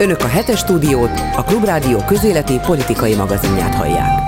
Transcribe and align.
Önök 0.00 0.20
a 0.20 0.26
hetes 0.26 0.58
stúdiót, 0.58 1.10
a 1.36 1.44
Klubrádió 1.44 2.04
közéleti 2.04 2.58
politikai 2.58 3.14
magazinját 3.14 3.74
hallják. 3.74 4.20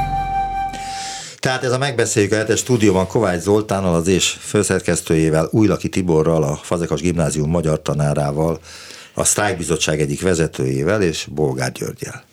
Tehát 1.38 1.64
ez 1.64 1.72
a 1.72 1.78
megbeszéljük 1.78 2.32
a 2.32 2.36
hetes 2.36 2.58
stúdióban 2.58 3.06
Kovács 3.06 3.40
Zoltánnal, 3.40 3.94
az 3.94 4.08
és 4.08 4.36
főszerkesztőjével, 4.40 5.48
Újlaki 5.50 5.88
Tiborral, 5.88 6.42
a 6.42 6.60
Fazekas 6.62 7.00
Gimnázium 7.00 7.50
magyar 7.50 7.82
tanárával, 7.82 8.58
a 9.14 9.24
Sztrájkbizottság 9.24 10.00
egyik 10.00 10.22
vezetőjével 10.22 11.02
és 11.02 11.26
Bolgár 11.30 11.72
Györgyel. 11.72 12.24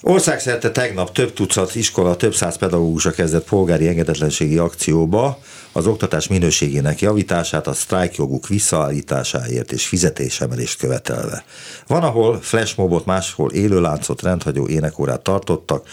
Országszerte 0.00 0.70
tegnap 0.70 1.12
több 1.12 1.32
tucat 1.32 1.74
iskola, 1.74 2.16
több 2.16 2.34
száz 2.34 2.56
pedagógusa 2.56 3.10
kezdett 3.10 3.48
polgári 3.48 3.88
engedetlenségi 3.88 4.58
akcióba 4.58 5.38
az 5.76 5.86
oktatás 5.86 6.28
minőségének 6.28 7.00
javítását, 7.00 7.66
a 7.66 7.72
sztrájkjoguk 7.72 8.48
visszaállításáért 8.48 9.72
és 9.72 9.86
fizetésemelést 9.86 10.78
követelve. 10.78 11.44
Van, 11.86 12.02
ahol 12.02 12.40
flashmobot, 12.40 13.06
máshol 13.06 13.50
élőláncot, 13.52 14.22
rendhagyó 14.22 14.68
énekórát 14.68 15.22
tartottak, 15.22 15.86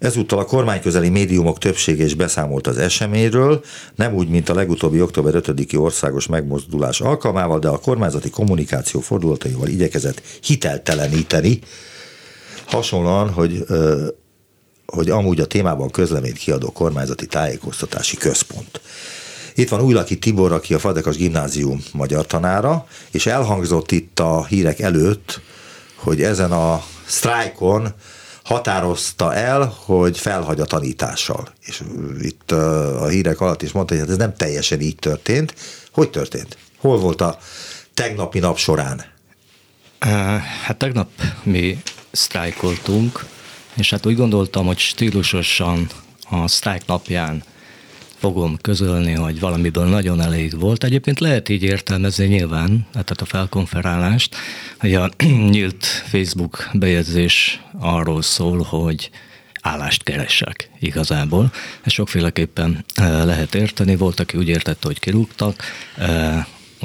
Ezúttal 0.00 0.38
a 0.38 0.44
kormányközeli 0.44 1.08
médiumok 1.08 1.58
többsége 1.58 2.04
is 2.04 2.14
beszámolt 2.14 2.66
az 2.66 2.78
eseményről, 2.78 3.64
nem 3.94 4.14
úgy, 4.14 4.28
mint 4.28 4.48
a 4.48 4.54
legutóbbi 4.54 5.02
október 5.02 5.34
5-i 5.36 5.78
országos 5.78 6.26
megmozdulás 6.26 7.00
alkalmával, 7.00 7.58
de 7.58 7.68
a 7.68 7.78
kormányzati 7.78 8.30
kommunikáció 8.30 9.00
fordulataival 9.00 9.68
igyekezett 9.68 10.22
hitelteleníteni. 10.42 11.58
Hasonlóan, 12.66 13.30
hogy 13.30 13.64
hogy 14.92 15.10
amúgy 15.10 15.40
a 15.40 15.46
témában 15.46 15.90
közleményt 15.90 16.38
kiadó 16.38 16.72
kormányzati 16.72 17.26
tájékoztatási 17.26 18.16
központ. 18.16 18.80
Itt 19.54 19.68
van 19.68 19.80
Újlaki 19.80 20.18
Tibor, 20.18 20.52
aki 20.52 20.74
a 20.74 20.78
Fadekas 20.78 21.16
Gimnázium 21.16 21.82
magyar 21.92 22.26
tanára, 22.26 22.86
és 23.10 23.26
elhangzott 23.26 23.90
itt 23.90 24.20
a 24.20 24.44
hírek 24.44 24.80
előtt, 24.80 25.40
hogy 25.94 26.22
ezen 26.22 26.52
a 26.52 26.84
sztrájkon 27.06 27.88
határozta 28.44 29.34
el, 29.34 29.74
hogy 29.84 30.18
felhagy 30.18 30.60
a 30.60 30.64
tanítással. 30.64 31.48
És 31.60 31.82
itt 32.20 32.50
a 32.50 33.06
hírek 33.06 33.40
alatt 33.40 33.62
is 33.62 33.72
mondta, 33.72 33.92
hogy 33.94 34.02
hát 34.02 34.12
ez 34.12 34.18
nem 34.18 34.34
teljesen 34.36 34.80
így 34.80 34.96
történt. 34.96 35.54
Hogy 35.92 36.10
történt? 36.10 36.56
Hol 36.78 36.98
volt 36.98 37.20
a 37.20 37.38
tegnapi 37.94 38.38
nap 38.38 38.56
során? 38.58 39.04
Hát 40.64 40.76
tegnap 40.76 41.08
mi 41.42 41.82
sztrájkoltunk, 42.10 43.24
és 43.74 43.90
hát 43.90 44.06
úgy 44.06 44.16
gondoltam, 44.16 44.66
hogy 44.66 44.78
stílusosan 44.78 45.88
a 46.30 46.48
sztrájk 46.48 46.86
napján 46.86 47.42
fogom 48.20 48.58
közölni, 48.60 49.12
hogy 49.12 49.40
valamiből 49.40 49.84
nagyon 49.84 50.20
elég 50.20 50.58
volt. 50.60 50.84
Egyébként 50.84 51.20
lehet 51.20 51.48
így 51.48 51.62
értelmezni 51.62 52.26
nyilván, 52.26 52.86
tehát 52.92 53.10
a 53.20 53.24
felkonferálást, 53.24 54.36
hogy 54.78 54.94
a 54.94 55.10
nyílt 55.50 55.84
Facebook 55.84 56.70
bejegyzés 56.72 57.60
arról 57.78 58.22
szól, 58.22 58.62
hogy 58.62 59.10
állást 59.60 60.02
keresek 60.02 60.70
igazából. 60.80 61.52
Ezt 61.82 61.94
sokféleképpen 61.94 62.84
eh, 62.94 63.24
lehet 63.24 63.54
érteni. 63.54 63.96
Volt, 63.96 64.20
aki 64.20 64.36
úgy 64.36 64.48
értette, 64.48 64.86
hogy 64.86 64.98
kirúgtak, 64.98 65.62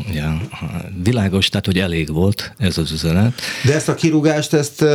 ugye, 0.09 0.23
világos, 1.03 1.49
tehát 1.49 1.65
hogy 1.65 1.79
elég 1.79 2.13
volt 2.13 2.53
ez 2.57 2.77
az 2.77 2.91
üzenet. 2.91 3.41
De 3.63 3.73
ezt 3.73 3.89
a 3.89 3.95
kirúgást, 3.95 4.53
ezt 4.53 4.85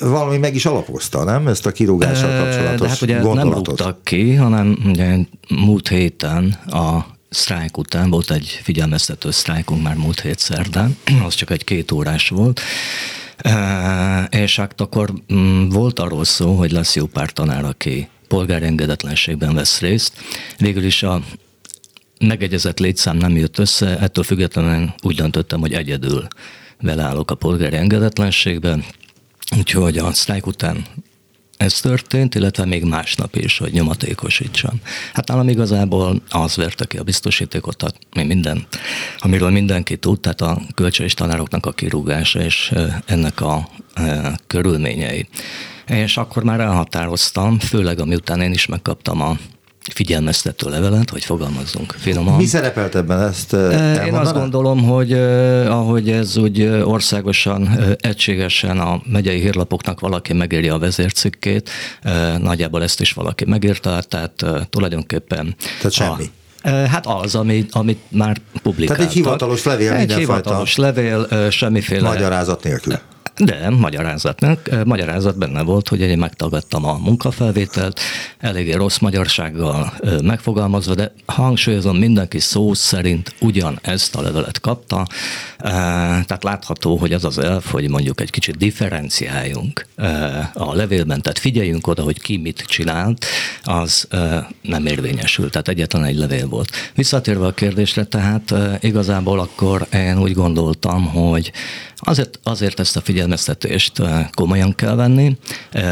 valami 0.00 0.38
meg 0.38 0.54
is 0.54 0.66
alapozta, 0.66 1.24
nem? 1.24 1.48
Ezt 1.48 1.66
a 1.66 1.72
kirúgással 1.72 2.42
kapcsolatos 2.42 2.80
De 2.80 2.88
hát 2.88 3.02
ugye 3.02 3.18
gondolatot. 3.18 3.54
nem 3.54 3.64
rúgtak 3.64 4.04
ki, 4.04 4.34
hanem 4.34 4.78
ugye 4.86 5.16
múlt 5.48 5.88
héten 5.88 6.58
a 6.66 7.06
sztrájk 7.30 7.76
után 7.78 8.10
volt 8.10 8.30
egy 8.30 8.60
figyelmeztető 8.62 9.30
sztrájkunk 9.30 9.82
már 9.82 9.96
múlt 9.96 10.20
hét 10.20 10.38
szerdán, 10.38 10.96
az 11.26 11.34
csak 11.34 11.50
egy 11.50 11.64
két 11.64 11.92
órás 11.92 12.28
volt, 12.28 12.60
és 14.30 14.56
hát 14.56 14.80
akkor 14.80 15.12
mm, 15.34 15.68
volt 15.68 15.98
arról 15.98 16.24
szó, 16.24 16.54
hogy 16.54 16.70
lesz 16.70 16.96
jó 16.96 17.06
pár 17.06 17.30
tanár, 17.30 17.64
aki 17.64 18.08
polgári 18.28 18.64
engedetlenségben 18.64 19.54
vesz 19.54 19.80
részt. 19.80 20.12
Végül 20.58 20.84
is 20.84 21.02
a 21.02 21.22
megegyezett 22.20 22.78
létszám 22.78 23.16
nem 23.16 23.36
jött 23.36 23.58
össze, 23.58 23.98
ettől 23.98 24.24
függetlenül 24.24 24.94
úgy 25.02 25.16
döntöttem, 25.16 25.60
hogy 25.60 25.72
egyedül 25.72 26.26
beleállok 26.80 27.30
a 27.30 27.34
polgári 27.34 27.76
engedetlenségbe, 27.76 28.78
úgyhogy 29.56 29.98
a 29.98 30.12
sztrájk 30.12 30.46
után 30.46 30.84
ez 31.56 31.80
történt, 31.80 32.34
illetve 32.34 32.64
még 32.64 32.84
másnap 32.84 33.36
is, 33.36 33.58
hogy 33.58 33.72
nyomatékosítsam. 33.72 34.80
Hát 35.12 35.28
nálam 35.28 35.48
igazából 35.48 36.22
az 36.28 36.56
verte 36.56 36.84
ki 36.84 36.96
a 36.96 37.02
biztosítékot, 37.02 37.94
mi 38.14 38.24
minden, 38.24 38.66
amiről 39.18 39.50
mindenki 39.50 39.96
tud, 39.96 40.20
tehát 40.20 40.40
a 40.40 40.60
kölcsönös 40.74 41.14
tanároknak 41.14 41.66
a 41.66 41.72
kirúgása 41.72 42.40
és 42.40 42.72
ennek 43.06 43.40
a 43.40 43.68
körülményei. 44.46 45.28
És 45.86 46.16
akkor 46.16 46.42
már 46.42 46.60
elhatároztam, 46.60 47.58
főleg 47.58 48.00
amiután 48.00 48.40
én 48.40 48.52
is 48.52 48.66
megkaptam 48.66 49.20
a 49.20 49.36
figyelmeztető 49.92 50.70
levelet, 50.70 51.10
hogy 51.10 51.24
fogalmazzunk 51.24 51.94
finoman. 51.98 52.36
Mi 52.36 52.44
szerepelt 52.44 52.94
ebben 52.94 53.22
ezt 53.22 53.52
elmondaná? 53.52 54.04
Én 54.04 54.14
azt 54.14 54.34
gondolom, 54.34 54.82
hogy 54.82 55.12
ahogy 55.68 56.10
ez 56.10 56.36
úgy 56.36 56.62
országosan, 56.84 57.78
egységesen 58.00 58.78
a 58.78 59.00
megyei 59.04 59.40
hírlapoknak 59.40 60.00
valaki 60.00 60.32
megírja 60.32 60.74
a 60.74 60.78
vezércikkét, 60.78 61.70
nagyjából 62.38 62.82
ezt 62.82 63.00
is 63.00 63.12
valaki 63.12 63.44
megírta, 63.44 64.02
tehát 64.08 64.44
tulajdonképpen... 64.70 65.54
Tehát 65.76 65.92
semmi. 65.92 66.24
A, 66.24 66.36
Hát 66.68 67.06
az, 67.06 67.34
amit, 67.34 67.74
amit 67.74 67.98
már 68.08 68.40
publikáltak. 68.62 68.96
Tehát 68.96 69.10
egy 69.10 69.16
hivatalos 69.16 69.64
levél, 69.64 69.92
Egy 69.92 70.12
hivatalos 70.12 70.76
levél, 70.76 71.26
semmiféle... 71.50 72.08
Magyarázat 72.08 72.62
nélkül. 72.62 72.98
De 73.38 73.70
magyarázatnak, 73.70 74.84
magyarázat 74.84 75.38
benne 75.38 75.62
volt, 75.62 75.88
hogy 75.88 76.00
én 76.00 76.18
megtagadtam 76.18 76.84
a 76.84 76.98
munkafelvételt, 76.98 78.00
eléggé 78.38 78.72
rossz 78.72 78.98
magyarsággal 78.98 79.92
megfogalmazva, 80.22 80.94
de 80.94 81.12
hangsúlyozom, 81.26 81.96
mindenki 81.96 82.38
szó 82.38 82.74
szerint 82.74 83.34
ugyan 83.40 83.78
ezt 83.82 84.14
a 84.14 84.22
levelet 84.22 84.60
kapta, 84.60 85.06
tehát 85.58 86.44
látható, 86.44 86.96
hogy 86.96 87.12
az 87.12 87.24
az 87.24 87.38
elf, 87.38 87.70
hogy 87.70 87.88
mondjuk 87.88 88.20
egy 88.20 88.30
kicsit 88.30 88.56
differenciáljunk 88.56 89.86
a 90.52 90.74
levélben, 90.74 91.22
tehát 91.22 91.38
figyeljünk 91.38 91.86
oda, 91.86 92.02
hogy 92.02 92.20
ki 92.20 92.36
mit 92.36 92.64
csinált, 92.66 93.24
az 93.62 94.08
nem 94.62 94.86
érvényesült, 94.86 95.50
tehát 95.50 95.68
egyetlen 95.68 96.04
egy 96.04 96.16
levél 96.16 96.48
volt. 96.48 96.70
Visszatérve 96.94 97.46
a 97.46 97.52
kérdésre, 97.52 98.04
tehát 98.04 98.54
igazából 98.80 99.40
akkor 99.40 99.86
én 99.92 100.18
úgy 100.18 100.32
gondoltam, 100.34 101.06
hogy 101.06 101.52
azért, 102.00 102.38
azért 102.42 102.80
ezt 102.80 102.96
a 102.96 103.00
figyelmeztetést 103.28 104.02
komolyan 104.34 104.74
kell 104.74 104.94
venni. 104.94 105.36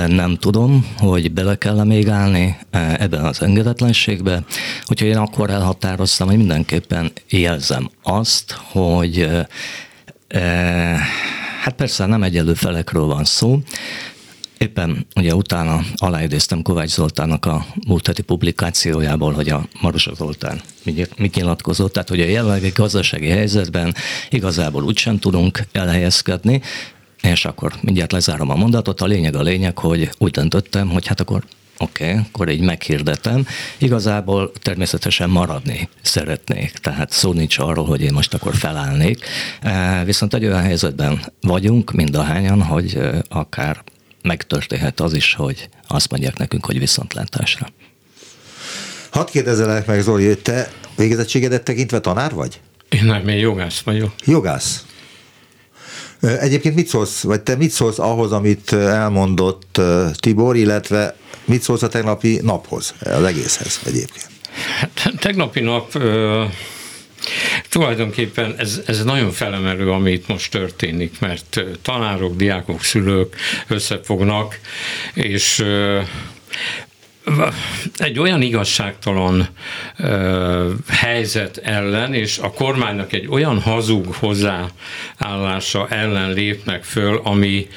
Nem 0.07 0.37
tudom, 0.37 0.87
hogy 0.99 1.33
bele 1.33 1.57
kell 1.57 1.85
még 1.85 2.09
állni 2.09 2.57
ebben 2.71 3.25
az 3.25 3.43
engedetlenségbe. 3.43 4.45
Úgyhogy 4.87 5.09
én 5.09 5.17
akkor 5.17 5.51
elhatároztam, 5.51 6.29
hogy 6.29 6.37
mindenképpen 6.37 7.13
jelzem 7.29 7.91
azt, 8.03 8.53
hogy 8.53 9.29
hát 11.63 11.75
persze 11.77 12.07
nem 12.07 12.23
egyenlő 12.23 12.55
felekről 12.55 13.05
van 13.05 13.25
szó, 13.25 13.59
Éppen 14.59 15.07
ugye 15.17 15.35
utána 15.35 15.81
aláidéztem 15.97 16.63
Kovács 16.63 16.91
Zoltánnak 16.91 17.45
a 17.45 17.67
múlt 17.87 18.07
heti 18.07 18.23
publikációjából, 18.23 19.33
hogy 19.33 19.49
a 19.49 19.69
Marosa 19.81 20.15
Zoltán 20.15 20.61
mit 21.17 21.35
nyilatkozott, 21.35 21.93
tehát 21.93 22.09
hogy 22.09 22.21
a 22.21 22.25
jelenlegi 22.25 22.73
gazdasági 22.75 23.29
helyzetben 23.29 23.95
igazából 24.31 24.85
úgysem 24.85 25.19
tudunk 25.19 25.61
elhelyezkedni, 25.73 26.61
és 27.23 27.45
akkor 27.45 27.73
mindjárt 27.81 28.13
lezárom 28.13 28.51
a 28.51 28.55
mondatot. 28.55 29.01
A 29.01 29.07
lényeg 29.07 29.35
a 29.37 29.43
lényeg, 29.43 29.79
hogy 29.79 30.11
úgy 30.19 30.31
döntöttem, 30.31 30.89
hogy 30.89 31.07
hát 31.07 31.21
akkor 31.21 31.45
Oké, 31.79 32.11
okay, 32.11 32.23
akkor 32.27 32.49
így 32.49 32.61
meghirdetem. 32.61 33.47
Igazából 33.79 34.53
természetesen 34.63 35.31
maradni 35.31 35.89
szeretnék, 36.03 36.71
tehát 36.71 37.11
szó 37.11 37.33
nincs 37.33 37.59
arról, 37.59 37.87
hogy 37.87 38.03
én 38.03 38.13
most 38.13 38.35
akkor 38.35 38.55
felállnék. 38.55 39.25
Viszont 40.05 40.35
egy 40.35 40.45
olyan 40.45 40.63
helyzetben 40.63 41.33
vagyunk, 41.41 41.93
mind 41.93 42.17
a 42.17 42.23
hányan, 42.23 42.63
hogy 42.63 43.01
akár 43.29 43.85
megtörténhet 44.23 45.01
az 45.01 45.13
is, 45.13 45.35
hogy 45.35 45.69
azt 45.89 46.11
mondják 46.11 46.37
nekünk, 46.39 46.67
hogy 46.67 46.79
viszontlátásra. 46.79 47.67
Hadd 49.11 49.27
kérdezelek 49.31 49.87
meg, 49.87 50.01
Zoli, 50.01 50.27
hogy 50.27 50.39
te 50.39 50.73
végezettségedet 50.97 51.63
tekintve 51.63 52.01
tanár 52.01 52.33
vagy? 52.35 52.61
Én 52.89 53.05
nem, 53.05 53.29
én 53.29 53.39
jogász 53.39 53.81
vagyok. 53.81 54.13
Jogász. 54.25 54.85
Egyébként 56.21 56.75
mit 56.75 56.89
szólsz, 56.89 57.23
vagy 57.23 57.41
te 57.41 57.57
mit 57.57 57.71
szólsz 57.71 57.99
ahhoz, 57.99 58.33
amit 58.33 58.73
elmondott 58.73 59.81
Tibor, 60.19 60.57
illetve 60.57 61.17
mit 61.45 61.63
szólsz 61.63 61.83
a 61.83 61.89
tegnapi 61.89 62.41
naphoz, 62.43 62.95
az 63.01 63.25
egészhez 63.25 63.81
egyébként? 63.85 64.29
Hát, 64.81 65.13
tegnapi 65.21 65.61
nap 65.61 65.99
Tulajdonképpen 67.69 68.55
ez, 68.59 68.81
ez 68.87 69.05
nagyon 69.05 69.31
felemelő, 69.31 69.91
amit 69.91 70.29
most 70.29 70.51
történik, 70.51 71.21
mert 71.21 71.61
tanárok, 71.83 72.37
diákok, 72.37 72.83
szülők 72.83 73.37
összefognak, 73.69 74.61
és 75.15 75.65
egy 77.97 78.19
olyan 78.19 78.43
igazságtalan 78.43 79.49
ö, 79.99 80.73
helyzet 80.89 81.57
ellen, 81.57 82.15
és 82.15 82.39
a 82.39 82.51
kormánynak 82.51 83.13
egy 83.13 83.27
olyan 83.29 83.61
hazug 83.61 84.15
hozzáállása 84.15 85.89
ellen 85.89 86.33
lépnek 86.33 86.85
föl, 86.85 87.21
ami 87.25 87.69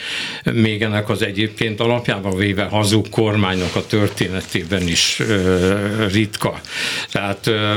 még 0.43 0.81
ennek 0.81 1.09
az 1.09 1.21
egyébként 1.21 1.79
alapjában 1.79 2.35
véve 2.35 2.63
hazug 2.63 3.09
kormánynak 3.09 3.75
a 3.75 3.85
történetében 3.85 4.87
is 4.87 5.19
ö, 5.19 6.05
ritka. 6.11 6.59
Tehát 7.11 7.47
ö, 7.47 7.75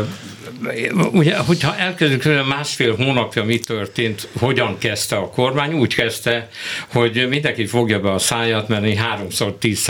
ugye, 1.12 1.36
hogyha 1.36 1.76
elkezdjük, 1.76 2.46
másfél 2.48 2.96
hónapja 2.96 3.44
mi 3.44 3.58
történt, 3.58 4.28
hogyan 4.38 4.78
kezdte 4.78 5.16
a 5.16 5.28
kormány, 5.28 5.72
úgy 5.72 5.94
kezdte, 5.94 6.48
hogy 6.88 7.26
mindenki 7.28 7.66
fogja 7.66 8.00
be 8.00 8.12
a 8.12 8.18
száját, 8.18 8.68
mert 8.68 8.82
mi 8.82 8.94
háromszor 8.94 9.56
10 9.58 9.88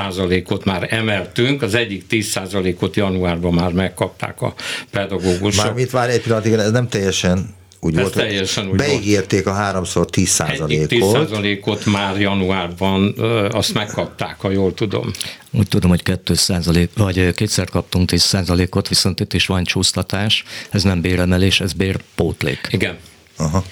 ot 0.49 0.65
már 0.65 0.87
emeltünk, 0.91 1.63
az 1.63 1.75
egyik 1.75 2.07
10 2.07 2.39
ot 2.81 2.97
januárban 2.97 3.55
már 3.55 3.73
megkapták 3.73 4.43
a 4.43 4.55
pedagógusok. 4.91 5.65
Már 5.65 5.75
mit 5.75 5.91
vár 5.91 6.11
egy 6.11 6.21
pillanatig, 6.21 6.53
ez 6.53 6.71
nem 6.71 6.89
teljesen 6.89 7.61
úgy 7.85 7.97
Ez 7.97 8.01
volt, 8.01 8.15
teljesen 8.15 8.69
úgy 8.69 8.77
beígérték 8.77 9.47
a 9.47 9.53
háromszor 9.53 10.07
10% 10.13 10.63
Egyik 10.63 10.87
10 10.87 11.05
százalékot. 11.13 11.85
már 11.85 12.21
januárban 12.21 13.15
azt 13.51 13.75
megkapták, 13.75 14.41
ha 14.41 14.51
jól 14.51 14.75
tudom. 14.75 15.11
Úgy 15.51 15.69
tudom, 15.69 15.91
hogy 15.91 16.03
2 16.03 16.35
százalék, 16.35 16.91
vagy 16.97 17.35
kétszer 17.35 17.69
kaptunk 17.69 18.09
10 18.09 18.23
százalékot, 18.23 18.89
viszont 18.89 19.21
itt 19.21 19.33
is 19.33 19.47
van 19.47 19.65
csúsztatás, 19.65 20.45
ez 20.71 20.83
nem 20.83 21.01
béremelés, 21.01 21.61
ez 21.61 21.73
bérpótlék. 21.73 22.69
Igen. 22.71 22.97
Aha. 23.37 23.65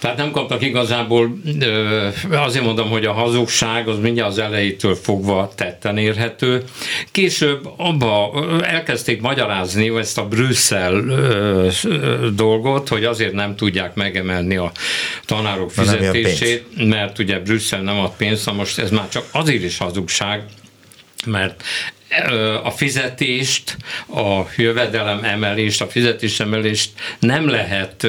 Tehát 0.00 0.16
nem 0.16 0.30
kaptak 0.30 0.62
igazából, 0.62 1.40
azért 2.30 2.64
mondom, 2.64 2.88
hogy 2.88 3.04
a 3.04 3.12
hazugság 3.12 3.88
az 3.88 3.98
mindjárt 3.98 4.30
az 4.30 4.38
elejétől 4.38 4.94
fogva 4.94 5.52
tetten 5.54 5.98
érhető. 5.98 6.64
Később 7.10 7.68
abba 7.76 8.32
elkezdték 8.62 9.20
magyarázni 9.20 9.98
ezt 9.98 10.18
a 10.18 10.28
Brüsszel 10.28 11.04
dolgot, 12.34 12.88
hogy 12.88 13.04
azért 13.04 13.32
nem 13.32 13.56
tudják 13.56 13.94
megemelni 13.94 14.56
a 14.56 14.72
tanárok 15.26 15.70
fizetését, 15.70 16.64
mert 16.88 17.18
ugye 17.18 17.38
Brüsszel 17.38 17.82
nem 17.82 17.98
ad 17.98 18.12
pénzt, 18.16 18.46
na 18.46 18.52
most 18.52 18.78
ez 18.78 18.90
már 18.90 19.08
csak 19.08 19.24
azért 19.32 19.62
is 19.62 19.78
hazugság, 19.78 20.44
mert 21.26 21.62
a 22.62 22.70
fizetést, 22.70 23.76
a 24.08 24.40
jövedelem 24.56 25.24
emelést, 25.24 25.80
a 25.80 25.86
fizetésemelést 25.86 26.90
nem 27.18 27.48
lehet 27.48 28.06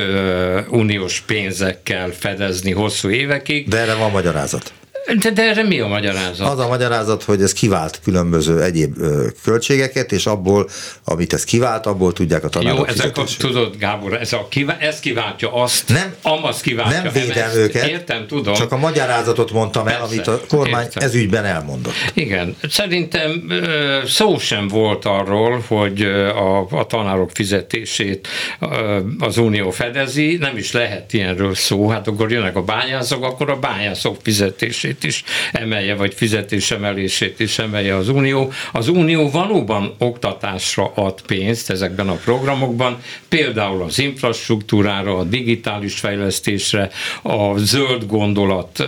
uniós 0.70 1.20
pénzekkel 1.22 2.12
fedezni 2.12 2.72
hosszú 2.72 3.10
évekig, 3.10 3.68
De 3.68 3.78
erre 3.78 3.94
van 3.94 4.12
magyarázat. 4.12 4.74
De, 5.22 5.30
de 5.32 5.42
erre 5.50 5.64
mi 5.64 5.80
a 5.80 5.88
magyarázat? 5.88 6.48
Az 6.48 6.60
a 6.60 6.68
magyarázat, 6.68 7.24
hogy 7.24 7.42
ez 7.42 7.54
kivált 7.54 8.00
különböző 8.04 8.62
egyéb 8.62 8.98
ö, 9.00 9.28
költségeket, 9.44 10.12
és 10.12 10.26
abból, 10.26 10.70
amit 11.04 11.34
ez 11.34 11.44
kivált, 11.44 11.86
abból 11.86 12.14
tudják 12.14 12.44
a 12.44 12.50
tanárok 12.50 12.78
Jó, 12.78 12.86
ezek 12.86 13.18
a, 13.18 13.24
tudod, 13.38 13.78
Gábor, 13.78 14.14
ez, 14.14 14.34
a, 14.34 14.48
kivá- 14.50 14.82
ez 14.82 15.00
kiváltja 15.00 15.54
azt, 15.54 15.88
Nem- 15.90 16.16
amaz 16.22 16.62
kiváltja 16.62 17.02
Nem 17.02 17.12
védem 17.14 17.44
ezt. 17.48 17.56
őket, 17.56 17.88
Értem, 17.88 18.28
tudom. 18.28 18.54
csak 18.54 18.72
a 18.72 18.78
magyarázatot 18.78 19.52
mondtam 19.52 19.88
el, 19.88 19.98
Persze, 20.00 20.14
amit 20.14 20.28
a 20.28 20.42
kormány 20.48 20.84
értem. 20.84 21.04
ez 21.04 21.16
ügyben 21.16 21.46
elmondott. 21.46 21.94
Igen, 22.14 22.56
szerintem 22.70 23.46
ö, 23.50 24.00
szó 24.08 24.38
sem 24.40 24.68
volt 24.68 25.06
arról, 25.06 25.64
hogy 25.68 26.02
a, 26.02 26.60
a 26.70 26.86
tanárok 26.86 27.30
fizetését 27.34 28.28
ö, 28.60 29.00
az 29.20 29.38
Unió 29.38 29.70
fedezi, 29.72 30.38
nem 30.40 30.58
is 30.58 30.72
lehet 30.72 31.14
ilyenről 31.14 31.56
szó, 31.56 31.90
hát 31.90 32.08
akkor 32.08 32.32
jönnek 32.32 32.56
a 32.56 32.62
bányászok, 32.64 33.24
akkor 33.24 33.50
a 33.50 33.56
bányászok 33.60 34.18
fizetését 34.24 35.01
is 35.04 35.24
emelje, 35.52 35.96
vagy 35.96 36.14
fizetésemelését 36.14 37.40
is 37.40 37.60
emelje 37.60 37.96
az 37.96 38.10
Unió. 38.10 38.52
Az 38.72 38.88
Unió 38.88 39.30
valóban 39.30 39.96
oktatásra 39.98 40.92
ad 40.96 41.22
pénzt 41.22 41.70
ezekben 41.70 42.10
a 42.10 42.14
programokban, 42.14 43.02
például 43.30 43.84
az 43.84 44.00
infrastruktúrára, 44.00 45.18
a 45.18 45.24
digitális 45.24 46.00
fejlesztésre, 46.00 46.90
a 47.22 47.58
zöld 47.58 48.06
gondolat 48.06 48.88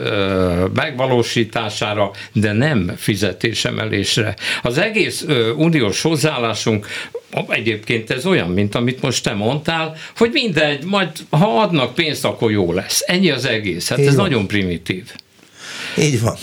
megvalósítására, 0.73 2.11
de 2.33 2.51
nem 2.51 2.93
fizetésemelésre. 2.97 4.35
Az 4.61 4.77
egész 4.77 5.25
uniós 5.55 6.01
hozzáállásunk 6.01 6.87
Egyébként 7.47 8.09
ez 8.09 8.25
olyan, 8.25 8.49
mint 8.49 8.75
amit 8.75 9.01
most 9.01 9.23
te 9.23 9.33
mondtál, 9.33 9.95
hogy 10.17 10.29
mindegy, 10.33 10.83
majd 10.83 11.09
ha 11.29 11.61
adnak 11.61 11.93
pénzt, 11.93 12.25
akkor 12.25 12.51
jó 12.51 12.73
lesz. 12.73 13.03
Ennyi 13.05 13.29
az 13.29 13.45
egész. 13.45 13.89
Hát 13.89 13.99
Így 13.99 14.05
ez 14.05 14.15
van. 14.15 14.29
nagyon 14.29 14.47
primitív. 14.47 15.11
Így 15.97 16.21
van. 16.21 16.35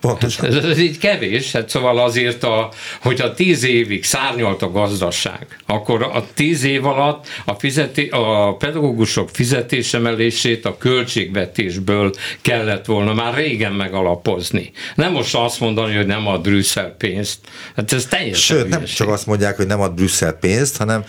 Pontosan. 0.00 0.44
Ez, 0.44 0.64
ez 0.64 0.78
így 0.78 0.98
kevés, 0.98 1.52
hát 1.52 1.68
szóval 1.68 1.98
azért, 1.98 2.42
a, 2.42 2.68
hogyha 3.00 3.34
tíz 3.34 3.64
évig 3.64 4.04
szárnyalt 4.04 4.62
a 4.62 4.70
gazdaság, 4.70 5.46
akkor 5.66 6.02
a 6.02 6.24
tíz 6.34 6.64
év 6.64 6.86
alatt 6.86 7.26
a, 7.44 7.52
fizeti, 7.52 8.08
a 8.08 8.56
pedagógusok 8.56 9.28
fizetésemelését 9.32 10.64
a 10.64 10.76
költségvetésből 10.76 12.12
kellett 12.40 12.84
volna 12.84 13.14
már 13.14 13.34
régen 13.34 13.72
megalapozni. 13.72 14.70
Nem 14.94 15.12
most 15.12 15.34
azt 15.34 15.60
mondani, 15.60 15.94
hogy 15.94 16.06
nem 16.06 16.26
ad 16.26 16.40
Brüsszel 16.40 16.94
pénzt. 16.98 17.38
Hát 17.76 17.92
ez 17.92 18.06
teljesen 18.06 18.56
Sőt, 18.56 18.68
nem 18.68 18.84
csak 18.84 19.08
azt 19.08 19.26
mondják, 19.26 19.56
hogy 19.56 19.66
nem 19.66 19.80
ad 19.80 19.92
Brüsszel 19.92 20.32
pénzt, 20.32 20.76
hanem 20.76 21.04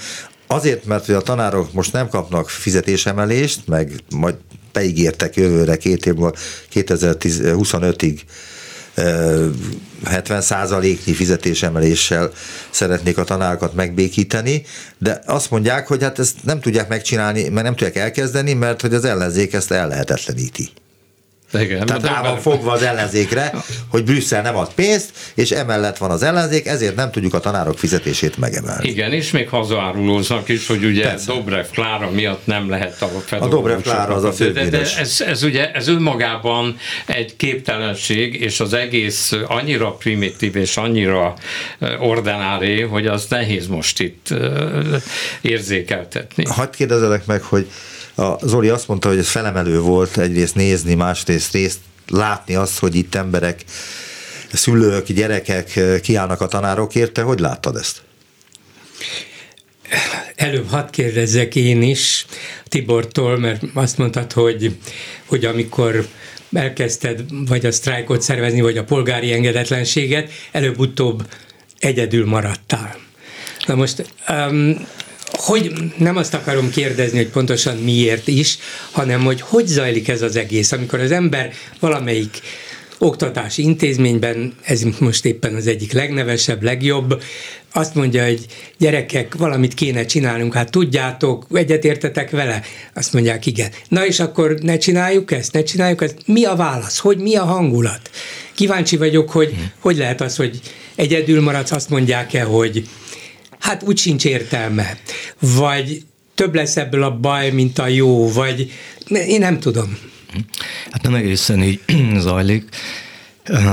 azért, 0.47 0.85
mert 0.85 1.05
hogy 1.05 1.15
a 1.15 1.21
tanárok 1.21 1.73
most 1.73 1.93
nem 1.93 2.09
kapnak 2.09 2.49
fizetésemelést, 2.49 3.59
meg 3.67 3.91
majd 4.15 4.35
beígértek 4.71 5.35
jövőre 5.35 5.75
két 5.75 6.05
év 6.05 6.13
múlva 6.13 6.35
2025-ig 6.73 8.19
70 10.03 10.41
százaléknyi 10.41 11.13
fizetésemeléssel 11.13 12.31
szeretnék 12.69 13.17
a 13.17 13.23
tanárokat 13.23 13.73
megbékíteni, 13.73 14.63
de 14.97 15.21
azt 15.25 15.51
mondják, 15.51 15.87
hogy 15.87 16.03
hát 16.03 16.19
ezt 16.19 16.35
nem 16.43 16.59
tudják 16.59 16.87
megcsinálni, 16.87 17.49
mert 17.49 17.65
nem 17.65 17.75
tudják 17.75 17.95
elkezdeni, 17.95 18.53
mert 18.53 18.81
hogy 18.81 18.93
az 18.93 19.05
ellenzék 19.05 19.53
ezt 19.53 19.71
ellehetetleníti. 19.71 20.69
Igen, 21.53 21.85
Tehát 21.85 22.03
rá 22.03 22.21
van 22.21 22.37
fogva 22.39 22.71
az 22.71 22.81
ellenzékre, 22.81 23.53
hogy 23.89 24.03
Brüsszel 24.03 24.41
nem 24.41 24.55
ad 24.55 24.71
pénzt, 24.75 25.11
és 25.33 25.51
emellett 25.51 25.97
van 25.97 26.11
az 26.11 26.23
ellenzék, 26.23 26.65
ezért 26.65 26.95
nem 26.95 27.11
tudjuk 27.11 27.33
a 27.33 27.39
tanárok 27.39 27.77
fizetését 27.77 28.37
megemelni. 28.37 28.89
Igen, 28.89 29.13
és 29.13 29.31
még 29.31 29.49
hazaárulóznak 29.49 30.49
is, 30.49 30.67
hogy 30.67 30.83
ugye 30.83 31.03
Persze. 31.03 31.33
Dobrev 31.33 31.65
Klára 31.71 32.09
miatt 32.11 32.45
nem 32.45 32.69
lehet 32.69 33.01
a 33.01 33.09
A 33.39 33.47
Dobrev 33.47 33.79
Klára 33.81 34.15
az 34.15 34.23
a 34.23 34.29
pedagógusoknak- 34.29 34.71
de, 34.71 34.77
de 34.77 34.99
ez, 34.99 35.21
ez 35.27 35.43
ugye, 35.43 35.71
ez 35.71 35.87
önmagában 35.87 36.77
egy 37.05 37.35
képtelenség, 37.35 38.41
és 38.41 38.59
az 38.59 38.73
egész 38.73 39.33
annyira 39.47 39.91
primitív 39.91 40.55
és 40.55 40.77
annyira 40.77 41.33
eh, 41.79 42.01
ordinári, 42.03 42.81
hogy 42.81 43.07
az 43.07 43.25
nehéz 43.29 43.67
most 43.67 43.99
itt 43.99 44.27
eh, 44.31 45.01
érzékeltetni. 45.41 46.45
Hadd 46.49 46.71
kérdezelek 46.75 47.25
meg, 47.25 47.41
hogy 47.41 47.67
a 48.17 48.37
Zoli 48.45 48.69
azt 48.69 48.87
mondta, 48.87 49.07
hogy 49.07 49.17
ez 49.17 49.29
felemelő 49.29 49.79
volt 49.79 50.17
egyrészt 50.17 50.55
nézni, 50.55 50.93
másrészt 50.93 51.53
részt 51.53 51.79
látni 52.07 52.55
azt, 52.55 52.79
hogy 52.79 52.95
itt 52.95 53.15
emberek, 53.15 53.63
szülők, 54.53 55.11
gyerekek 55.11 55.79
kiállnak 56.01 56.41
a 56.41 56.47
tanárokért. 56.47 57.11
Te 57.11 57.21
hogy 57.21 57.39
láttad 57.39 57.75
ezt? 57.75 58.01
Előbb 60.35 60.69
hadd 60.69 60.91
kérdezzek 60.91 61.55
én 61.55 61.81
is 61.81 62.25
Tibortól, 62.65 63.37
mert 63.37 63.63
azt 63.73 63.97
mondtad, 63.97 64.31
hogy, 64.31 64.77
hogy 65.25 65.45
amikor 65.45 66.07
elkezdted 66.53 67.23
vagy 67.47 67.65
a 67.65 67.71
sztrájkot 67.71 68.21
szervezni, 68.21 68.61
vagy 68.61 68.77
a 68.77 68.83
polgári 68.83 69.33
engedetlenséget, 69.33 70.31
előbb-utóbb 70.51 71.27
egyedül 71.79 72.25
maradtál. 72.25 72.95
Na 73.65 73.75
most, 73.75 74.13
um, 74.29 74.87
hogy 75.37 75.73
nem 75.97 76.17
azt 76.17 76.33
akarom 76.33 76.69
kérdezni, 76.69 77.17
hogy 77.17 77.29
pontosan 77.29 77.77
miért 77.77 78.27
is, 78.27 78.57
hanem 78.91 79.23
hogy 79.23 79.41
hogy 79.41 79.67
zajlik 79.67 80.07
ez 80.07 80.21
az 80.21 80.35
egész, 80.35 80.71
amikor 80.71 80.99
az 80.99 81.11
ember 81.11 81.53
valamelyik 81.79 82.39
oktatási 82.97 83.61
intézményben, 83.61 84.53
ez 84.63 84.81
most 84.99 85.25
éppen 85.25 85.55
az 85.55 85.67
egyik 85.67 85.91
legnevesebb, 85.91 86.63
legjobb, 86.63 87.21
azt 87.73 87.95
mondja, 87.95 88.25
hogy 88.25 88.45
gyerekek, 88.77 89.35
valamit 89.35 89.73
kéne 89.73 90.05
csinálnunk, 90.05 90.53
hát 90.53 90.71
tudjátok, 90.71 91.45
egyetértetek 91.53 92.29
vele? 92.29 92.61
Azt 92.93 93.13
mondják, 93.13 93.45
igen. 93.45 93.71
Na 93.89 94.05
és 94.05 94.19
akkor 94.19 94.57
ne 94.61 94.77
csináljuk 94.77 95.31
ezt, 95.31 95.53
ne 95.53 95.63
csináljuk 95.63 96.01
ezt. 96.01 96.15
Mi 96.25 96.43
a 96.43 96.55
válasz? 96.55 96.97
Hogy 96.97 97.17
mi 97.17 97.35
a 97.35 97.43
hangulat? 97.43 98.09
Kíváncsi 98.53 98.97
vagyok, 98.97 99.29
hogy 99.29 99.55
hogy 99.79 99.97
lehet 99.97 100.21
az, 100.21 100.35
hogy 100.35 100.59
egyedül 100.95 101.41
maradsz, 101.41 101.71
azt 101.71 101.89
mondják-e, 101.89 102.43
hogy 102.43 102.87
hát 103.67 103.83
úgy 103.83 103.97
sincs 103.97 104.25
értelme, 104.25 104.97
vagy 105.39 106.03
több 106.35 106.55
lesz 106.55 106.77
ebből 106.77 107.03
a 107.03 107.17
baj, 107.17 107.51
mint 107.51 107.79
a 107.79 107.87
jó, 107.87 108.31
vagy 108.31 108.71
én 109.09 109.39
nem 109.39 109.59
tudom. 109.59 109.97
Hát 110.91 111.01
nem 111.01 111.15
egészen 111.15 111.63
így 111.63 111.79
zajlik. 112.17 112.63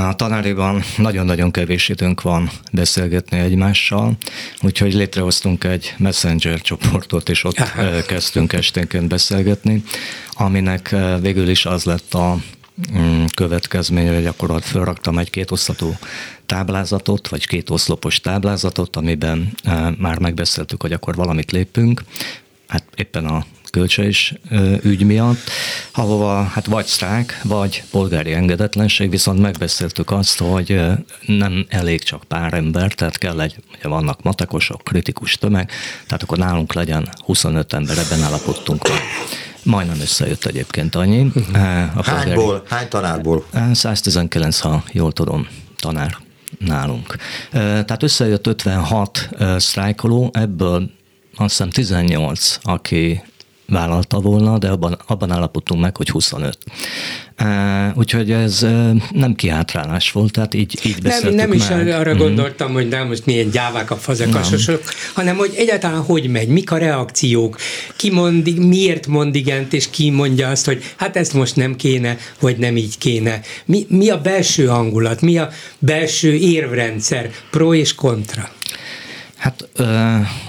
A 0.08 0.14
tanáriban 0.16 0.82
nagyon-nagyon 0.96 1.50
kevés 1.50 1.88
időnk 1.88 2.22
van 2.22 2.50
beszélgetni 2.72 3.38
egymással, 3.38 4.16
úgyhogy 4.62 4.94
létrehoztunk 4.94 5.64
egy 5.64 5.94
messenger 5.98 6.60
csoportot, 6.60 7.28
és 7.28 7.44
ott 7.44 7.62
kezdtünk 8.06 8.52
esténként 8.52 9.08
beszélgetni, 9.08 9.82
aminek 10.32 10.94
végül 11.20 11.48
is 11.48 11.66
az 11.66 11.84
lett 11.84 12.14
a 12.14 12.38
következménye, 13.34 14.14
hogy 14.14 14.26
akkor 14.26 14.50
ott 14.50 14.64
felraktam 14.64 15.18
egy 15.18 15.30
kétosztatú 15.30 15.96
táblázatot, 16.46 17.28
vagy 17.28 17.46
két 17.46 17.70
oszlopos 17.70 18.20
táblázatot, 18.20 18.96
amiben 18.96 19.52
már 19.98 20.18
megbeszéltük, 20.18 20.82
hogy 20.82 20.92
akkor 20.92 21.14
valamit 21.14 21.52
lépünk. 21.52 22.04
Hát 22.66 22.84
éppen 22.96 23.26
a 23.26 23.44
kölcsés 23.70 24.34
ügy 24.82 25.04
miatt, 25.04 25.50
ahova 25.92 26.42
hát 26.42 26.66
vagy 26.66 26.86
sztrák, 26.86 27.40
vagy 27.44 27.82
polgári 27.90 28.32
engedetlenség, 28.32 29.10
viszont 29.10 29.40
megbeszéltük 29.40 30.10
azt, 30.10 30.38
hogy 30.38 30.80
nem 31.26 31.66
elég 31.68 32.02
csak 32.02 32.24
pár 32.24 32.54
ember, 32.54 32.92
tehát 32.92 33.18
kell 33.18 33.40
egy, 33.40 33.56
ugye 33.76 33.88
vannak 33.88 34.22
matekosok, 34.22 34.84
kritikus 34.84 35.34
tömeg, 35.34 35.70
tehát 36.06 36.22
akkor 36.22 36.38
nálunk 36.38 36.72
legyen 36.72 37.08
25 37.24 37.72
ember, 37.72 37.98
ebben 37.98 38.22
állapodtunk 38.22 38.88
meg. 38.88 39.00
Majdnem 39.64 40.00
összejött 40.00 40.44
egyébként 40.44 40.94
annyi. 40.94 41.20
Uh-huh. 41.20 41.96
A 41.96 42.02
Hányból? 42.04 42.62
Hány 42.68 42.88
tanárból? 42.88 43.44
119, 43.72 44.58
ha 44.58 44.84
jól 44.92 45.12
tudom, 45.12 45.48
tanár 45.76 46.16
nálunk. 46.58 47.16
Tehát 47.50 48.02
összejött 48.02 48.46
56 48.46 49.28
sztrájkoló, 49.56 50.30
ebből 50.32 50.90
azt 51.36 51.50
hiszem 51.50 51.70
18, 51.70 52.58
aki 52.62 53.22
vállalta 53.66 54.20
volna, 54.20 54.58
de 54.58 54.68
abban, 54.68 54.98
abban 55.06 55.30
állapodtunk 55.30 55.80
meg, 55.80 55.96
hogy 55.96 56.08
25. 56.08 56.58
Uh, 57.40 57.98
úgyhogy 57.98 58.30
ez 58.30 58.62
uh, 58.62 59.02
nem 59.10 59.34
kiátrálás 59.34 60.12
volt, 60.12 60.32
tehát 60.32 60.54
így, 60.54 60.78
így 60.82 61.02
Nem, 61.02 61.34
nem 61.34 61.52
is 61.52 61.68
meg. 61.68 61.88
arra 61.88 62.14
mm. 62.14 62.18
gondoltam, 62.18 62.72
hogy 62.72 62.88
nem 62.88 63.06
most 63.06 63.26
milyen 63.26 63.50
gyávák 63.50 63.90
a 63.90 63.96
fazekasosok, 63.96 64.82
hanem 65.14 65.36
hogy 65.36 65.54
egyáltalán 65.56 66.00
hogy 66.00 66.30
megy, 66.30 66.48
mik 66.48 66.70
a 66.70 66.78
reakciók, 66.78 67.56
ki 67.96 68.10
mond, 68.10 68.58
miért 68.58 69.06
mond 69.06 69.34
igent, 69.34 69.72
és 69.72 69.90
ki 69.90 70.10
mondja 70.10 70.48
azt, 70.48 70.66
hogy 70.66 70.82
hát 70.96 71.16
ezt 71.16 71.32
most 71.32 71.56
nem 71.56 71.76
kéne, 71.76 72.16
vagy 72.40 72.56
nem 72.56 72.76
így 72.76 72.98
kéne. 72.98 73.40
Mi, 73.64 73.86
mi 73.88 74.10
a 74.10 74.20
belső 74.20 74.66
hangulat, 74.66 75.20
mi 75.20 75.38
a 75.38 75.48
belső 75.78 76.34
érvrendszer, 76.34 77.30
pro 77.50 77.74
és 77.74 77.94
kontra? 77.94 78.50
Hát 79.44 79.68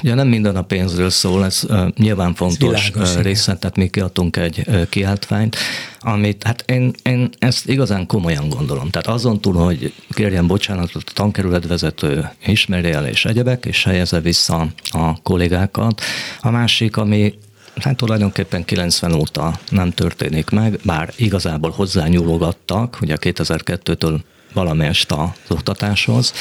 ugye 0.01 0.13
nem 0.13 0.27
minden 0.27 0.55
a 0.55 0.61
pénzről 0.61 1.09
szól, 1.09 1.45
ez 1.45 1.61
nyilván 1.97 2.33
fontos 2.33 2.89
ez 2.89 3.17
része, 3.17 3.55
tehát 3.55 3.75
mi 3.75 3.87
kiadtunk 3.87 4.37
egy 4.37 4.65
kiáltványt, 4.89 5.55
amit, 5.99 6.43
hát 6.43 6.63
én, 6.67 6.93
én 7.03 7.29
ezt 7.39 7.69
igazán 7.69 8.05
komolyan 8.07 8.49
gondolom. 8.49 8.89
Tehát 8.89 9.07
azon 9.07 9.41
túl, 9.41 9.53
hogy 9.53 9.93
kérjen 10.09 10.47
bocsánatot 10.47 11.03
a 11.09 11.11
tankerület 11.13 11.67
vezető 11.67 12.29
ismeri 12.45 12.91
el 12.91 13.07
és 13.07 13.25
egyebek, 13.25 13.65
és 13.65 13.83
helyezze 13.83 14.19
vissza 14.19 14.67
a 14.83 15.21
kollégákat. 15.21 16.01
A 16.41 16.49
másik, 16.49 16.97
ami 16.97 17.33
hát 17.75 17.95
tulajdonképpen 17.95 18.65
90 18.65 19.13
óta 19.13 19.59
nem 19.69 19.91
történik 19.91 20.49
meg, 20.49 20.79
bár 20.83 21.13
igazából 21.15 21.69
hozzányúlogattak, 21.69 22.97
ugye 23.01 23.15
2002-től 23.19 24.19
valamelyest 24.53 25.11
az 25.11 25.29
oktatáshoz, 25.49 26.33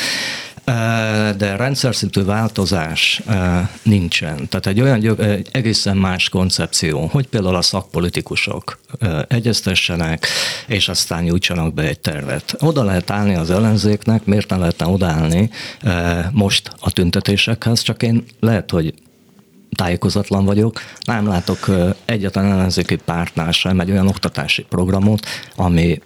de 1.37 1.57
rendszer 1.57 1.95
szintű 1.95 2.23
változás 2.23 3.23
nincsen. 3.83 4.49
Tehát 4.49 4.67
egy 4.67 4.81
olyan 4.81 5.19
egy 5.21 5.49
egészen 5.53 5.97
más 5.97 6.29
koncepció, 6.29 7.07
hogy 7.07 7.27
például 7.27 7.57
a 7.57 7.63
szakpolitikusok 7.63 8.79
egyeztessenek, 9.29 10.27
és 10.67 10.89
aztán 10.89 11.23
nyújtsanak 11.23 11.75
be 11.75 11.83
egy 11.83 12.01
tervet. 12.01 12.55
Oda 12.61 12.85
lehet 12.85 13.11
állni 13.11 13.35
az 13.35 13.51
ellenzéknek, 13.51 14.25
miért 14.25 14.51
nem 14.51 14.59
lehetne 14.59 14.87
odaállni 14.87 15.51
most 16.31 16.71
a 16.81 16.91
tüntetésekhez, 16.91 17.83
csak 17.83 18.03
én 18.03 18.25
lehet, 18.41 18.71
hogy 18.71 18.95
tájékozatlan 19.75 20.45
vagyok, 20.45 20.81
nem 21.07 21.27
látok 21.27 21.71
egyetlen 22.05 22.45
ellenzéki 22.45 22.97
pártnál 22.97 23.53
sem 23.53 23.81
egy 23.81 23.91
olyan 23.91 24.09
oktatási 24.09 24.63
programot, 24.63 25.27
ami. 25.57 26.01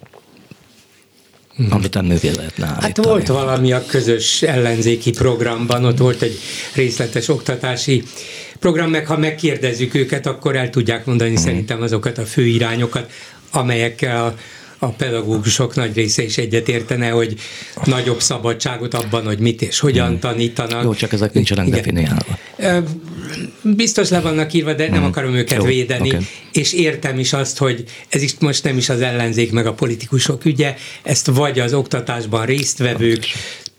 Amit 1.71 1.95
nem 1.95 2.05
mögé 2.05 2.31
lehetne 2.37 2.67
állítani. 2.67 2.87
Hát 2.87 3.05
volt 3.05 3.27
valami 3.27 3.73
a 3.73 3.85
közös 3.87 4.43
ellenzéki 4.43 5.11
programban, 5.11 5.85
ott 5.85 5.99
volt 5.99 6.23
egy 6.23 6.39
részletes 6.75 7.29
oktatási 7.29 8.03
program, 8.59 8.91
meg 8.91 9.07
ha 9.07 9.17
megkérdezzük 9.17 9.95
őket, 9.95 10.27
akkor 10.27 10.57
el 10.57 10.71
tudják 10.71 11.05
mondani 11.05 11.35
hmm. 11.35 11.43
szerintem 11.43 11.83
azokat 11.83 12.19
a 12.19 12.25
fő 12.25 12.47
irányokat, 12.47 13.11
amelyekkel 13.51 14.25
a 14.25 14.35
a 14.81 14.89
pedagógusok 14.89 15.75
nagy 15.75 15.95
része 15.95 16.23
is 16.23 16.39
egyetértene, 16.39 17.09
hogy 17.09 17.35
nagyobb 17.85 18.21
szabadságot 18.21 18.95
abban, 18.95 19.25
hogy 19.25 19.39
mit 19.39 19.63
és 19.63 19.79
hogyan 19.79 20.09
hmm. 20.09 20.19
tanítanak. 20.19 20.83
Jó, 20.83 20.95
csak 20.95 21.13
ezek 21.13 21.33
nincsenek 21.33 21.69
definiálva. 21.69 22.39
Biztos 23.63 24.09
le 24.09 24.21
vannak 24.21 24.53
írva, 24.53 24.73
de 24.73 24.89
nem 24.89 24.99
hmm. 24.99 25.09
akarom 25.09 25.35
őket 25.35 25.59
Jó, 25.59 25.65
védeni, 25.65 26.09
okay. 26.09 26.27
és 26.53 26.73
értem 26.73 27.19
is 27.19 27.33
azt, 27.33 27.59
hogy 27.59 27.85
ez 28.09 28.23
is 28.23 28.35
most 28.39 28.65
nem 28.65 28.77
is 28.77 28.89
az 28.89 29.01
ellenzék 29.01 29.53
meg 29.53 29.67
a 29.67 29.73
politikusok 29.73 30.45
ügye, 30.45 30.75
ezt 31.03 31.27
vagy 31.27 31.59
az 31.59 31.75
oktatásban 31.75 32.47
résztvevők, 32.47 33.27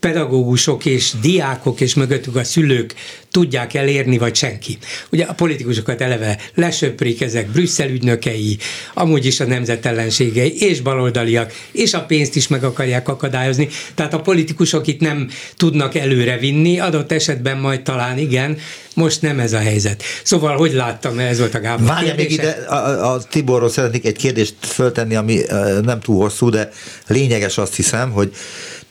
pedagógusok 0.00 0.84
és 0.84 1.12
diákok 1.20 1.80
és 1.80 1.94
mögöttük 1.94 2.36
a 2.36 2.44
szülők 2.44 2.94
tudják 3.30 3.74
elérni, 3.74 4.18
vagy 4.18 4.34
senki. 4.34 4.78
Ugye 5.10 5.24
a 5.24 5.34
politikusokat 5.34 6.00
eleve 6.00 6.38
lesöprik, 6.54 7.20
ezek 7.20 7.50
Brüsszel 7.50 7.90
ügynökei, 7.90 8.58
amúgy 8.94 9.26
is 9.26 9.40
a 9.40 9.44
nemzetellenségei, 9.44 10.58
és 10.58 10.80
baloldaliak, 10.80 11.52
és 11.72 11.94
a 11.94 12.04
pénzt 12.04 12.36
is 12.36 12.48
meg 12.48 12.64
akarják 12.64 13.08
akadályozni. 13.08 13.68
Tehát 13.94 14.14
a 14.14 14.20
politikusok 14.20 14.86
itt 14.86 15.00
nem 15.00 15.28
tudnak 15.56 15.94
előre 15.94 16.38
vinni, 16.38 16.78
adott 16.78 17.12
esetben 17.12 17.58
majd 17.58 17.82
talán 17.82 18.18
igen, 18.18 18.58
most 18.94 19.22
nem 19.22 19.38
ez 19.38 19.52
a 19.52 19.58
helyzet. 19.58 20.02
Szóval, 20.22 20.56
hogy 20.56 20.72
láttam, 20.72 21.18
ez 21.18 21.38
volt 21.38 21.54
a 21.54 21.60
Gábor 21.60 21.86
Várja 21.86 22.14
még 22.14 22.30
ide, 22.30 22.50
a, 22.50 23.12
a 23.12 23.22
Tiborról 23.22 23.68
szeretnék 23.68 24.04
egy 24.04 24.16
kérdést 24.16 24.54
föltenni, 24.60 25.14
ami 25.14 25.40
nem 25.82 26.00
túl 26.00 26.22
hosszú, 26.22 26.48
de 26.48 26.70
lényeges 27.06 27.58
azt 27.58 27.76
hiszem, 27.76 28.10
hogy 28.10 28.32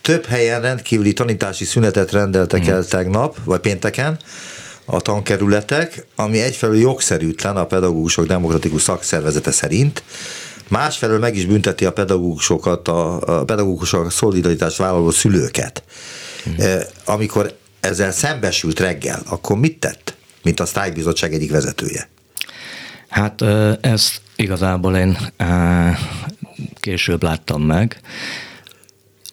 több 0.02 0.24
helyen 0.24 0.60
rendkívüli 0.60 1.12
tanítási 1.12 1.64
szünetet 1.64 2.12
rendeltek 2.12 2.66
el 2.66 2.84
tegnap, 2.84 3.36
vagy 3.44 3.60
pénteken, 3.60 4.18
a 4.84 5.00
tankerületek, 5.00 6.06
ami 6.16 6.40
egyfelől 6.40 6.78
jogszerűtlen 6.78 7.56
a 7.56 7.66
pedagógusok 7.66 8.26
demokratikus 8.26 8.82
szakszervezete 8.82 9.50
szerint, 9.50 10.02
másfelől 10.68 11.18
meg 11.18 11.36
is 11.36 11.46
bünteti 11.46 11.84
a 11.84 11.92
pedagógusokat, 11.92 12.88
a, 12.88 13.20
a 13.20 13.44
pedagógusok 13.44 14.12
szolidaritást 14.12 14.76
vállaló 14.76 15.10
szülőket. 15.10 15.82
Hmm. 16.44 16.56
Amikor 17.04 17.56
ezzel 17.80 18.12
szembesült 18.12 18.80
reggel, 18.80 19.22
akkor 19.28 19.58
mit 19.58 19.78
tett, 19.78 20.14
mint 20.42 20.60
a 20.60 20.66
sztrájkbizottság 20.66 21.32
egyik 21.32 21.50
vezetője? 21.50 22.08
Hát 23.08 23.42
ezt 23.80 24.20
igazából 24.36 24.96
én 24.96 25.18
később 26.80 27.22
láttam 27.22 27.62
meg, 27.62 28.00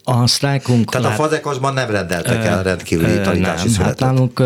a 0.10 0.28
sztrájkunk... 0.28 0.90
Tehát 0.90 1.08
lát... 1.08 1.20
a 1.20 1.22
fazekosban 1.22 1.74
nem 1.74 1.90
rendeltek 1.90 2.46
el 2.46 2.64
rendkívüli 2.64 3.22
tanítási 3.22 3.70
nem? 3.70 3.86
Hát 3.86 4.00
nálunk, 4.00 4.40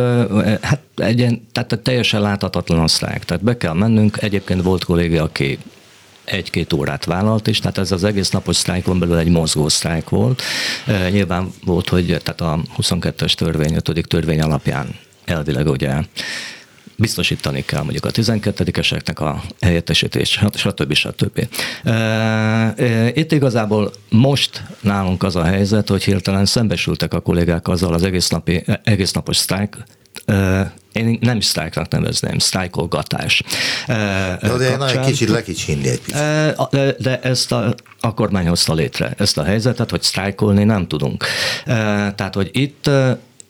hát 0.61 0.79
egyen, 0.95 1.47
tehát 1.51 1.79
teljesen 1.83 2.21
láthatatlan 2.21 2.79
a 2.79 2.87
sztrájk. 2.87 3.23
Tehát 3.23 3.43
be 3.43 3.57
kell 3.57 3.73
mennünk. 3.73 4.21
Egyébként 4.21 4.61
volt 4.61 4.83
kolléga, 4.83 5.23
aki 5.23 5.59
egy-két 6.25 6.73
órát 6.73 7.05
vállalt 7.05 7.47
is, 7.47 7.59
tehát 7.59 7.77
ez 7.77 7.91
az 7.91 8.03
egész 8.03 8.29
napos 8.29 8.55
sztrájkon 8.55 8.99
belül 8.99 9.17
egy 9.17 9.29
mozgó 9.29 9.69
sztrájk 9.69 10.09
volt. 10.09 10.41
Nyilván 11.11 11.53
volt, 11.65 11.89
hogy 11.89 12.05
tehát 12.23 12.41
a 12.41 12.59
22-es 12.77 13.33
törvény, 13.33 13.75
5. 13.75 14.05
törvény 14.07 14.41
alapján 14.41 14.95
elvileg 15.25 15.67
ugye 15.67 15.93
biztosítani 17.01 17.65
kell 17.65 17.81
mondjuk 17.81 18.05
a 18.05 18.11
12-eseknek 18.11 19.17
a 19.19 19.43
helyettesítést, 19.61 20.39
stb. 20.53 20.93
stb. 20.93 21.47
Itt 23.13 23.31
igazából 23.31 23.91
most 24.09 24.63
nálunk 24.79 25.23
az 25.23 25.35
a 25.35 25.43
helyzet, 25.43 25.89
hogy 25.89 26.03
hirtelen 26.03 26.45
szembesültek 26.45 27.13
a 27.13 27.19
kollégák 27.19 27.67
azzal 27.67 27.93
az 27.93 28.03
egész, 28.03 28.29
napi, 28.29 28.63
egész 28.83 29.11
napos 29.11 29.37
sztrájk, 29.37 29.77
én 30.93 31.17
nem 31.21 31.39
sztrájknak 31.39 31.87
nevezném, 31.87 32.39
sztrájkolgatás. 32.39 33.43
De, 33.87 34.39
de 34.57 34.77
nagyon 34.77 35.03
kicsit 35.03 35.29
lekicsinni 35.29 35.87
egy 35.87 35.99
picit. 35.99 36.21
De, 36.71 36.95
de 36.99 37.19
ezt 37.19 37.51
a, 37.51 37.75
a 37.99 38.13
kormány 38.13 38.47
hozta 38.47 38.73
létre, 38.73 39.13
ezt 39.17 39.37
a 39.37 39.43
helyzetet, 39.43 39.89
hogy 39.89 40.01
sztrájkolni 40.01 40.63
nem 40.63 40.87
tudunk. 40.87 41.25
Tehát, 42.15 42.35
hogy 42.35 42.49
itt 42.53 42.89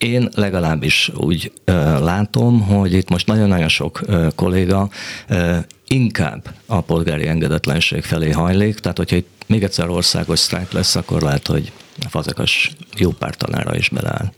én 0.02 0.28
legalábbis 0.34 1.10
úgy 1.14 1.52
ö, 1.64 1.72
látom, 2.04 2.60
hogy 2.60 2.92
itt 2.92 3.08
most 3.08 3.26
nagyon-nagyon 3.26 3.68
sok 3.68 4.00
ö, 4.06 4.26
kolléga 4.34 4.88
ö, 5.28 5.56
inkább 5.86 6.54
a 6.66 6.80
polgári 6.80 7.26
engedetlenség 7.26 8.02
felé 8.02 8.30
hajlik, 8.30 8.78
tehát 8.78 8.96
hogyha 8.96 9.16
itt 9.16 9.30
még 9.46 9.62
egyszer 9.62 9.88
országos 9.88 10.38
sztrájk 10.38 10.72
lesz, 10.72 10.94
akkor 10.94 11.22
lehet, 11.22 11.46
hogy 11.46 11.72
a 12.04 12.08
fazekas 12.08 12.70
jó 12.96 13.10
pár 13.10 13.36
tanára 13.36 13.76
is 13.76 13.88
beleáll. 13.88 14.32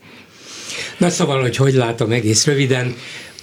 Na 0.98 1.10
szóval, 1.10 1.40
hogy 1.40 1.56
hogy 1.56 1.74
látom 1.74 2.12
egész 2.12 2.46
röviden, 2.46 2.94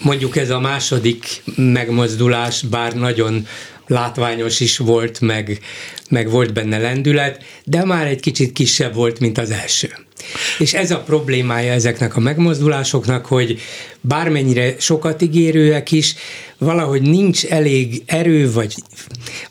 mondjuk 0.01 0.37
ez 0.37 0.49
a 0.49 0.59
második 0.59 1.43
megmozdulás, 1.55 2.61
bár 2.61 2.93
nagyon 2.93 3.47
látványos 3.87 4.59
is 4.59 4.77
volt, 4.77 5.21
meg, 5.21 5.59
meg 6.09 6.29
volt 6.29 6.53
benne 6.53 6.77
lendület, 6.77 7.43
de 7.63 7.85
már 7.85 8.07
egy 8.07 8.19
kicsit 8.19 8.53
kisebb 8.53 8.93
volt, 8.93 9.19
mint 9.19 9.37
az 9.37 9.51
első. 9.51 9.89
És 10.59 10.73
ez 10.73 10.91
a 10.91 10.99
problémája 10.99 11.73
ezeknek 11.73 12.15
a 12.15 12.19
megmozdulásoknak, 12.19 13.25
hogy 13.25 13.59
bármennyire 14.01 14.75
sokat 14.79 15.21
ígérőek 15.21 15.91
is, 15.91 16.15
valahogy 16.57 17.01
nincs 17.01 17.45
elég 17.45 18.03
erő, 18.05 18.51
vagy, 18.51 18.75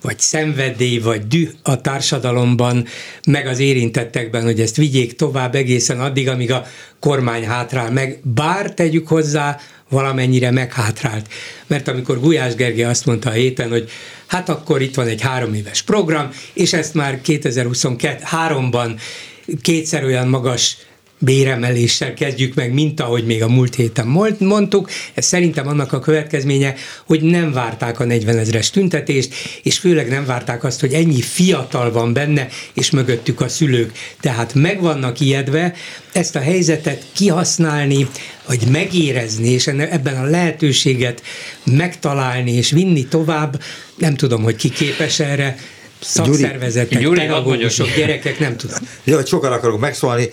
vagy 0.01 0.19
szenvedély, 0.19 0.99
vagy 0.99 1.27
düh 1.27 1.49
a 1.63 1.81
társadalomban, 1.81 2.87
meg 3.27 3.47
az 3.47 3.59
érintettekben, 3.59 4.43
hogy 4.43 4.61
ezt 4.61 4.77
vigyék 4.77 5.17
tovább 5.17 5.55
egészen 5.55 6.01
addig, 6.01 6.29
amíg 6.29 6.53
a 6.53 6.67
kormány 7.01 7.47
hátrál 7.47 7.91
meg. 7.91 8.21
Bár 8.23 8.75
tegyük 8.75 9.09
hozzá, 9.09 9.59
valamennyire 9.91 10.51
meghátrált. 10.51 11.27
Mert 11.67 11.89
amikor 11.89 12.21
Gulyás 12.21 12.55
Gergely 12.55 12.85
azt 12.85 13.07
mondta 13.07 13.31
a 13.31 13.33
héten, 13.33 13.71
hogy 13.71 13.91
hát 14.27 14.49
akkor 14.49 14.83
itt 14.83 14.95
van 14.95 15.07
egy 15.07 15.21
három 15.21 15.55
éves 15.55 15.83
program, 15.83 16.31
és 16.53 16.73
ezt 16.73 16.95
már 16.95 17.21
2023-ban 17.25 19.01
kétszer 19.63 20.05
olyan 20.05 20.29
magas 20.29 20.77
béremeléssel 21.21 22.15
kezdjük 22.15 22.55
meg, 22.55 22.73
mint 22.73 23.01
ahogy 23.01 23.27
még 23.27 23.43
a 23.43 23.49
múlt 23.49 23.75
héten 23.75 24.07
mondtuk. 24.39 24.91
Ez 25.15 25.27
szerintem 25.27 25.69
annak 25.69 25.93
a 25.93 25.99
következménye, 25.99 26.75
hogy 27.07 27.23
nem 27.23 27.53
várták 27.53 28.01
a 28.01 28.05
40 28.05 28.39
ezeres 28.39 28.71
tüntetést, 28.71 29.35
és 29.63 29.79
főleg 29.79 30.09
nem 30.09 30.25
várták 30.25 30.65
azt, 30.65 30.81
hogy 30.81 30.93
ennyi 30.93 31.21
fiatal 31.21 31.93
van 31.93 32.13
benne, 32.13 32.49
és 32.75 32.91
mögöttük 32.91 33.41
a 33.41 33.49
szülők. 33.49 33.93
Tehát 34.21 34.55
meg 34.55 34.81
vannak 34.81 35.21
ijedve, 35.21 35.75
ezt 36.13 36.37
a 36.37 36.41
helyzetet 36.41 37.05
kihasználni, 37.13 38.09
vagy 38.47 38.67
megérezni, 38.71 39.49
és 39.49 39.67
ebben 39.67 40.17
a 40.17 40.25
lehetőséget 40.25 41.23
megtalálni, 41.65 42.53
és 42.53 42.71
vinni 42.71 43.05
tovább, 43.05 43.63
nem 43.97 44.15
tudom, 44.15 44.43
hogy 44.43 44.57
ki 44.57 44.69
képes 44.69 45.21
erre, 45.21 45.57
szakszervezetek, 46.01 46.99
Gyuri, 46.99 47.21
pedagógusok, 47.21 47.95
gyerekek, 47.97 48.39
nem 48.39 48.57
tudom. 48.57 48.77
Jó, 49.05 49.15
hogy 49.15 49.27
sokan 49.27 49.53
akarok 49.53 49.81
megszólni. 49.81 50.31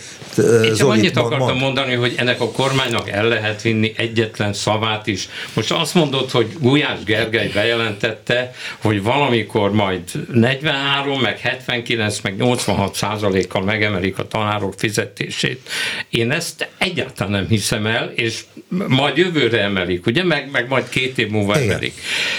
Én 0.64 0.76
csak 0.76 0.90
annyit 0.90 1.18
akartam 1.18 1.48
mond. 1.48 1.60
mondani, 1.60 1.94
hogy 1.94 2.14
ennek 2.18 2.42
a 2.42 2.52
kormánynak 2.52 3.10
el 3.10 3.28
lehet 3.28 3.62
vinni 3.62 3.94
egyetlen 3.98 4.54
szavát 4.54 5.08
is. 5.08 5.30
Most 5.54 5.72
azt 5.72 5.94
mondod, 5.94 6.32
hogy 6.32 6.48
Gulyás 6.60 7.04
Gergely 7.04 7.48
bejelentette, 7.54 8.54
hogy 8.78 9.04
valamikor 9.04 9.72
majd 9.72 10.02
43, 10.34 11.20
meg 11.22 11.40
79, 11.40 12.20
meg 12.20 12.36
86 12.36 12.96
százalékkal 12.96 13.62
megemelik 13.62 14.18
a 14.18 14.28
tanárok 14.28 14.74
fizetését. 14.78 15.70
Én 16.10 16.32
ezt 16.32 16.68
egyáltalán 16.78 17.32
nem 17.32 17.48
hiszem 17.48 17.86
el, 17.86 18.12
és 18.16 18.44
majd 18.88 19.18
jövőre 19.18 19.62
emelik, 19.62 20.06
ugye, 20.06 20.24
meg, 20.24 20.50
meg 20.52 20.68
majd 20.68 20.90
két 20.90 21.18
év 21.18 21.30
múlva 21.30 21.56
Igen. 21.56 21.70
emelik. 21.70 21.94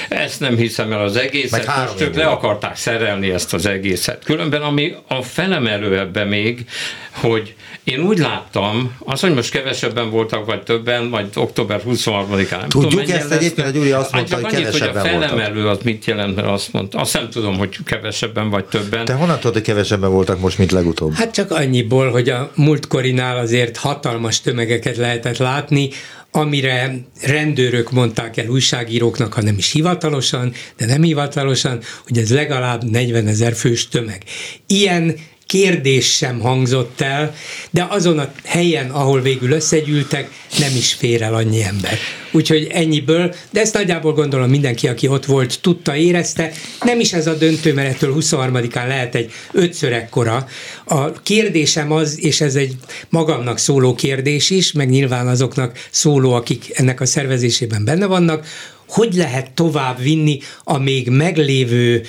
Ezt 0.09 0.41
nem 0.41 0.57
hiszem 0.57 0.93
el 0.93 1.03
az 1.03 1.17
egészet, 1.17 1.67
most 1.67 2.01
ők 2.01 2.15
le 2.15 2.27
akarták 2.27 2.77
szerelni 2.77 3.18
ezt 3.25 3.55
az 3.55 3.67
egészet. 3.67 4.25
Különben 4.25 4.63
ami 4.63 4.95
a 5.09 5.23
felemelő 5.23 5.99
ebbe 5.99 6.25
még, 6.25 6.65
hogy 7.13 7.55
én 7.85 8.01
úgy 8.01 8.19
láttam, 8.19 8.97
az, 8.99 9.21
hogy 9.21 9.35
most 9.35 9.51
kevesebben 9.51 10.11
voltak, 10.11 10.47
vagy 10.47 10.63
többen, 10.63 11.11
vagy 11.11 11.27
október 11.35 11.83
23-án. 11.87 12.51
Nem 12.51 12.69
Tudjuk 12.69 12.91
tudom, 12.91 13.17
ezt 13.17 13.31
egyébként, 13.31 13.67
a 13.67 13.71
Gyuri 13.71 13.91
azt 13.91 14.13
mondta, 14.13 14.35
hogy 14.35 14.45
annyit, 14.45 14.57
kevesebben 14.57 15.03
hogy 15.03 15.25
a 15.25 15.29
felemelő 15.29 15.63
voltak. 15.63 15.79
az 15.79 15.85
mit 15.85 16.05
jelent, 16.05 16.35
mert 16.35 16.49
azt 16.49 16.73
mondta. 16.73 16.99
Azt 16.99 17.13
nem 17.13 17.31
tudom, 17.31 17.59
hogy 17.59 17.77
kevesebben 17.85 18.51
vagy 18.51 18.65
többen. 18.65 19.05
Te 19.05 19.13
honnan 19.13 19.37
tudod, 19.37 19.53
hogy 19.53 19.63
kevesebben 19.63 20.11
voltak 20.11 20.41
most, 20.41 20.59
mint 20.59 20.73
legutóbb? 20.73 21.15
Hát 21.15 21.33
csak 21.33 21.51
annyiból, 21.51 22.11
hogy 22.11 22.29
a 22.29 22.51
múltkorinál 22.55 23.39
azért 23.39 23.77
hatalmas 23.77 24.41
tömegeket 24.41 24.97
lehetett 24.97 25.37
látni, 25.37 25.89
amire 26.31 26.95
rendőrök 27.23 27.93
mondták 27.93 28.37
el 28.37 28.49
újságíróknak, 28.49 29.33
ha 29.33 29.43
nem 29.43 29.59
is 29.59 29.73
hivatalosan, 29.73 30.53
de 30.77 30.87
nem 30.87 31.03
hivatalosan, 31.03 31.81
hogy 32.07 32.19
ez 32.19 32.33
legalább 32.33 32.91
40 32.91 33.27
ezer 33.27 33.55
fős 33.55 33.89
tömeg. 33.89 34.23
Ilyen 34.67 35.15
kérdés 35.49 36.17
sem 36.17 36.41
hangzott 36.41 37.01
el, 37.01 37.35
de 37.71 37.87
azon 37.91 38.19
a 38.19 38.33
helyen, 38.45 38.91
ahol 38.91 39.21
végül 39.21 39.51
összegyűltek, 39.51 40.31
nem 40.59 40.71
is 40.77 40.93
fér 40.93 41.23
el 41.23 41.35
annyi 41.35 41.63
ember. 41.63 41.99
Úgyhogy 42.33 42.67
ennyiből, 42.71 43.35
de 43.51 43.61
ezt 43.61 43.75
nagyjából 43.75 44.13
gondolom 44.13 44.51
mindenki, 44.51 44.89
aki 44.89 45.09
ott 45.09 45.25
volt, 45.25 45.61
tudta, 45.61 45.97
érezte. 45.97 46.53
Nem 46.85 47.01
is 47.01 47.13
ez 47.13 47.27
a 47.27 47.35
döntő, 47.35 47.75
mert 47.75 47.89
ettől 47.89 48.17
23-án 48.21 48.87
lehet 48.87 49.15
egy 49.15 49.33
ötször 49.53 49.93
ekkora. 49.93 50.49
A 50.85 51.13
kérdésem 51.13 51.93
az, 51.93 52.25
és 52.25 52.41
ez 52.41 52.55
egy 52.55 52.77
magamnak 53.09 53.59
szóló 53.59 53.95
kérdés 53.95 54.51
is, 54.51 54.73
meg 54.73 54.89
nyilván 54.89 55.29
azoknak 55.29 55.79
szóló, 55.91 56.33
akik 56.33 56.71
ennek 56.75 57.01
a 57.01 57.07
szervezésében 57.07 57.85
benne 57.85 58.07
vannak, 58.07 58.47
hogy 58.89 59.15
lehet 59.15 59.51
tovább 59.51 60.03
vinni 60.03 60.39
a 60.65 60.79
még 60.79 61.09
meglévő 61.09 62.03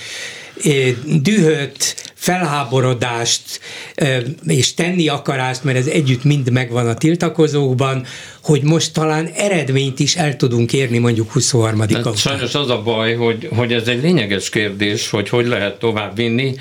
dühöt, 1.04 2.09
felháborodást 2.20 3.60
és 4.46 4.74
tenni 4.74 5.08
akarást, 5.08 5.64
mert 5.64 5.76
ez 5.76 5.86
együtt 5.86 6.24
mind 6.24 6.50
megvan 6.50 6.88
a 6.88 6.94
tiltakozókban, 6.94 8.06
hogy 8.42 8.62
most 8.62 8.92
talán 8.92 9.26
eredményt 9.26 9.98
is 10.00 10.16
el 10.16 10.36
tudunk 10.36 10.72
érni 10.72 10.98
mondjuk 10.98 11.32
23 11.32 11.80
hát 11.80 12.16
Sajnos 12.16 12.54
az 12.54 12.70
a 12.70 12.82
baj, 12.82 13.14
hogy, 13.14 13.48
hogy 13.56 13.72
ez 13.72 13.88
egy 13.88 14.02
lényeges 14.02 14.48
kérdés, 14.50 15.10
hogy 15.10 15.28
hogy 15.28 15.46
lehet 15.46 15.78
tovább 15.78 16.16
vinni. 16.16 16.54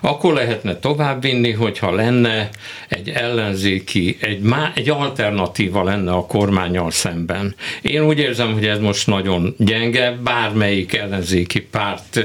Akkor 0.00 0.34
lehetne 0.34 0.76
tovább 0.78 1.22
vinni, 1.22 1.52
hogyha 1.52 1.94
lenne 1.94 2.48
egy 2.88 3.08
ellenzéki, 3.08 4.16
egy, 4.20 4.40
má, 4.40 4.72
egy 4.74 4.88
alternatíva 4.88 5.84
lenne 5.84 6.12
a 6.12 6.26
kormányal 6.26 6.90
szemben. 6.90 7.54
Én 7.82 8.02
úgy 8.02 8.18
érzem, 8.18 8.52
hogy 8.52 8.66
ez 8.66 8.78
most 8.78 9.06
nagyon 9.06 9.54
gyenge, 9.58 10.18
bármelyik 10.24 10.94
ellenzéki 10.94 11.60
párt 11.60 12.24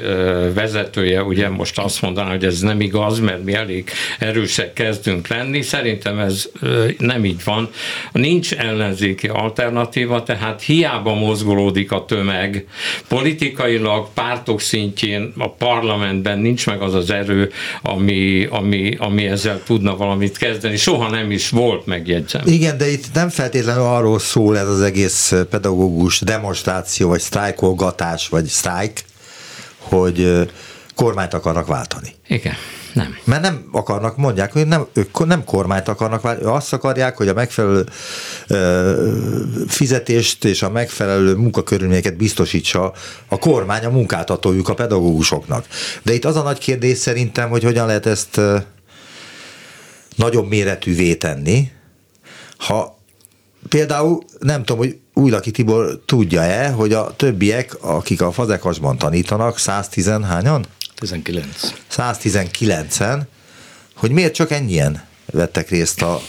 vezetője 0.53 1.23
ugye 1.23 1.49
most 1.49 1.79
azt 1.79 2.01
mondaná, 2.01 2.29
hogy 2.29 2.45
ez 2.45 2.59
nem 2.59 2.80
igaz, 2.81 3.19
mert 3.19 3.43
mi 3.43 3.53
elég 3.53 3.89
erősek 4.19 4.73
kezdünk 4.73 5.27
lenni. 5.27 5.61
Szerintem 5.61 6.19
ez 6.19 6.49
nem 6.97 7.25
így 7.25 7.43
van. 7.43 7.69
Nincs 8.11 8.53
ellenzéki 8.53 9.27
alternatíva, 9.27 10.23
tehát 10.23 10.61
hiába 10.61 11.13
mozgolódik 11.13 11.91
a 11.91 12.05
tömeg. 12.05 12.67
Politikailag, 13.07 14.07
pártok 14.13 14.61
szintjén, 14.61 15.33
a 15.37 15.49
parlamentben 15.49 16.39
nincs 16.39 16.65
meg 16.65 16.81
az 16.81 16.93
az 16.93 17.09
erő, 17.09 17.51
ami, 17.81 18.47
ami, 18.49 18.95
ami 18.99 19.27
ezzel 19.27 19.61
tudna 19.65 19.95
valamit 19.95 20.37
kezdeni. 20.37 20.77
Soha 20.77 21.09
nem 21.09 21.31
is 21.31 21.49
volt, 21.49 21.85
megjegyzem. 21.85 22.41
Igen, 22.45 22.77
de 22.77 22.91
itt 22.91 23.05
nem 23.13 23.29
feltétlenül 23.29 23.83
arról 23.83 24.19
szól 24.19 24.57
ez 24.57 24.67
az 24.67 24.81
egész 24.81 25.33
pedagógus 25.49 26.19
demonstráció, 26.19 27.07
vagy 27.07 27.19
sztrájkolgatás, 27.19 28.27
vagy 28.27 28.45
sztrájk, 28.45 29.03
hogy 29.77 30.49
kormányt 30.95 31.33
akarnak 31.33 31.67
váltani. 31.67 32.15
Igen. 32.27 32.53
Nem. 32.93 33.17
Mert 33.23 33.41
nem 33.41 33.65
akarnak, 33.71 34.17
mondják, 34.17 34.53
hogy 34.53 34.67
nem, 34.67 34.85
ők 34.93 35.25
nem 35.25 35.43
kormányt 35.43 35.87
akarnak, 35.87 36.21
váltani, 36.21 36.47
azt 36.47 36.73
akarják, 36.73 37.17
hogy 37.17 37.27
a 37.27 37.33
megfelelő 37.33 37.85
ö, 38.47 39.09
fizetést 39.67 40.45
és 40.45 40.61
a 40.61 40.69
megfelelő 40.69 41.35
munkakörülményeket 41.35 42.17
biztosítsa 42.17 42.93
a 43.27 43.37
kormány 43.37 43.85
a 43.85 43.89
munkáltatójuk 43.89 44.69
a 44.69 44.73
pedagógusoknak. 44.73 45.65
De 46.03 46.13
itt 46.13 46.25
az 46.25 46.35
a 46.35 46.41
nagy 46.41 46.57
kérdés 46.57 46.97
szerintem, 46.97 47.49
hogy 47.49 47.63
hogyan 47.63 47.85
lehet 47.85 48.05
ezt 48.05 48.37
ö, 48.37 48.57
nagyobb 50.15 50.47
méretűvé 50.47 51.15
tenni, 51.15 51.71
ha 52.57 52.99
például 53.69 54.23
nem 54.39 54.63
tudom, 54.63 54.77
hogy 54.77 54.97
Újlaki 55.13 55.51
Tibor 55.51 56.01
tudja-e, 56.05 56.69
hogy 56.69 56.93
a 56.93 57.13
többiek, 57.15 57.77
akik 57.81 58.21
a 58.21 58.31
fazekasban 58.31 58.97
tanítanak, 58.97 59.57
110 59.57 60.07
hányan? 60.07 60.65
119. 61.01 61.73
119-en, 61.91 63.21
hogy 63.95 64.11
miért 64.11 64.33
csak 64.33 64.51
ennyien 64.51 65.03
vettek 65.31 65.69
részt 65.69 66.01
a 66.01 66.21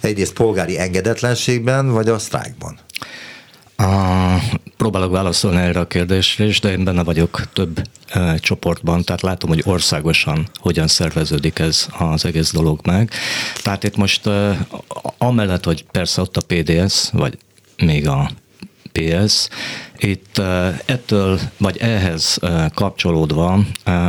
egyrészt 0.00 0.32
polgári 0.32 0.78
engedetlenségben, 0.78 1.90
vagy 1.90 2.08
a 2.08 2.18
sztrájkban? 2.18 2.78
A, 3.76 3.86
próbálok 4.76 5.10
válaszolni 5.10 5.60
erre 5.60 5.80
a 5.80 5.86
kérdésre 5.86 6.44
is, 6.44 6.60
de 6.60 6.70
én 6.70 6.84
benne 6.84 7.04
vagyok 7.04 7.52
több 7.52 7.88
e, 8.08 8.38
csoportban, 8.38 9.04
tehát 9.04 9.22
látom, 9.22 9.50
hogy 9.50 9.62
országosan 9.64 10.48
hogyan 10.54 10.86
szerveződik 10.86 11.58
ez 11.58 11.86
az 11.98 12.24
egész 12.24 12.52
dolog 12.52 12.80
meg. 12.86 13.10
Tehát 13.62 13.84
itt 13.84 13.96
most 13.96 14.26
e, 14.26 14.66
amellett, 15.18 15.64
hogy 15.64 15.84
persze 15.90 16.20
ott 16.20 16.36
a 16.36 16.40
PDS, 16.46 17.10
vagy 17.12 17.38
még 17.76 18.08
a 18.08 18.30
PS. 18.96 19.48
Itt 19.98 20.38
ettől, 20.84 21.40
vagy 21.58 21.76
ehhez 21.76 22.38
kapcsolódva, 22.74 23.60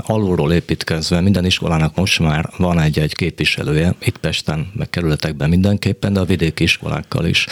alulról 0.02 0.54
építkezve 0.54 1.21
minden 1.21 1.45
iskolának 1.45 1.95
most 1.95 2.19
már 2.19 2.50
van 2.58 2.80
egy-egy 2.80 3.15
képviselője, 3.15 3.95
itt 4.00 4.17
Pesten, 4.17 4.71
meg 4.73 4.89
kerületekben 4.89 5.50
mindenképpen, 5.50 6.13
de 6.13 6.19
a 6.19 6.26
vidéki 6.26 6.63
iskolákkal 6.63 7.26
is 7.26 7.47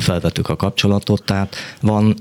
felvettük 0.00 0.48
a 0.48 0.56
kapcsolatot, 0.56 1.22
tehát 1.22 1.56
van 1.80 2.14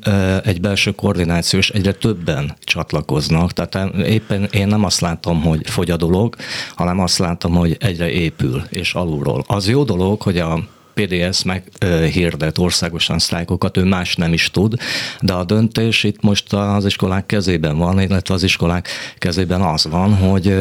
egy 0.44 0.62
belső 0.62 0.92
koordináció, 0.92 1.60
és 1.60 1.70
egyre 1.70 1.94
többen 1.94 2.56
csatlakoznak, 2.64 3.54
tehát 3.54 3.96
éppen 3.98 4.48
én 4.52 4.68
nem 4.68 4.84
azt 4.84 5.02
látom, 5.02 5.42
hogy 5.42 5.70
fogy 5.70 5.92
a 5.92 5.98
dolog, 5.98 6.36
hanem 6.76 7.00
azt 7.00 7.18
látom, 7.18 7.56
hogy 7.56 7.78
egyre 7.80 8.10
épül, 8.10 8.64
és 8.70 8.94
alulról. 8.94 9.44
Az 9.48 9.70
jó 9.70 9.84
dolog, 9.84 10.22
hogy 10.22 10.40
a 10.40 10.60
PDS 10.98 11.44
meg 11.44 11.64
hirdet 12.12 12.58
országosan 12.58 13.20
sztrájkokat, 13.20 13.78
ő 13.78 13.84
más 13.84 14.16
nem 14.16 14.34
is 14.34 14.52
tud, 14.52 14.74
de 15.22 15.34
a 15.34 15.44
döntés 15.44 16.04
itt 16.04 16.22
most 16.22 16.54
az 16.54 16.86
iskolák 16.86 17.26
kezében 17.26 17.78
van, 17.78 18.02
illetve 18.02 18.34
az 18.34 18.44
iskolák 18.44 18.88
kezében 19.18 19.62
az 19.62 19.86
van, 19.86 20.16
hogy 20.16 20.56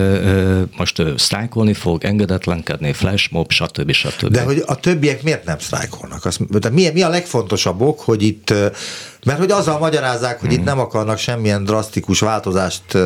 most 0.76 0.98
ő 0.98 1.14
sztrájkolni 1.16 1.72
fog, 1.72 2.04
engedetlenkedni, 2.04 2.92
flashmob, 2.92 3.50
stb. 3.50 3.92
stb. 3.92 4.32
De 4.32 4.42
hogy 4.42 4.62
a 4.66 4.76
többiek 4.76 5.22
miért 5.22 5.44
nem 5.44 5.58
sztrájkolnak? 5.58 6.24
Azt, 6.24 6.60
de 6.60 6.70
mi, 6.70 6.90
mi 6.92 7.02
a 7.02 7.08
legfontosabb 7.08 7.80
ok, 7.80 8.00
hogy 8.00 8.22
itt 8.22 8.54
mert 9.24 9.38
hogy 9.38 9.50
azzal 9.50 9.78
magyarázzák, 9.78 10.40
hogy 10.40 10.48
hmm. 10.48 10.58
itt 10.58 10.64
nem 10.64 10.78
akarnak 10.78 11.18
semmilyen 11.18 11.64
drasztikus 11.64 12.20
változást 12.20 12.98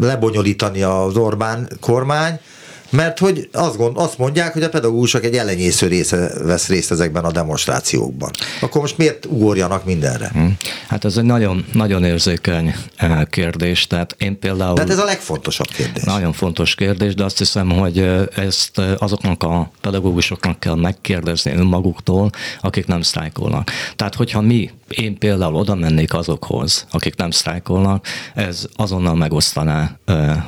lebonyolítani 0.00 0.82
az 0.82 1.16
Orbán 1.16 1.68
kormány, 1.80 2.40
mert 2.90 3.18
hogy 3.18 3.48
azt, 3.52 3.76
gond, 3.76 3.96
azt 3.96 4.18
mondják, 4.18 4.52
hogy 4.52 4.62
a 4.62 4.68
pedagógusok 4.68 5.24
egy 5.24 5.36
elenyésző 5.36 5.86
része 5.86 6.30
vesz 6.42 6.68
részt 6.68 6.90
ezekben 6.90 7.24
a 7.24 7.32
demonstrációkban. 7.32 8.30
Akkor 8.60 8.80
most 8.80 8.98
miért 8.98 9.24
ugorjanak 9.24 9.84
mindenre? 9.84 10.28
Hmm. 10.32 10.56
Hát 10.88 11.04
ez 11.04 11.16
egy 11.16 11.24
nagyon, 11.24 11.64
nagyon 11.72 12.04
érzékeny 12.04 12.74
eh, 12.96 13.22
kérdés. 13.30 13.86
Tehát 13.86 14.14
én 14.18 14.38
például... 14.38 14.74
Tehát 14.74 14.90
ez 14.90 14.98
a 14.98 15.04
legfontosabb 15.04 15.68
kérdés. 15.68 16.02
Nagyon 16.02 16.32
fontos 16.32 16.74
kérdés, 16.74 17.14
de 17.14 17.24
azt 17.24 17.38
hiszem, 17.38 17.70
hogy 17.70 17.98
eh, 17.98 18.22
ezt 18.36 18.78
eh, 18.78 19.02
azoknak 19.02 19.42
a 19.42 19.70
pedagógusoknak 19.80 20.60
kell 20.60 20.74
megkérdezni 20.74 21.52
önmaguktól, 21.52 22.30
akik 22.60 22.86
nem 22.86 23.02
sztrájkolnak. 23.02 23.70
Tehát, 23.96 24.14
hogyha 24.14 24.40
mi, 24.40 24.70
én 24.88 25.18
például 25.18 25.54
oda 25.54 25.74
mennék 25.74 26.14
azokhoz, 26.14 26.86
akik 26.90 27.16
nem 27.16 27.30
sztrájkolnak, 27.30 28.06
ez 28.34 28.66
azonnal 28.76 29.14
megosztaná 29.14 29.98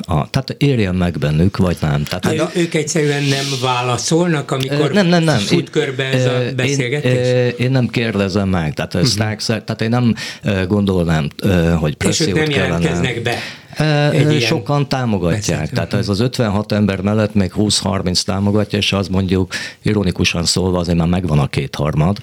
a... 0.00 0.30
Tehát 0.30 0.54
érjen 0.58 0.94
meg 0.94 1.18
bennük, 1.18 1.56
vagy 1.56 1.76
nem. 1.80 2.04
Tehát 2.04 2.29
Hát 2.38 2.54
a... 2.54 2.58
Ők 2.58 2.74
egyszerűen 2.74 3.22
nem 3.22 3.44
válaszolnak, 3.62 4.50
amikor 4.50 4.90
nem, 4.92 5.06
nem, 5.06 5.22
nem. 5.22 5.38
fut 5.38 5.70
körbe 5.70 6.04
ez 6.04 6.24
a 6.24 6.54
beszélgetés? 6.56 7.26
Én, 7.26 7.52
én 7.66 7.70
nem 7.70 7.88
kérdezem 7.88 8.48
meg, 8.48 8.74
tehát, 8.74 8.94
uh-huh. 8.94 9.36
Tehát 9.46 9.82
én 9.82 9.88
nem 9.88 10.14
gondolnám, 10.68 11.28
hogy 11.78 11.94
pressziót 11.94 12.28
És 12.28 12.34
ők 12.34 12.48
nem 12.48 12.48
kellene. 12.48 12.66
jelentkeznek 12.66 13.22
be. 13.22 13.38
Egy 14.12 14.42
Sokan 14.42 14.88
támogatják. 14.88 15.58
Beszélt. 15.58 15.72
Tehát 15.72 15.94
ez 15.94 16.08
az 16.08 16.20
56 16.20 16.72
ember 16.72 17.00
mellett 17.00 17.34
még 17.34 17.52
20-30 17.56 18.22
támogatja, 18.22 18.78
és 18.78 18.92
az 18.92 19.08
mondjuk 19.08 19.52
ironikusan 19.82 20.44
szólva 20.44 20.78
azért 20.78 20.98
már 20.98 21.06
megvan 21.06 21.38
a 21.38 21.46
kétharmad. 21.46 22.16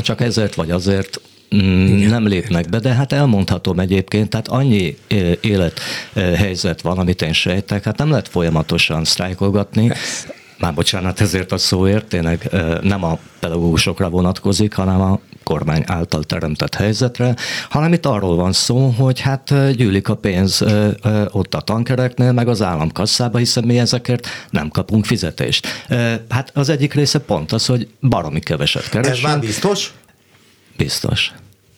Csak 0.00 0.20
ezért 0.20 0.54
vagy 0.54 0.70
azért 0.70 1.20
Igen. 1.52 2.10
nem 2.10 2.26
lépnek 2.26 2.68
be, 2.68 2.78
de 2.78 2.92
hát 2.92 3.12
elmondhatom 3.12 3.78
egyébként, 3.78 4.28
tehát 4.28 4.48
annyi 4.48 4.96
élethelyzet 5.40 6.80
van, 6.80 6.98
amit 6.98 7.22
én 7.22 7.32
sejtek, 7.32 7.84
hát 7.84 7.98
nem 7.98 8.10
lehet 8.10 8.28
folyamatosan 8.28 9.04
sztrájkolgatni. 9.04 9.92
Már 10.58 10.74
bocsánat 10.74 11.20
ezért 11.20 11.52
a 11.52 11.58
szóért, 11.58 12.06
tényleg 12.06 12.50
nem 12.82 13.04
a 13.04 13.18
pedagógusokra 13.40 14.08
vonatkozik, 14.08 14.74
hanem 14.74 15.00
a 15.00 15.20
kormány 15.44 15.82
által 15.86 16.24
teremtett 16.24 16.74
helyzetre, 16.74 17.34
hanem 17.68 17.92
itt 17.92 18.06
arról 18.06 18.36
van 18.36 18.52
szó, 18.52 18.88
hogy 18.88 19.20
hát 19.20 19.74
gyűlik 19.76 20.08
a 20.08 20.14
pénz 20.14 20.64
ott 21.30 21.54
a 21.54 21.60
tankereknél, 21.60 22.32
meg 22.32 22.48
az 22.48 22.62
államkasszába, 22.62 23.38
hiszen 23.38 23.64
mi 23.64 23.78
ezekért 23.78 24.26
nem 24.50 24.68
kapunk 24.68 25.04
fizetést. 25.04 25.86
Hát 26.28 26.50
az 26.54 26.68
egyik 26.68 26.94
része 26.94 27.18
pont 27.18 27.52
az, 27.52 27.66
hogy 27.66 27.88
baromi 28.00 28.40
keveset 28.40 28.88
keresünk. 28.88 29.16
Ez 29.16 29.30
már 29.30 29.40
biztos? 29.40 29.92
Biztos. 30.78 31.32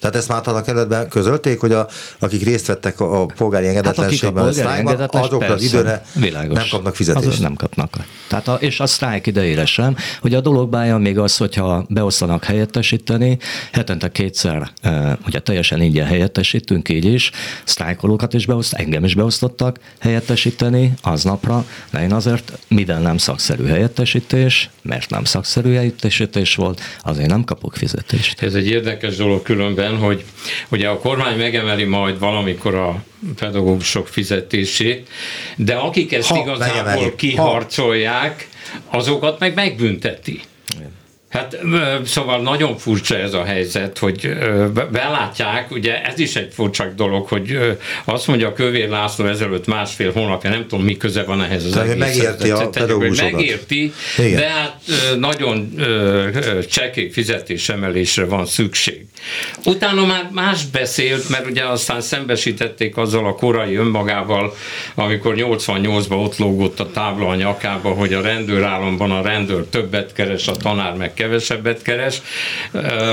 Tehát 0.04 0.18
ezt 0.18 0.28
már 0.28 0.40
annak 0.44 0.68
előttben 0.68 1.08
közölték, 1.08 1.60
hogy 1.60 1.72
a, 1.72 1.88
akik 2.18 2.42
részt 2.44 2.66
vettek 2.66 3.00
a 3.00 3.26
polgári 3.26 3.66
engedetlenségben, 3.66 4.44
hát 4.44 5.00
a 5.00 5.06
polgári 5.06 5.26
azokra 5.26 5.54
az 5.54 5.62
időre 5.62 6.04
világos, 6.14 6.56
nem 6.56 6.66
kapnak 6.70 6.94
fizetést. 6.94 7.26
Azok 7.26 7.40
nem 7.40 7.54
kapnak. 7.54 7.96
Tehát 8.28 8.48
a, 8.48 8.54
és 8.54 8.80
a 8.80 8.86
sztrájk 8.86 9.26
idejére 9.26 9.64
sem. 9.64 9.96
Hogy 10.20 10.34
a 10.34 10.40
dolog 10.40 10.70
bája 10.70 10.98
még 10.98 11.18
az, 11.18 11.36
hogyha 11.36 11.86
beosztanak 11.88 12.44
helyettesíteni, 12.44 13.38
hetente 13.72 14.10
kétszer 14.12 14.70
ugye 15.26 15.40
teljesen 15.40 15.80
ingyen 15.80 16.06
helyettesítünk, 16.06 16.88
így 16.88 17.04
is, 17.04 17.30
sztrájkolókat 17.64 18.34
is 18.34 18.46
beoszt, 18.46 18.72
engem 18.72 19.04
is 19.04 19.14
beosztottak 19.14 19.78
helyettesíteni 19.98 20.94
aznapra, 21.02 21.64
de 21.90 22.02
én 22.02 22.12
azért 22.12 22.58
minden 22.68 23.02
nem 23.02 23.16
szakszerű 23.16 23.64
helyettesítés, 23.64 24.70
mert 24.82 25.10
nem 25.10 25.24
szakszerű 25.24 25.74
helyettesítés 25.74 26.54
volt, 26.54 26.80
azért 27.02 27.28
nem 27.28 27.44
kapok 27.44 27.74
fizetést. 27.74 28.42
Ez 28.42 28.54
egy 28.54 28.66
érdekes 28.66 29.16
dolog 29.16 29.42
különben, 29.42 29.93
hogy 29.98 30.24
ugye 30.68 30.88
a 30.88 30.98
kormány 30.98 31.38
megemeli 31.38 31.84
majd 31.84 32.18
valamikor 32.18 32.74
a 32.74 33.04
pedagógusok 33.38 34.08
fizetését, 34.08 35.08
de 35.56 35.74
akik 35.74 36.12
ezt 36.12 36.28
ha, 36.28 36.38
igazából 36.38 37.14
kiharcolják, 37.14 38.48
azokat 38.90 39.38
meg 39.38 39.54
megbünteti. 39.54 40.40
Hát 41.34 41.58
szóval 42.04 42.42
nagyon 42.42 42.76
furcsa 42.76 43.16
ez 43.16 43.34
a 43.34 43.44
helyzet, 43.44 43.98
hogy 43.98 44.36
belátják, 44.92 45.70
ugye 45.70 46.02
ez 46.02 46.18
is 46.18 46.36
egy 46.36 46.52
furcsa 46.52 46.92
dolog, 46.96 47.28
hogy 47.28 47.76
azt 48.04 48.26
mondja 48.26 48.48
a 48.48 48.52
Kövér 48.52 48.88
László 48.88 49.26
ezelőtt 49.26 49.66
másfél 49.66 50.12
hónapja, 50.12 50.50
nem 50.50 50.66
tudom 50.68 50.84
mi 50.84 50.96
köze 50.96 51.22
van 51.22 51.42
ehhez 51.42 51.64
az 51.64 51.76
egész. 51.76 51.94
Megérti 51.94 52.50
a 52.50 52.68
pedagógusokat. 52.68 53.32
Megérti, 53.32 53.92
Igen. 54.18 54.34
de 54.34 54.48
hát 54.48 54.80
nagyon 55.18 55.74
csekély 56.70 57.10
fizetésemelésre 57.10 58.24
van 58.24 58.46
szükség. 58.46 59.06
Utána 59.64 60.06
már 60.06 60.28
más 60.32 60.64
beszélt, 60.64 61.28
mert 61.28 61.46
ugye 61.50 61.64
aztán 61.64 62.00
szembesítették 62.00 62.96
azzal 62.96 63.26
a 63.26 63.34
korai 63.34 63.76
önmagával, 63.76 64.54
amikor 64.94 65.34
88-ban 65.36 66.24
ott 66.24 66.36
lógott 66.36 66.80
a 66.80 66.90
tábla 66.90 67.28
a 67.28 67.34
nyakába, 67.34 67.88
hogy 67.90 68.12
a 68.12 68.20
rendőrállamban 68.20 69.10
a 69.10 69.22
rendőr 69.22 69.64
többet 69.70 70.12
keres, 70.12 70.48
a 70.48 70.56
tanár 70.56 70.94
meg 70.94 71.14
kevesebbet 71.24 71.82
keres. 71.82 72.22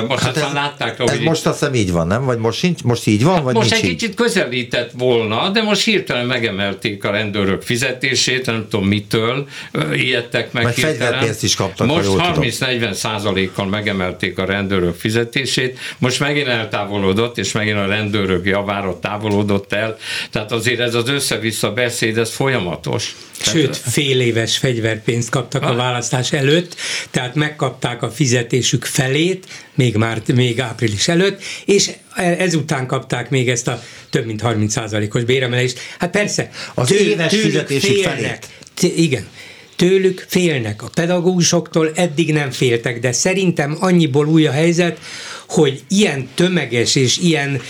Most 0.08 0.24
hát 0.24 0.36
aztán 0.36 0.54
látták, 0.54 0.97
hogy... 0.97 1.10
Ez 1.10 1.19
most 1.19 1.45
azt 1.45 1.60
hiszem 1.60 1.74
így 1.74 1.91
van, 1.91 2.08
nem? 2.08 2.26
Vagy 2.26 2.38
most, 2.38 2.60
sincs, 2.60 2.84
most 2.84 3.08
így 3.08 3.24
van, 3.24 3.43
vagy 3.43 3.54
Most 3.54 3.71
egy 3.71 3.84
így? 3.84 3.89
kicsit 3.89 4.15
közelített 4.15 4.91
volna, 4.97 5.50
de 5.50 5.62
most 5.62 5.84
hirtelen 5.84 6.26
megemelték 6.26 7.04
a 7.04 7.12
rendőrök 7.12 7.62
fizetését, 7.62 8.45
nem 8.45 8.67
tudom 8.69 8.88
mitől, 8.88 9.47
ijedtek 9.93 10.52
meg. 10.52 10.63
Vagy 10.63 10.80
fegyverpénzt 10.80 11.43
is 11.43 11.56
kaptak, 11.56 11.88
Most 11.88 12.08
30-40 12.08 12.93
százalékkal 12.93 13.65
megemelték 13.65 14.38
a 14.38 14.45
rendőrök 14.45 14.95
fizetését, 14.95 15.80
most 15.97 16.19
megint 16.19 16.47
eltávolodott, 16.47 17.38
és 17.38 17.52
megint 17.52 17.78
a 17.78 17.86
rendőrök 17.86 18.45
javára 18.45 19.00
távolodott 19.00 19.74
el, 19.74 19.97
tehát 20.32 20.52
azért 20.52 20.80
ez 20.80 20.95
az 20.95 21.10
össze-vissza 21.10 21.74
beszéd, 21.74 22.17
ez 22.17 22.32
folyamatos. 22.34 23.15
Sőt, 23.43 23.78
fél 23.78 24.21
éves 24.21 24.58
fegyverpénzt 24.58 25.30
kaptak 25.30 25.63
a 25.63 25.69
ah. 25.69 25.76
választás 25.76 26.32
előtt, 26.32 26.76
tehát 27.12 27.36
megkapták 27.36 27.90
a 27.99 28.12
fizetésük 28.12 28.86
felét, 28.86 29.45
még 29.75 29.95
már 29.95 30.21
még 30.34 30.60
április 30.60 31.08
előtt, 31.08 31.41
és 31.65 31.91
ezután 32.15 32.88
kapták 32.88 33.30
még 33.30 33.49
ezt 33.49 33.67
a 33.67 33.84
több 34.10 34.25
mint 34.25 34.41
30%-os 34.43 35.23
béremelést. 35.23 35.80
Hát 35.99 36.12
persze, 36.12 36.49
az 36.73 36.88
től, 36.88 36.99
éves 36.99 37.36
fizetésük 37.36 37.95
félnek. 37.95 38.47
felét. 38.75 38.97
Igen, 38.97 39.27
tőlük 39.75 40.25
félnek. 40.27 40.84
A 40.84 40.89
pedagógusoktól 40.93 41.91
eddig 41.95 42.34
nem 42.34 42.51
féltek, 42.51 42.99
de 42.99 43.12
szerintem 43.12 43.77
annyiból 43.80 44.27
új 44.27 44.47
a 44.47 44.51
helyzet, 44.51 44.99
hogy 45.47 45.82
ilyen 45.88 46.30
tömeges 46.36 46.95
és 46.95 47.17
ilyen 47.17 47.62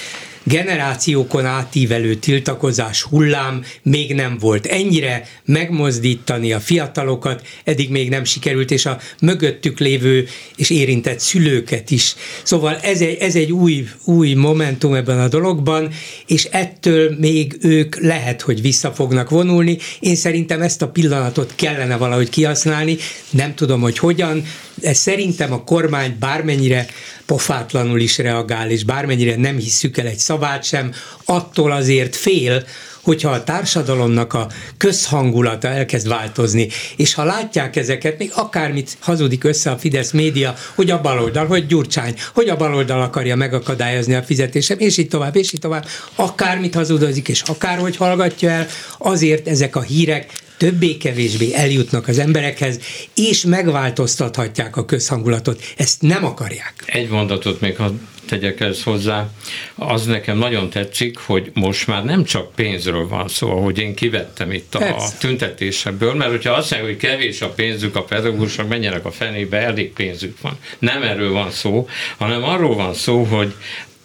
generációkon 0.43 1.45
átívelő 1.45 2.15
tiltakozás 2.15 3.01
hullám 3.01 3.63
még 3.81 4.13
nem 4.13 4.37
volt. 4.39 4.65
Ennyire 4.65 5.27
megmozdítani 5.45 6.53
a 6.53 6.59
fiatalokat 6.59 7.47
eddig 7.63 7.89
még 7.89 8.09
nem 8.09 8.23
sikerült, 8.23 8.71
és 8.71 8.85
a 8.85 8.97
mögöttük 9.21 9.79
lévő 9.79 10.27
és 10.55 10.69
érintett 10.69 11.19
szülőket 11.19 11.91
is. 11.91 12.15
Szóval 12.43 12.77
ez 12.77 13.01
egy, 13.01 13.17
ez 13.19 13.35
egy 13.35 13.51
új, 13.51 13.87
új 14.05 14.33
momentum 14.33 14.93
ebben 14.93 15.19
a 15.19 15.27
dologban, 15.27 15.89
és 16.27 16.43
ettől 16.43 17.15
még 17.19 17.57
ők 17.61 17.99
lehet, 17.99 18.41
hogy 18.41 18.61
vissza 18.61 18.91
fognak 18.91 19.29
vonulni. 19.29 19.77
Én 19.99 20.15
szerintem 20.15 20.61
ezt 20.61 20.81
a 20.81 20.89
pillanatot 20.89 21.53
kellene 21.55 21.97
valahogy 21.97 22.29
kihasználni, 22.29 22.97
nem 23.29 23.55
tudom, 23.55 23.81
hogy 23.81 23.97
hogyan, 23.97 24.43
de 24.75 24.93
szerintem 24.93 25.53
a 25.53 25.63
kormány 25.63 26.15
bármennyire 26.19 26.87
pofátlanul 27.25 27.99
is 27.99 28.17
reagál, 28.17 28.69
és 28.69 28.83
bármennyire 28.83 29.35
nem 29.35 29.57
hisszük 29.57 29.97
el 29.97 30.07
egy 30.07 30.17
szavát 30.31 30.63
sem, 30.63 30.93
attól 31.25 31.71
azért 31.71 32.15
fél, 32.15 32.63
hogyha 33.01 33.29
a 33.29 33.43
társadalomnak 33.43 34.33
a 34.33 34.47
közhangulata 34.77 35.67
elkezd 35.67 36.07
változni, 36.07 36.67
és 36.95 37.13
ha 37.13 37.23
látják 37.23 37.75
ezeket, 37.75 38.17
még 38.17 38.31
akármit 38.35 38.97
hazudik 38.99 39.43
össze 39.43 39.71
a 39.71 39.77
Fidesz 39.77 40.11
média, 40.11 40.55
hogy 40.75 40.91
a 40.91 41.01
baloldal, 41.01 41.45
hogy 41.45 41.67
Gyurcsány, 41.67 42.15
hogy 42.33 42.49
a 42.49 42.55
baloldal 42.55 43.01
akarja 43.01 43.35
megakadályozni 43.35 44.13
a 44.13 44.23
fizetésem, 44.23 44.79
és 44.79 44.97
így 44.97 45.07
tovább, 45.07 45.35
és 45.35 45.53
így 45.53 45.59
tovább, 45.59 45.85
akármit 46.15 46.75
hazudozik, 46.75 47.27
és 47.27 47.41
akárhogy 47.41 47.95
hallgatja 47.95 48.49
el, 48.49 48.67
azért 48.97 49.47
ezek 49.47 49.75
a 49.75 49.81
hírek 49.81 50.33
többé-kevésbé 50.61 51.53
eljutnak 51.53 52.07
az 52.07 52.19
emberekhez, 52.19 52.79
és 53.15 53.41
megváltoztathatják 53.41 54.77
a 54.77 54.85
közhangulatot. 54.85 55.63
Ezt 55.77 56.01
nem 56.01 56.25
akarják. 56.25 56.73
Egy 56.85 57.09
mondatot 57.09 57.61
még, 57.61 57.75
ha 57.75 57.93
tegyek 58.25 58.59
ezt 58.59 58.83
hozzá, 58.83 59.29
az 59.75 60.05
nekem 60.05 60.37
nagyon 60.37 60.69
tetszik, 60.69 61.17
hogy 61.17 61.51
most 61.53 61.87
már 61.87 62.03
nem 62.03 62.23
csak 62.23 62.55
pénzről 62.55 63.07
van 63.07 63.27
szó, 63.27 63.51
ahogy 63.51 63.79
én 63.79 63.95
kivettem 63.95 64.51
itt 64.51 64.75
a 64.75 64.79
Persze. 64.79 65.17
tüntetésekből, 65.19 66.13
mert 66.13 66.31
hogyha 66.31 66.53
azt 66.53 66.71
mondja, 66.71 66.89
hogy 66.89 66.97
kevés 66.97 67.41
a 67.41 67.49
pénzük 67.49 67.95
a 67.95 68.03
pedagógusok, 68.03 68.67
menjenek 68.67 69.05
a 69.05 69.11
fenébe, 69.11 69.57
elég 69.57 69.93
pénzük 69.93 70.41
van. 70.41 70.57
Nem 70.79 71.03
erről 71.03 71.31
van 71.31 71.51
szó, 71.51 71.87
hanem 72.17 72.43
arról 72.43 72.75
van 72.75 72.93
szó, 72.93 73.23
hogy 73.23 73.53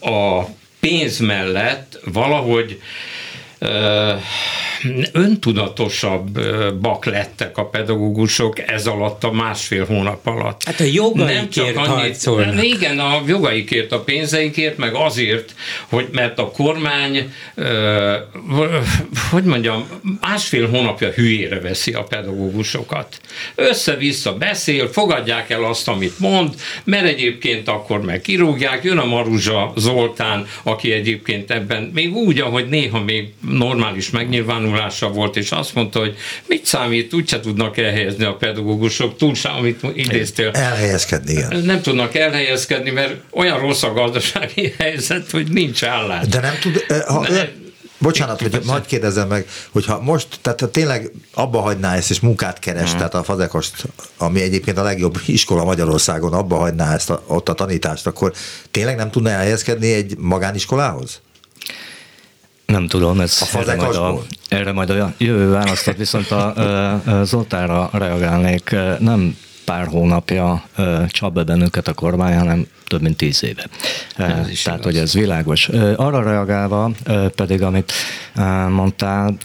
a 0.00 0.42
pénz 0.80 1.18
mellett 1.18 2.00
valahogy 2.04 2.80
öntudatosabbak 5.12 7.04
lettek 7.04 7.58
a 7.58 7.68
pedagógusok 7.68 8.58
ez 8.58 8.86
alatt 8.86 9.24
a 9.24 9.32
másfél 9.32 9.84
hónap 9.84 10.26
alatt. 10.26 10.62
Hát 10.64 10.80
a 10.80 10.84
jogaikért 10.84 11.76
harcolnak. 11.76 12.64
Igen, 12.64 12.98
a 12.98 13.22
jogaikért, 13.26 13.92
a 13.92 14.00
pénzeikért, 14.00 14.76
meg 14.76 14.94
azért, 14.94 15.54
hogy 15.88 16.08
mert 16.12 16.38
a 16.38 16.50
kormány, 16.50 17.32
hogy 19.30 19.44
mondjam, 19.44 19.86
másfél 20.20 20.68
hónapja 20.68 21.10
hülyére 21.10 21.60
veszi 21.60 21.92
a 21.92 22.02
pedagógusokat. 22.02 23.20
Össze-vissza 23.54 24.34
beszél, 24.34 24.88
fogadják 24.88 25.50
el 25.50 25.64
azt, 25.64 25.88
amit 25.88 26.18
mond, 26.18 26.54
mert 26.84 27.06
egyébként 27.06 27.68
akkor 27.68 28.00
meg 28.00 28.20
kirúgják, 28.20 28.84
jön 28.84 28.98
a 28.98 29.04
Maruzsa 29.04 29.72
Zoltán, 29.76 30.46
aki 30.62 30.92
egyébként 30.92 31.50
ebben 31.50 31.90
még 31.94 32.14
úgy, 32.14 32.40
ahogy 32.40 32.68
néha 32.68 33.00
még 33.02 33.32
normális 33.48 34.10
megnyilvánulása 34.10 35.08
volt, 35.08 35.36
és 35.36 35.50
azt 35.50 35.74
mondta, 35.74 35.98
hogy 35.98 36.16
mit 36.46 36.66
számít, 36.66 37.14
úgyse 37.14 37.40
tudnak 37.40 37.78
elhelyezni 37.78 38.24
a 38.24 38.34
pedagógusok, 38.34 39.16
túl 39.16 39.34
amit 39.42 39.80
idéztél. 39.94 40.50
Elhelyezkedni, 40.50 41.32
igen. 41.32 41.62
Nem 41.64 41.82
tudnak 41.82 42.14
elhelyezkedni, 42.14 42.90
mert 42.90 43.14
olyan 43.30 43.58
rossz 43.58 43.82
a 43.82 43.92
gazdasági 43.92 44.74
helyzet, 44.78 45.30
hogy 45.30 45.50
nincs 45.50 45.84
állás. 45.84 46.26
De 46.26 46.40
nem 46.40 46.54
tud, 46.60 46.84
eh, 46.88 47.00
ha, 47.00 47.28
De, 47.28 47.52
Bocsánat, 47.98 48.40
hogy 48.40 48.60
majd 48.64 48.86
kérdezem 48.86 49.28
meg, 49.28 49.46
hogyha 49.72 50.00
most, 50.00 50.28
tehát 50.42 50.68
tényleg 50.70 51.10
abba 51.34 51.60
hagyná 51.60 51.94
ezt, 51.94 52.10
és 52.10 52.20
munkát 52.20 52.58
keres, 52.58 52.88
hmm. 52.88 52.96
tehát 52.96 53.14
a 53.14 53.22
fazekost, 53.22 53.86
ami 54.16 54.40
egyébként 54.40 54.78
a 54.78 54.82
legjobb 54.82 55.20
iskola 55.26 55.64
Magyarországon, 55.64 56.32
abba 56.32 56.56
hagyná 56.56 56.94
ezt 56.94 57.10
a, 57.10 57.22
ott 57.26 57.48
a 57.48 57.52
tanítást, 57.52 58.06
akkor 58.06 58.32
tényleg 58.70 58.96
nem 58.96 59.10
tudna 59.10 59.30
elhelyezkedni 59.30 59.92
egy 59.92 60.16
magániskolához? 60.18 61.20
Nem 62.66 62.86
tudom, 62.86 63.20
ez 63.20 63.48
a 63.54 63.58
erre, 63.58 63.74
majd 63.76 63.94
a, 63.94 64.22
erre 64.48 64.72
majd 64.72 64.90
a 64.90 65.12
jövő 65.18 65.50
választott, 65.50 65.96
viszont 65.96 66.30
a, 66.30 66.56
a, 66.56 67.18
a 67.20 67.24
Zoltánra 67.24 67.90
reagálnék, 67.92 68.76
nem 68.98 69.36
pár 69.66 69.86
hónapja 69.86 70.62
csap 71.08 71.32
be 71.34 71.42
bennünket 71.42 71.88
a 71.88 71.94
kormány, 71.94 72.36
hanem 72.36 72.66
több 72.86 73.02
mint 73.02 73.16
tíz 73.16 73.44
éve. 73.44 73.66
Ez 74.16 74.16
Tehát, 74.16 74.78
igaz. 74.78 74.84
hogy 74.84 74.96
ez 74.96 75.14
világos. 75.14 75.68
Arra 75.96 76.22
reagálva 76.22 76.90
pedig, 77.34 77.62
amit 77.62 77.92
mondtál, 78.68 79.36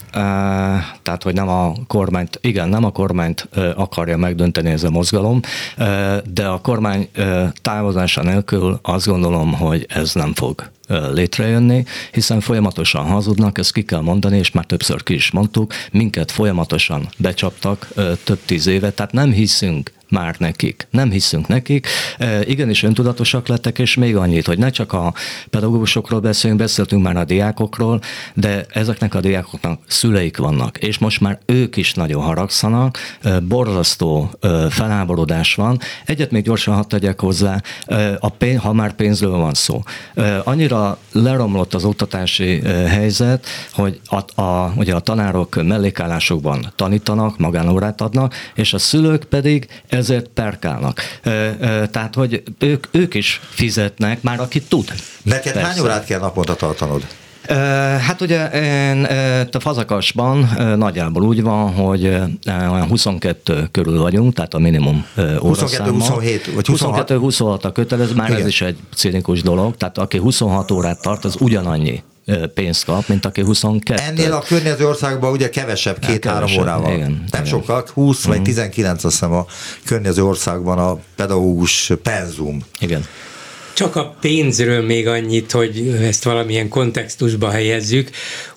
tehát, 1.02 1.24
hogy 1.24 1.34
nem 1.34 1.48
a 1.48 1.74
kormányt, 1.88 2.40
igen, 2.42 2.70
nem 2.70 2.84
a 2.84 2.92
kormányt 2.92 3.50
akarja 3.76 4.18
megdönteni 4.18 4.70
ez 4.70 4.84
a 4.84 4.90
mozgalom, 4.90 5.40
de 6.34 6.46
a 6.46 6.62
kormány 6.62 7.10
távozása 7.62 8.24
nélkül 8.24 8.80
azt 8.82 9.08
gondolom, 9.08 9.54
hogy 9.54 9.86
ez 9.90 10.14
nem 10.14 10.34
fog 10.34 10.70
létrejönni, 11.14 11.84
hiszen 12.12 12.40
folyamatosan 12.40 13.06
hazudnak, 13.06 13.58
ezt 13.58 13.74
ki 13.74 13.84
kell 13.84 14.02
mondani, 14.02 14.38
és 14.38 14.52
már 14.52 14.66
többször 14.66 15.04
ki 15.04 15.14
is 15.14 15.32
mondtuk, 15.32 15.74
minket 15.92 16.32
folyamatosan 16.32 17.10
becsaptak 17.18 17.88
több 18.24 18.40
tíz 18.46 18.68
éve, 18.68 18.92
tehát 18.92 19.12
nem 19.12 19.32
hiszünk 19.32 19.92
már 20.12 20.36
nekik. 20.38 20.88
Nem 20.90 21.12
hiszünk 21.12 21.48
nekik, 21.48 21.88
e, 22.18 22.46
igenis 22.46 22.84
öntudatosak 22.84 23.48
lettek, 23.48 23.80
és 23.80 23.96
még 23.96 24.16
annyit, 24.16 24.46
hogy 24.46 24.58
ne 24.58 24.70
csak 24.70 24.94
a 24.94 25.14
pedagógusokról 25.50 26.20
beszélünk, 26.20 26.60
beszéltünk 26.60 27.04
már 27.04 27.18
a 27.18 27.24
diákokról, 27.24 28.02
de 28.34 28.66
ezeknek 28.70 29.16
a 29.16 29.20
diákoknak 29.20 29.80
szüleik 29.88 30.38
vannak, 30.38 30.78
és 30.78 30.98
most 30.98 31.22
már 31.22 31.40
ők 31.46 31.78
is 31.78 31.94
nagyon 31.94 32.22
haragszanak, 32.22 32.98
e, 33.22 33.40
borzasztó 33.40 34.30
e, 34.42 34.70
feláborodás 34.70 35.56
van. 35.56 35.80
Egyet 36.06 36.32
még 36.32 36.44
gyorsan 36.44 36.76
hadd 36.76 36.88
tegyek 36.88 37.20
hozzá, 37.20 37.62
a 38.20 38.30
pénz, 38.30 38.62
ha 38.62 38.74
már 38.74 38.94
pénzről 38.94 39.38
van 39.38 39.54
szó. 39.54 39.84
Annyira 40.44 40.98
leromlott 41.12 41.74
az 41.74 41.84
oktatási 41.84 42.62
helyzet, 42.88 43.46
hogy 43.72 44.00
a, 44.06 44.42
a, 44.42 44.74
ugye 44.76 44.96
a 44.96 45.00
tanárok 45.00 45.64
mellékállásokban 45.64 46.72
tanítanak, 46.76 47.38
magánórát 47.38 48.02
adnak, 48.02 48.34
és 48.56 48.74
a 48.74 48.78
szülők 48.78 49.24
pedig 49.24 49.68
ezért 50.02 50.28
perkálnak. 50.28 51.02
Tehát, 51.92 52.16
hogy 52.16 52.44
ők, 52.60 52.88
ők 52.92 53.14
is 53.14 53.42
fizetnek, 53.50 54.22
már 54.22 54.40
aki 54.40 54.62
tud. 54.62 54.94
Neked 55.24 55.54
Persze. 55.54 55.68
hány 55.70 55.80
órát 55.80 56.06
kell 56.06 56.20
naponta 56.20 56.56
tartanod? 56.56 57.08
Hát 58.00 58.22
ugye 58.22 58.50
én 58.50 59.08
a 59.52 59.60
fazakasban 59.60 60.50
nagyjából 60.78 61.24
úgy 61.24 61.42
van, 61.42 61.74
hogy 61.74 62.06
olyan 62.48 62.88
22 62.88 63.68
körül 63.72 64.02
vagyunk, 64.02 64.34
tehát 64.34 64.54
a 64.54 64.60
minimum 64.60 65.06
óraszámmal. 65.42 66.20
22-27 66.22 66.52
vagy 66.56 66.66
26? 66.66 67.10
22-26 67.12 67.62
a 67.62 67.72
kötelező, 67.72 68.14
már 68.14 68.30
Igen. 68.30 68.42
ez 68.42 68.48
is 68.48 68.62
egy 68.62 68.78
cinikus 68.96 69.42
dolog, 69.42 69.78
tehát 69.78 69.98
aki 69.98 70.18
26 70.18 70.72
órát 70.72 71.02
tart, 71.02 71.26
az 71.26 71.36
ugyanannyi 71.40 72.04
pénzt 72.54 72.86
kap, 72.86 73.08
mint 73.08 73.26
aki 73.26 73.42
22. 73.42 74.02
Ennél 74.02 74.32
a 74.32 74.42
környező 74.42 74.88
országban 74.88 75.32
ugye 75.32 75.50
kevesebb, 75.50 76.00
két-három 76.00 76.52
órával. 76.60 76.94
Igen, 76.94 77.10
Nem 77.10 77.26
igen. 77.28 77.46
sokkal, 77.46 77.86
20 77.94 78.18
uh-huh. 78.18 78.36
vagy 78.36 78.44
19 78.44 78.98
mhm. 78.98 79.06
azt 79.06 79.16
hiszem 79.16 79.34
a 79.34 79.46
környező 79.86 80.24
országban 80.24 80.78
a 80.78 81.00
pedagógus 81.16 81.92
penzum. 82.04 82.62
Igen. 82.80 83.06
Csak 83.74 83.96
a 83.96 84.16
pénzről 84.22 84.86
még 84.86 85.08
annyit, 85.08 85.52
hogy 85.52 85.98
ezt 86.02 86.24
valamilyen 86.24 86.70
kontextusba 86.70 87.50
helyezzük. 87.50 88.10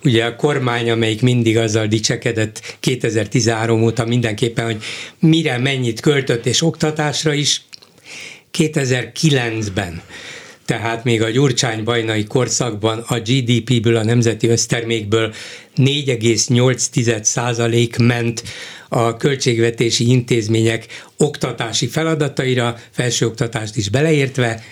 Ugye 0.04 0.24
a 0.24 0.36
kormány, 0.36 0.90
amelyik 0.90 1.22
mindig 1.22 1.58
azzal 1.58 1.86
dicsekedett 1.86 2.76
2013 2.80 3.82
óta 3.82 4.04
mindenképpen, 4.04 4.64
hogy 4.64 4.82
mire 5.18 5.58
mennyit 5.58 6.00
költött 6.00 6.46
és 6.46 6.62
oktatásra 6.62 7.32
is, 7.32 7.62
2009-ben 8.58 10.02
tehát 10.64 11.04
még 11.04 11.22
a 11.22 11.30
Gyurcsány-bajnai 11.30 12.24
korszakban 12.24 13.04
a 13.06 13.18
GDP-ből, 13.18 13.96
a 13.96 14.04
nemzeti 14.04 14.48
össztermékből 14.48 15.34
4,8% 15.76 18.06
ment 18.06 18.42
a 18.88 19.16
költségvetési 19.16 20.08
intézmények 20.08 20.86
oktatási 21.16 21.86
feladataira, 21.86 22.78
felsőoktatást 22.90 23.76
is 23.76 23.88
beleértve, 23.88 24.62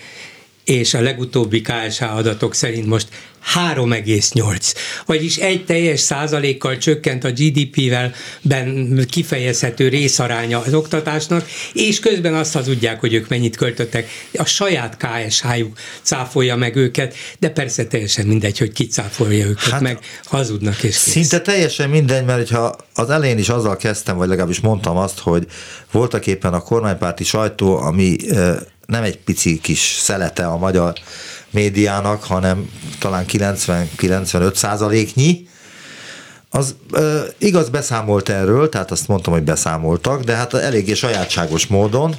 és 0.63 0.93
a 0.93 1.01
legutóbbi 1.01 1.61
KSH 1.61 2.15
adatok 2.15 2.53
szerint 2.53 2.85
most 2.85 3.07
3,8. 3.55 4.73
Vagyis 5.05 5.37
egy 5.37 5.65
teljes 5.65 5.99
százalékkal 5.99 6.77
csökkent 6.77 7.23
a 7.23 7.31
GDP-vel 7.31 8.13
ben 8.41 8.99
kifejezhető 9.09 9.87
részaránya 9.87 10.59
az 10.59 10.73
oktatásnak, 10.73 11.45
és 11.73 11.99
közben 11.99 12.33
azt 12.33 12.53
hazudják, 12.53 12.99
hogy 12.99 13.13
ők 13.13 13.27
mennyit 13.27 13.55
költöttek. 13.55 14.09
A 14.33 14.45
saját 14.45 14.97
KSH-juk 14.97 15.77
cáfolja 16.01 16.55
meg 16.55 16.75
őket, 16.75 17.15
de 17.39 17.49
persze 17.49 17.85
teljesen 17.85 18.25
mindegy, 18.25 18.57
hogy 18.57 18.71
ki 18.71 18.87
cáfolja 18.87 19.45
őket 19.45 19.63
hát, 19.63 19.81
meg, 19.81 19.99
hazudnak 20.23 20.73
és 20.73 20.79
kész. 20.79 20.97
Szinte 20.97 21.41
teljesen 21.41 21.89
mindegy, 21.89 22.25
mert 22.25 22.49
ha 22.49 22.75
az 22.93 23.09
elején 23.09 23.37
is 23.37 23.49
azzal 23.49 23.77
kezdtem, 23.77 24.17
vagy 24.17 24.27
legalábbis 24.27 24.59
mondtam 24.59 24.97
azt, 24.97 25.19
hogy 25.19 25.47
voltak 25.91 26.27
éppen 26.27 26.53
a 26.53 26.59
kormánypárti 26.59 27.23
sajtó, 27.23 27.77
ami 27.77 28.15
nem 28.85 29.03
egy 29.03 29.17
pici 29.17 29.59
kis 29.59 29.79
szelete 29.79 30.45
a 30.45 30.57
magyar 30.57 30.93
médiának, 31.53 32.23
hanem 32.23 32.69
talán 32.99 33.25
90-95 33.27 34.53
százaléknyi, 34.55 35.47
az 36.49 36.75
ö, 36.91 37.21
igaz 37.37 37.69
beszámolt 37.69 38.29
erről, 38.29 38.69
tehát 38.69 38.91
azt 38.91 39.07
mondtam, 39.07 39.33
hogy 39.33 39.43
beszámoltak, 39.43 40.23
de 40.23 40.35
hát 40.35 40.53
eléggé 40.53 40.93
sajátságos 40.93 41.67
módon, 41.67 42.15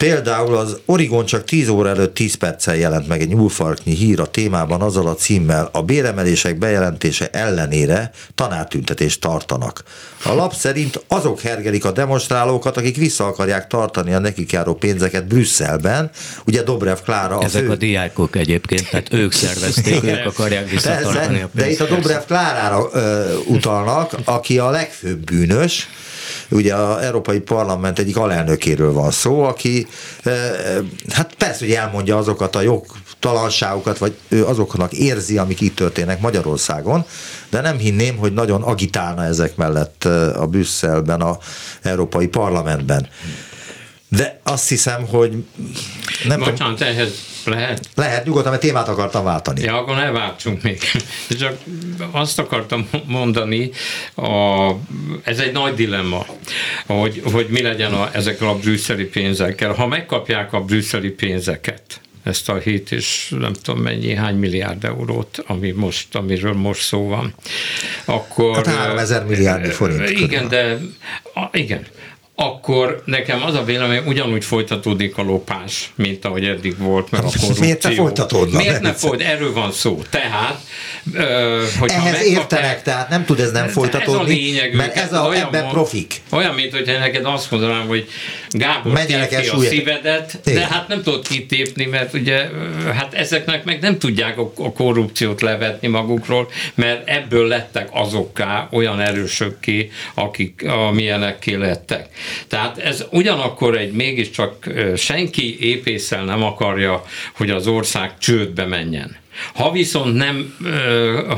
Például 0.00 0.56
az 0.56 0.78
Origon 0.84 1.24
csak 1.24 1.44
10 1.44 1.68
óra 1.68 1.88
előtt 1.88 2.14
10 2.14 2.34
perccel 2.34 2.76
jelent 2.76 3.08
meg 3.08 3.20
egy 3.20 3.28
nyúlfarknyi 3.28 3.94
hír 3.94 4.20
a 4.20 4.26
témában 4.26 4.82
azzal 4.82 5.06
a 5.06 5.14
címmel 5.14 5.68
a 5.72 5.82
béremelések 5.82 6.58
bejelentése 6.58 7.28
ellenére 7.32 8.10
tanártüntetést 8.34 9.20
tartanak. 9.20 9.82
A 10.24 10.34
lap 10.34 10.54
szerint 10.54 11.04
azok 11.08 11.40
hergelik 11.40 11.84
a 11.84 11.90
demonstrálókat, 11.90 12.76
akik 12.76 12.96
vissza 12.96 13.26
akarják 13.26 13.66
tartani 13.66 14.14
a 14.14 14.18
nekik 14.18 14.52
járó 14.52 14.74
pénzeket 14.74 15.26
Brüsszelben. 15.26 16.10
Ugye 16.46 16.62
Dobrev 16.62 16.98
Klára 17.04 17.42
Ezek 17.42 17.62
a, 17.62 17.64
fő... 17.64 17.70
a 17.70 17.76
diákok 17.76 18.36
egyébként, 18.36 18.90
tehát 18.90 19.12
ők 19.12 19.32
szervezték, 19.32 20.04
ők 20.04 20.26
akarják 20.26 20.70
visszatartani 20.70 21.40
a 21.40 21.48
pénzt. 21.48 21.54
De 21.54 21.70
itt 21.70 21.80
a 21.80 21.94
Dobrev 21.94 22.22
Klárára 22.26 22.88
ö, 22.92 23.34
utalnak, 23.46 24.16
aki 24.24 24.58
a 24.58 24.70
legfőbb 24.70 25.24
bűnös, 25.24 25.88
ugye 26.48 26.74
az 26.74 27.02
Európai 27.02 27.38
Parlament 27.38 27.98
egyik 27.98 28.16
alelnökéről 28.16 28.92
van 28.92 29.10
szó, 29.10 29.42
aki 29.42 29.86
hát 31.08 31.34
persze, 31.38 31.64
hogy 31.64 31.74
elmondja 31.74 32.16
azokat 32.16 32.56
a 32.56 32.60
jogtalanságokat, 32.60 33.98
vagy 33.98 34.14
ő 34.28 34.44
azoknak 34.44 34.92
érzi, 34.92 35.38
amik 35.38 35.60
itt 35.60 35.76
történnek 35.76 36.20
Magyarországon, 36.20 37.04
de 37.50 37.60
nem 37.60 37.78
hinném, 37.78 38.16
hogy 38.16 38.32
nagyon 38.32 38.62
agitálna 38.62 39.24
ezek 39.24 39.56
mellett 39.56 40.04
a 40.36 40.46
Brüsszelben, 40.46 41.20
a 41.20 41.38
Európai 41.82 42.26
Parlamentben. 42.26 43.08
De 44.08 44.40
azt 44.42 44.68
hiszem, 44.68 45.06
hogy 45.06 45.44
nem 46.24 46.38
Bocsánat, 46.38 46.76
tudom, 46.76 46.92
ehhez 46.92 47.12
lehet? 47.50 47.88
Lehet, 47.94 48.24
nyugodtan, 48.24 48.50
mert 48.50 48.62
témát 48.62 48.88
akartam 48.88 49.24
váltani. 49.24 49.60
Ja, 49.60 49.78
akkor 49.78 49.96
ne 49.96 50.10
váltsunk 50.10 50.62
még. 50.62 50.78
Csak 51.40 51.56
azt 52.10 52.38
akartam 52.38 52.88
mondani, 53.06 53.70
a, 54.14 54.70
ez 55.22 55.38
egy 55.38 55.52
nagy 55.52 55.74
dilemma, 55.74 56.26
hogy, 56.86 57.22
hogy 57.32 57.46
mi 57.48 57.62
legyen 57.62 57.92
a, 57.92 58.10
ezekkel 58.12 58.48
a 58.48 58.54
brüsszeli 58.54 59.04
pénzekkel. 59.04 59.72
Ha 59.72 59.86
megkapják 59.86 60.52
a 60.52 60.60
brüsszeli 60.60 61.10
pénzeket, 61.10 62.00
ezt 62.22 62.48
a 62.48 62.56
hét 62.56 62.92
és 62.92 63.34
nem 63.38 63.52
tudom 63.52 63.80
mennyi, 63.80 64.14
hány 64.14 64.36
milliárd 64.36 64.84
eurót, 64.84 65.44
ami 65.46 65.70
most, 65.70 66.14
amiről 66.14 66.52
most 66.52 66.80
szó 66.80 67.08
van, 67.08 67.34
akkor... 68.04 68.56
Hát 68.56 68.66
3000 68.66 69.24
milliárd 69.24 69.66
forint. 69.66 70.10
Igen, 70.10 70.48
de 70.48 70.78
igen, 71.52 71.86
akkor 72.42 73.02
nekem 73.04 73.42
az 73.42 73.54
a 73.54 73.64
vélemény, 73.64 74.02
ugyanúgy 74.06 74.44
folytatódik 74.44 75.16
a 75.16 75.22
lopás, 75.22 75.92
mint 75.94 76.24
ahogy 76.24 76.44
eddig 76.44 76.78
volt, 76.78 77.10
mert 77.10 77.24
a 77.24 77.26
korrupció. 77.26 77.64
Miért 77.64 77.82
ne 77.82 77.90
folytatódna? 77.90 78.58
Miért 78.58 78.80
ne 78.80 78.92
folyt? 78.92 79.22
Erről 79.22 79.52
van 79.52 79.72
szó. 79.72 80.02
Tehát, 80.10 80.60
hogy 81.78 81.90
Ehhez 81.90 82.26
értenek, 82.26 82.82
tehát 82.82 83.08
nem 83.08 83.24
tud 83.24 83.40
ez 83.40 83.50
nem 83.50 83.68
folytatódni, 83.68 84.20
ez 84.20 84.26
a 84.26 84.40
lényeg, 84.40 84.74
mert 84.74 84.96
ez 84.96 85.12
a, 85.12 85.26
olyan 85.26 85.46
ebben 85.46 85.68
profik. 85.68 86.14
Olyan, 86.30 86.54
mint 86.54 86.72
hogyha 86.72 86.98
neked 86.98 87.24
azt 87.24 87.50
mondanám, 87.50 87.86
hogy 87.86 88.08
Gábor, 88.50 88.92
Menjenek 88.92 89.32
el 89.32 89.42
a 89.50 89.60
szívedet, 89.60 90.38
Igen. 90.44 90.60
de 90.60 90.66
hát 90.66 90.88
nem 90.88 91.02
tudod 91.02 91.28
kitépni, 91.28 91.84
mert 91.84 92.14
ugye 92.14 92.48
hát 92.94 93.14
ezeknek 93.14 93.64
meg 93.64 93.80
nem 93.80 93.98
tudják 93.98 94.38
a, 94.38 94.52
a 94.56 94.72
korrupciót 94.72 95.40
levetni 95.40 95.88
magukról, 95.88 96.50
mert 96.74 97.08
ebből 97.08 97.46
lettek 97.46 97.88
azokká 97.92 98.68
olyan 98.70 99.00
erősökké, 99.00 99.90
akik 100.14 100.64
amilyenekké 100.66 101.54
lettek. 101.54 102.08
Tehát 102.48 102.78
ez 102.78 103.04
ugyanakkor 103.10 103.76
egy 103.78 103.92
mégiscsak 103.92 104.66
senki 104.96 105.60
épészel 105.60 106.24
nem 106.24 106.42
akarja, 106.42 107.04
hogy 107.32 107.50
az 107.50 107.66
ország 107.66 108.18
csődbe 108.18 108.66
menjen. 108.66 109.19
Ha 109.54 109.72
viszont, 109.72 110.16
nem, 110.16 110.56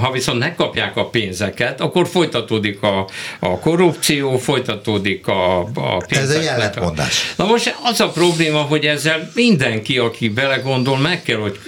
ha 0.00 0.10
viszont 0.10 0.38
ne 0.38 0.54
kapják 0.54 0.96
a 0.96 1.04
pénzeket, 1.04 1.80
akkor 1.80 2.08
folytatódik 2.08 2.82
a, 2.82 3.08
a 3.38 3.58
korrupció, 3.58 4.38
folytatódik 4.38 5.26
a, 5.26 5.60
a 5.60 5.96
pénzek. 6.06 6.28
Ez 6.28 6.30
egy 6.30 6.44
ellentmondás. 6.44 7.34
Na 7.36 7.46
most 7.46 7.76
az 7.82 8.00
a 8.00 8.08
probléma, 8.08 8.58
hogy 8.58 8.84
ezzel 8.84 9.30
mindenki, 9.34 9.98
aki 9.98 10.28
belegondol, 10.28 10.98
meg 10.98 11.22
kell, 11.22 11.38
hogy 11.38 11.58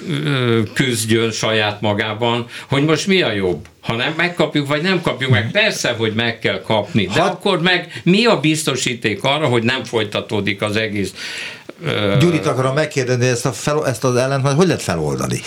küzdjön 0.73 1.31
saját 1.31 1.81
magában, 1.81 2.47
hogy 2.69 2.85
most 2.85 3.07
mi 3.07 3.23
a 3.23 3.33
jobb 3.33 3.67
ha 3.81 3.95
nem 3.95 4.15
megkapjuk, 4.17 4.67
vagy 4.67 4.83
nem 4.83 5.01
kapjuk 5.01 5.31
meg. 5.31 5.51
Persze, 5.51 5.91
hogy 5.91 6.15
meg 6.15 6.39
kell 6.39 6.61
kapni, 6.61 7.07
de 7.07 7.21
ha... 7.21 7.27
akkor 7.27 7.63
meg 7.63 8.01
mi 8.05 8.25
a 8.25 8.41
biztosíték 8.41 9.25
arra, 9.25 9.47
hogy 9.47 9.63
nem 9.63 9.85
folytatódik 9.85 10.63
az 10.63 10.77
egész 10.77 11.13
Gyurit 12.19 12.47
akarom 12.47 12.75
megkérdezni, 12.75 13.27
ezt, 13.27 13.47
a 13.47 13.53
fel, 13.53 13.87
ezt 13.87 14.05
az 14.05 14.17
ellentmondást 14.17 14.57
hogy 14.57 14.67
lehet 14.67 14.83
feloldani? 14.83 15.41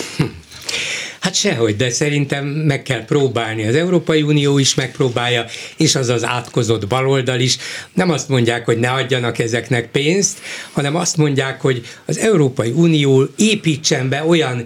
Hát 1.19 1.35
sehogy, 1.35 1.75
de 1.75 1.89
szerintem 1.89 2.45
meg 2.45 2.83
kell 2.83 3.05
próbálni. 3.05 3.67
Az 3.67 3.75
Európai 3.75 4.21
Unió 4.21 4.57
is 4.57 4.75
megpróbálja, 4.75 5.45
és 5.77 5.95
az 5.95 6.09
az 6.09 6.23
átkozott 6.25 6.87
baloldal 6.87 7.39
is. 7.39 7.57
Nem 7.93 8.09
azt 8.09 8.29
mondják, 8.29 8.65
hogy 8.65 8.77
ne 8.79 8.91
adjanak 8.91 9.39
ezeknek 9.39 9.91
pénzt, 9.91 10.39
hanem 10.71 10.95
azt 10.95 11.17
mondják, 11.17 11.61
hogy 11.61 11.85
az 12.05 12.17
Európai 12.17 12.71
Unió 12.71 13.27
építsen 13.37 14.09
be 14.09 14.23
olyan 14.23 14.65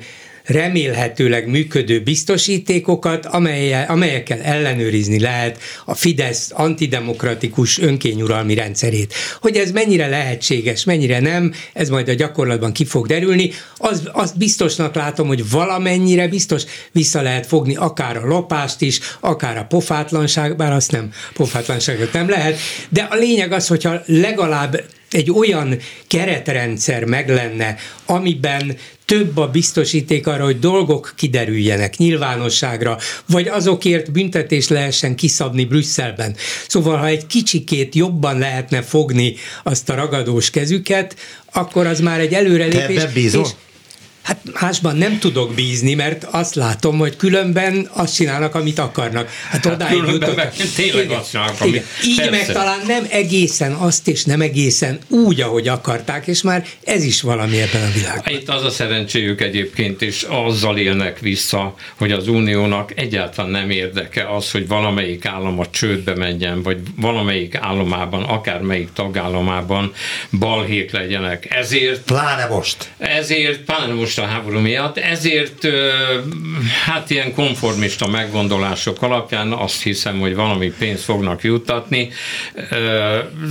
remélhetőleg 0.52 1.48
működő 1.48 2.02
biztosítékokat, 2.02 3.26
amelyel, 3.26 3.86
amelyekkel 3.90 4.40
ellenőrizni 4.40 5.20
lehet 5.20 5.60
a 5.86 5.94
Fidesz 5.94 6.52
antidemokratikus 6.54 7.80
önkényuralmi 7.80 8.54
rendszerét. 8.54 9.14
Hogy 9.42 9.56
ez 9.56 9.72
mennyire 9.72 10.08
lehetséges, 10.08 10.84
mennyire 10.84 11.20
nem, 11.20 11.54
ez 11.74 11.90
majd 11.90 12.10
a 12.10 12.14
gyakorlatban 12.14 12.72
ki 12.72 12.86
fog 12.86 13.08
derülni. 13.08 13.52
Az, 13.78 14.34
biztosnak 14.38 14.96
látom, 14.96 15.28
hogy 15.28 15.50
valamennyire 15.50 16.28
biztos 16.28 16.64
vissza 16.92 17.22
lehet 17.22 17.46
fogni 17.46 17.76
akár 17.76 18.18
a 18.18 18.26
lopást 18.26 18.82
is, 18.82 19.00
akár 19.20 19.58
a 19.58 19.64
pofátlanság, 19.64 20.56
bár 20.56 20.74
azt 20.74 20.92
nem, 20.92 21.12
pofátlanságot 21.34 22.14
nem 22.14 22.30
lehet, 22.30 22.60
de 22.90 23.02
a 23.02 23.16
lényeg 23.16 23.52
az, 23.52 23.68
hogyha 23.68 24.02
legalább 24.06 24.84
egy 25.12 25.32
olyan 25.32 25.78
keretrendszer 26.08 27.04
meg 27.04 27.30
lenne, 27.30 27.76
amiben 28.06 28.78
több 29.12 29.38
a 29.38 29.47
biztosíték 29.47 30.28
arra, 30.28 30.43
hogy 30.43 30.60
dolgok 30.60 31.13
kiderüljenek 31.15 31.97
nyilvánosságra, 31.97 32.97
vagy 33.28 33.47
azokért 33.47 34.12
büntetés 34.12 34.67
lehessen 34.67 35.15
kiszabni 35.15 35.65
Brüsszelben. 35.65 36.36
Szóval, 36.67 36.97
ha 36.97 37.08
egy 37.08 37.28
kicsikét 37.28 37.95
jobban 37.95 38.38
lehetne 38.38 38.82
fogni 38.82 39.36
azt 39.63 39.89
a 39.89 39.95
ragadós 39.95 40.50
kezüket, 40.50 41.15
akkor 41.54 41.86
az 41.88 42.00
már 42.00 42.19
egy 42.19 42.34
előrelépés. 42.34 43.04
Te 43.04 43.12
és, 43.13 43.50
Hát 44.22 44.42
másban 44.62 44.96
nem 44.96 45.20
tudok 45.20 45.54
bízni, 45.54 45.94
mert 45.94 46.24
azt 46.24 46.56
látom, 46.56 46.98
hogy 46.98 47.16
különben 47.16 47.90
azt 47.94 48.16
csinálnak, 48.16 48.56
amit 48.56 48.80
akarnak. 48.80 49.30
Hát, 49.50 49.66
hát 49.66 49.74
odáig 49.74 50.04
jutottak. 50.08 50.54
Tényleg 50.76 51.06
igen, 51.06 51.18
azt 51.18 51.30
csinálnak, 51.30 51.66
igen. 51.66 51.84
Így 52.06 52.16
persze. 52.16 52.32
meg 52.32 52.46
talán 52.46 52.80
nem 52.88 53.06
egészen 53.10 53.72
azt, 53.72 54.08
és 54.08 54.24
nem 54.24 54.42
egészen 54.42 55.00
úgy, 55.08 55.42
ahogy 55.42 55.68
akarták, 55.68 56.28
és 56.28 56.42
már 56.42 56.66
ez 56.84 57.04
is 57.04 57.22
valami 57.22 57.62
ebben 57.62 57.84
a 57.84 57.92
világban. 57.94 58.34
Itt 58.34 58.50
az 58.50 58.64
a 58.64 58.70
szerencséjük 58.70 59.42
egyébként, 59.42 60.02
és 60.02 60.26
azzal 60.30 60.78
élnek 60.78 61.20
vissza, 61.20 61.74
hogy 61.98 62.12
az 62.12 62.28
uniónak 62.28 63.00
egyáltalán 63.00 63.52
nem 63.52 63.70
érdeke 63.70 64.36
az, 64.36 64.52
hogy 64.52 64.68
valamelyik 64.68 65.26
állam 65.26 65.60
a 65.60 65.70
csődbe 65.70 66.16
menjen, 66.16 66.62
vagy 66.64 66.78
valamelyik 66.96 67.56
államában, 67.56 68.24
akármelyik 68.24 68.90
tagállamában 68.94 69.94
balhék 70.40 70.92
legyenek. 70.92 71.56
Ezért... 71.56 72.02
Pláne 72.02 72.46
most. 72.46 72.90
Ezért, 72.98 73.60
pláne 73.60 73.94
most 73.94 74.11
most 74.15 74.30
a 74.30 74.34
háború 74.34 74.60
miatt, 74.60 74.97
ezért 74.97 75.67
hát 76.86 77.10
ilyen 77.10 77.34
konformista 77.34 78.08
meggondolások 78.08 79.02
alapján 79.02 79.52
azt 79.52 79.84
hiszem, 79.84 80.19
hogy 80.19 80.36
valami 80.36 80.74
pénzt 80.80 81.04
fognak 81.04 81.43
juttatni. 81.43 82.10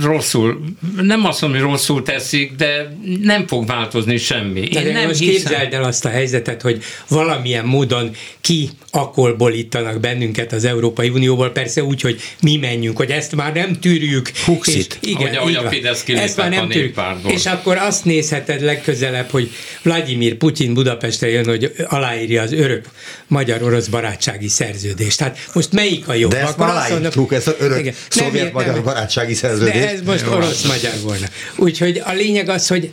Rosszul, 0.03 0.63
nem 1.01 1.25
azt 1.25 1.41
mondom, 1.41 1.61
hogy 1.61 1.69
rosszul 1.69 2.03
teszik, 2.03 2.55
de 2.55 2.97
nem 3.21 3.47
fog 3.47 3.67
változni 3.67 4.17
semmi. 4.17 4.59
Én 4.59 4.83
de 4.83 4.91
nem 4.91 5.07
most 5.07 5.19
hiszem... 5.19 5.33
képzeld 5.33 5.73
el 5.73 5.83
azt 5.83 6.05
a 6.05 6.09
helyzetet, 6.09 6.61
hogy 6.61 6.83
valamilyen 7.07 7.65
módon 7.65 8.11
ki 8.41 8.69
akolbolítanak 8.91 9.99
bennünket 9.99 10.51
az 10.51 10.65
Európai 10.65 11.09
Unióból, 11.09 11.49
persze 11.49 11.83
úgy, 11.83 12.01
hogy 12.01 12.21
mi 12.41 12.57
menjünk, 12.57 12.97
hogy 12.97 13.09
ezt 13.09 13.35
már 13.35 13.53
nem 13.53 13.79
tűrjük. 13.79 14.31
Huxit. 14.45 14.97
És, 15.01 15.09
igen, 15.09 15.35
ahogy, 15.35 15.55
ahogy 15.55 15.65
a 15.65 15.69
Fidesz 15.69 16.03
ezt 16.07 16.37
már 16.37 16.49
nem 16.49 16.69
tűrjük. 16.69 16.99
És 17.27 17.45
akkor 17.45 17.77
azt 17.77 18.05
nézheted 18.05 18.61
legközelebb, 18.61 19.29
hogy 19.29 19.49
Vladimir 19.81 20.35
Putin 20.35 20.50
Putyin 20.51 20.73
Budapestre 20.73 21.29
jön, 21.29 21.45
hogy 21.45 21.73
aláírja 21.87 22.41
az 22.41 22.53
örök 22.53 22.85
magyar-orosz 23.27 23.87
barátsági 23.87 24.47
szerződést. 24.47 25.17
Tehát 25.17 25.37
most 25.53 25.71
melyik 25.71 26.07
a 26.07 26.13
jobb? 26.13 26.31
De 26.31 26.39
ezt 26.39 26.57
már 26.57 26.69
aláírtuk, 26.69 27.33
ezt 27.33 27.47
az 27.47 27.55
örök 27.59 27.93
szovjet-magyar 28.09 28.83
barátsági 28.83 29.33
szerződést. 29.33 29.79
De 29.79 29.89
ez 29.89 30.01
most 30.01 30.27
orosz-magyar 30.27 30.93
volna. 31.03 31.25
Úgyhogy 31.55 32.01
a 32.05 32.11
lényeg 32.13 32.49
az, 32.49 32.67
hogy 32.67 32.91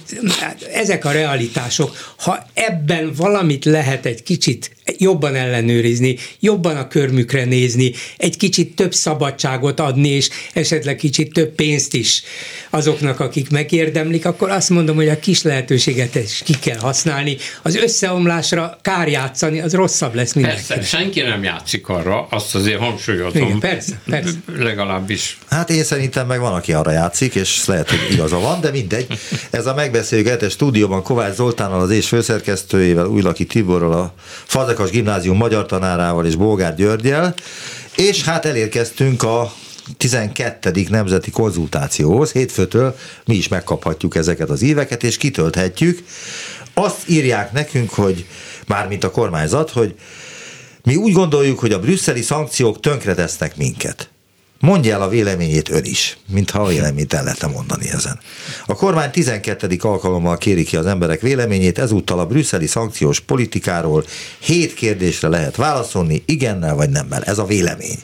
ezek 0.72 1.04
a 1.04 1.10
realitások, 1.10 2.14
ha 2.16 2.46
ebben 2.54 3.12
valamit 3.16 3.64
lehet 3.64 4.06
egy 4.06 4.22
kicsit 4.22 4.76
jobban 4.98 5.34
ellenőrizni, 5.34 6.16
jobban 6.40 6.76
a 6.76 6.88
körmükre 6.88 7.44
nézni, 7.44 7.92
egy 8.16 8.36
kicsit 8.36 8.74
több 8.74 8.94
szabadságot 8.94 9.80
adni, 9.80 10.08
és 10.08 10.28
esetleg 10.52 10.96
kicsit 10.96 11.32
több 11.32 11.54
pénzt 11.54 11.94
is 11.94 12.22
azoknak, 12.70 13.20
akik 13.20 13.50
megérdemlik, 13.50 14.26
akkor 14.26 14.50
azt 14.50 14.70
mondom, 14.70 14.96
hogy 14.96 15.08
a 15.08 15.18
kis 15.18 15.42
lehetőséget 15.42 16.14
is 16.14 16.42
ki 16.44 16.54
kell 16.60 16.78
használni. 16.78 17.36
Az 17.62 17.76
összeomlásra 17.76 18.78
kár 18.82 19.08
játszani, 19.08 19.60
az 19.60 19.74
rosszabb 19.74 20.14
lesz 20.14 20.32
mindenkinek. 20.32 20.66
Persze, 20.76 20.96
senki 20.96 21.20
nem 21.20 21.42
játszik 21.42 21.88
arra, 21.88 22.26
azt 22.30 22.54
azért 22.54 22.78
hangsúlyozom. 22.78 23.42
Igen, 23.42 23.58
persze, 23.58 24.00
persze. 24.10 24.30
Legalábbis. 24.56 25.38
Hát 25.50 25.70
én 25.70 25.84
szerintem 25.84 26.26
meg 26.26 26.40
van, 26.40 26.52
aki 26.52 26.72
arra 26.72 26.90
játszik, 26.90 27.34
és 27.34 27.66
lehet, 27.66 27.90
hogy 27.90 27.98
igaza 28.10 28.38
van, 28.38 28.60
de 28.60 28.70
mindegy. 28.70 29.06
Ez 29.50 29.66
a 29.66 29.74
megbeszélgetés 29.74 30.52
stúdióban 30.52 31.02
Kovács 31.02 31.34
Zoltánnal, 31.34 31.80
az 31.80 31.90
és 31.90 32.08
főszerkesztőjével, 32.08 33.06
Újlaki 33.06 33.46
Tiborral, 33.46 33.92
a 33.92 34.12
Fazekas 34.44 34.90
Gimnázium 34.90 35.36
magyar 35.36 35.66
tanárával 35.66 36.26
és 36.26 36.36
Bógár 36.36 36.74
Györgyel, 36.74 37.34
és 37.96 38.24
hát 38.24 38.44
elérkeztünk 38.44 39.22
a 39.22 39.52
12. 39.96 40.86
nemzeti 40.88 41.30
konzultációhoz. 41.30 42.32
Hétfőtől 42.32 42.96
mi 43.24 43.34
is 43.34 43.48
megkaphatjuk 43.48 44.16
ezeket 44.16 44.50
az 44.50 44.62
éveket, 44.62 45.02
és 45.02 45.16
kitölthetjük. 45.16 46.04
Azt 46.74 47.08
írják 47.08 47.52
nekünk, 47.52 47.90
hogy 47.90 48.26
mármint 48.66 49.04
a 49.04 49.10
kormányzat, 49.10 49.70
hogy 49.70 49.94
mi 50.82 50.96
úgy 50.96 51.12
gondoljuk, 51.12 51.58
hogy 51.58 51.72
a 51.72 51.80
brüsszeli 51.80 52.22
szankciók 52.22 52.80
tönkretesznek 52.80 53.56
minket. 53.56 54.10
Mondja 54.60 54.94
el 54.94 55.02
a 55.02 55.08
véleményét 55.08 55.68
ön 55.68 55.84
is, 55.84 56.18
mintha 56.28 56.62
a 56.62 56.66
véleményt 56.66 57.12
el 57.12 57.24
lehetne 57.24 57.46
mondani 57.46 57.88
ezen. 57.88 58.20
A 58.66 58.74
kormány 58.74 59.10
12. 59.10 59.76
alkalommal 59.80 60.36
kéri 60.36 60.64
ki 60.64 60.76
az 60.76 60.86
emberek 60.86 61.20
véleményét, 61.20 61.78
ezúttal 61.78 62.18
a 62.18 62.26
brüsszeli 62.26 62.66
szankciós 62.66 63.20
politikáról 63.20 64.04
hét 64.38 64.74
kérdésre 64.74 65.28
lehet 65.28 65.56
válaszolni, 65.56 66.22
igennel 66.26 66.74
vagy 66.74 66.90
nemmel. 66.90 67.22
Ez 67.22 67.38
a 67.38 67.44
vélemény. 67.44 67.98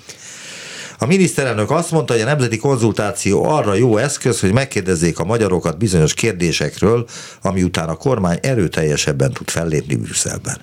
A 1.04 1.06
miniszterelnök 1.06 1.70
azt 1.70 1.90
mondta, 1.90 2.12
hogy 2.12 2.22
a 2.22 2.24
nemzeti 2.24 2.56
konzultáció 2.56 3.44
arra 3.44 3.74
jó 3.74 3.96
eszköz, 3.96 4.40
hogy 4.40 4.52
megkérdezzék 4.52 5.18
a 5.18 5.24
magyarokat 5.24 5.78
bizonyos 5.78 6.14
kérdésekről, 6.14 7.06
ami 7.42 7.62
után 7.62 7.88
a 7.88 7.94
kormány 7.94 8.38
erőteljesebben 8.42 9.32
tud 9.32 9.50
fellépni 9.50 9.94
Brüsszelben. 9.94 10.56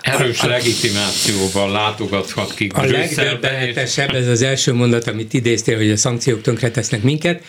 Erős 0.00 0.42
legitimációval 0.42 1.70
látogathat 1.70 2.54
ki 2.54 2.70
A 2.74 2.84
legdöbbenetesebb, 2.84 4.14
ez 4.14 4.28
az 4.28 4.42
első 4.42 4.72
mondat, 4.72 5.06
amit 5.06 5.32
idéztél, 5.32 5.76
hogy 5.76 5.90
a 5.90 5.96
szankciók 5.96 6.42
tönkretesznek 6.42 7.02
minket, 7.02 7.42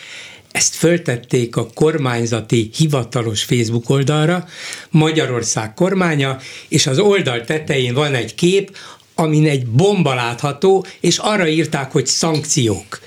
ezt 0.52 0.74
föltették 0.74 1.56
a 1.56 1.68
kormányzati 1.74 2.70
hivatalos 2.76 3.42
Facebook 3.42 3.90
oldalra, 3.90 4.44
Magyarország 4.90 5.74
kormánya, 5.74 6.38
és 6.68 6.86
az 6.86 6.98
oldal 6.98 7.44
tetején 7.44 7.94
van 7.94 8.14
egy 8.14 8.34
kép, 8.34 8.76
amin 9.20 9.46
egy 9.46 9.66
bomba 9.66 10.14
látható, 10.14 10.86
és 11.00 11.18
arra 11.18 11.48
írták, 11.48 11.92
hogy 11.92 12.06
szankciók. 12.06 13.00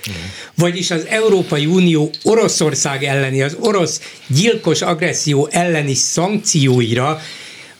Vagyis 0.56 0.92
az 0.92 1.06
Európai 1.06 1.66
Unió 1.66 2.12
Oroszország 2.24 3.04
elleni, 3.04 3.42
az 3.42 3.58
orosz 3.60 4.02
gyilkos 4.28 4.82
agresszió 4.82 5.48
elleni 5.52 5.94
szankcióira 5.94 7.20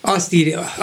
azt 0.02 0.34
írja, 0.34 0.74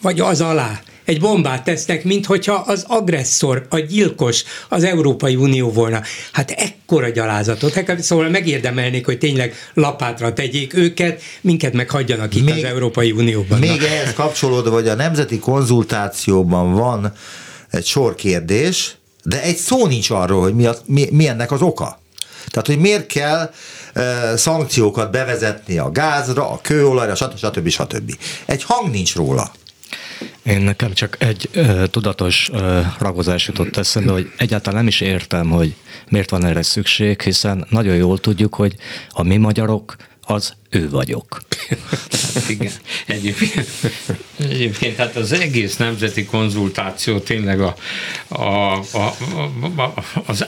vagy 0.00 0.20
az 0.20 0.40
alá, 0.40 0.80
egy 1.06 1.20
bombát 1.20 1.64
tesznek, 1.64 2.04
mint 2.04 2.26
hogyha 2.26 2.54
az 2.54 2.84
agresszor, 2.88 3.66
a 3.70 3.78
gyilkos 3.78 4.44
az 4.68 4.84
Európai 4.84 5.36
Unió 5.36 5.72
volna. 5.72 6.02
Hát 6.32 6.50
ekkora 6.50 7.08
gyalázatot, 7.08 7.84
szóval 7.98 8.28
megérdemelnék, 8.28 9.04
hogy 9.04 9.18
tényleg 9.18 9.54
lapátra 9.74 10.32
tegyék 10.32 10.74
őket, 10.74 11.22
minket 11.40 11.72
meghagyjanak 11.72 12.34
itt 12.34 12.44
még, 12.44 12.54
az 12.54 12.70
Európai 12.70 13.12
Unióban. 13.12 13.58
Még 13.58 13.80
Na. 13.80 13.86
ehhez 13.86 14.14
kapcsolódva, 14.14 14.70
hogy 14.70 14.88
a 14.88 14.94
nemzeti 14.94 15.38
konzultációban 15.38 16.74
van 16.74 17.12
egy 17.70 17.86
sor 17.86 18.14
kérdés, 18.14 18.96
de 19.22 19.42
egy 19.42 19.56
szó 19.56 19.86
nincs 19.86 20.10
arról, 20.10 20.40
hogy 20.40 20.54
mi, 20.54 20.66
a, 20.66 20.76
mi, 20.84 21.08
mi 21.10 21.28
ennek 21.28 21.52
az 21.52 21.62
oka. 21.62 22.00
Tehát, 22.46 22.66
hogy 22.66 22.78
miért 22.78 23.06
kell 23.06 23.50
e, 23.92 24.36
szankciókat 24.36 25.10
bevezetni 25.10 25.78
a 25.78 25.90
gázra, 25.90 26.50
a 26.50 26.58
kőolajra, 26.62 27.14
stb. 27.14 27.36
stb. 27.36 27.68
stb. 27.68 28.12
Egy 28.46 28.62
hang 28.62 28.90
nincs 28.90 29.14
róla. 29.14 29.52
Én 30.42 30.60
nekem 30.60 30.92
csak 30.92 31.16
egy 31.18 31.48
ö, 31.52 31.86
tudatos 31.90 32.48
ö, 32.52 32.80
ragozás 32.98 33.46
jutott 33.46 33.76
eszembe, 33.76 34.12
hogy 34.12 34.32
egyáltalán 34.36 34.78
nem 34.78 34.86
is 34.86 35.00
értem, 35.00 35.50
hogy 35.50 35.74
miért 36.08 36.30
van 36.30 36.44
erre 36.44 36.62
szükség, 36.62 37.22
hiszen 37.22 37.66
nagyon 37.70 37.96
jól 37.96 38.18
tudjuk, 38.18 38.54
hogy 38.54 38.74
a 39.10 39.22
mi 39.22 39.36
magyarok 39.36 39.96
az 40.26 40.52
ő 40.70 40.90
vagyok. 40.90 41.42
Igen, 42.48 42.72
egyébként, 43.06 43.68
egyébként 44.38 44.96
hát 44.96 45.16
az 45.16 45.32
egész 45.32 45.76
nemzeti 45.76 46.24
konzultáció 46.24 47.18
tényleg 47.18 47.60
a, 47.60 47.74
a, 48.28 48.72
a, 48.72 49.14
a, 49.76 49.94
az 50.26 50.46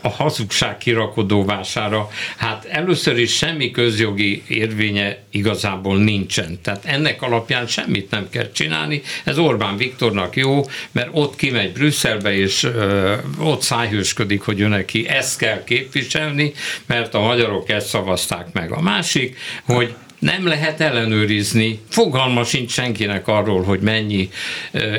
a 0.00 0.08
hazugság 0.08 0.78
kirakodóvására, 0.78 2.10
hát 2.36 2.64
először 2.64 3.18
is 3.18 3.36
semmi 3.36 3.70
közjogi 3.70 4.42
érvénye 4.48 5.18
igazából 5.30 5.98
nincsen. 5.98 6.58
Tehát 6.62 6.84
ennek 6.84 7.22
alapján 7.22 7.66
semmit 7.66 8.10
nem 8.10 8.28
kell 8.30 8.50
csinálni. 8.52 9.02
Ez 9.24 9.38
Orbán 9.38 9.76
Viktornak 9.76 10.36
jó, 10.36 10.64
mert 10.92 11.08
ott 11.12 11.36
kimegy 11.36 11.72
Brüsszelbe, 11.72 12.36
és 12.36 12.62
ö, 12.62 13.14
ott 13.38 13.62
szájhősködik, 13.62 14.40
hogy 14.40 14.60
ő 14.60 14.66
neki 14.66 15.08
ezt 15.08 15.38
kell 15.38 15.64
képviselni, 15.64 16.52
mert 16.86 17.14
a 17.14 17.20
magyarok 17.20 17.68
ezt 17.68 17.86
szavazták 17.86 18.46
meg. 18.52 18.72
A 18.72 18.80
másik, 18.80 19.36
hogy 19.64 19.94
nem 20.18 20.46
lehet 20.46 20.80
ellenőrizni. 20.80 21.80
Fogalma 21.88 22.44
sincs 22.44 22.70
senkinek 22.70 23.28
arról, 23.28 23.62
hogy 23.62 23.80
mennyi 23.80 24.30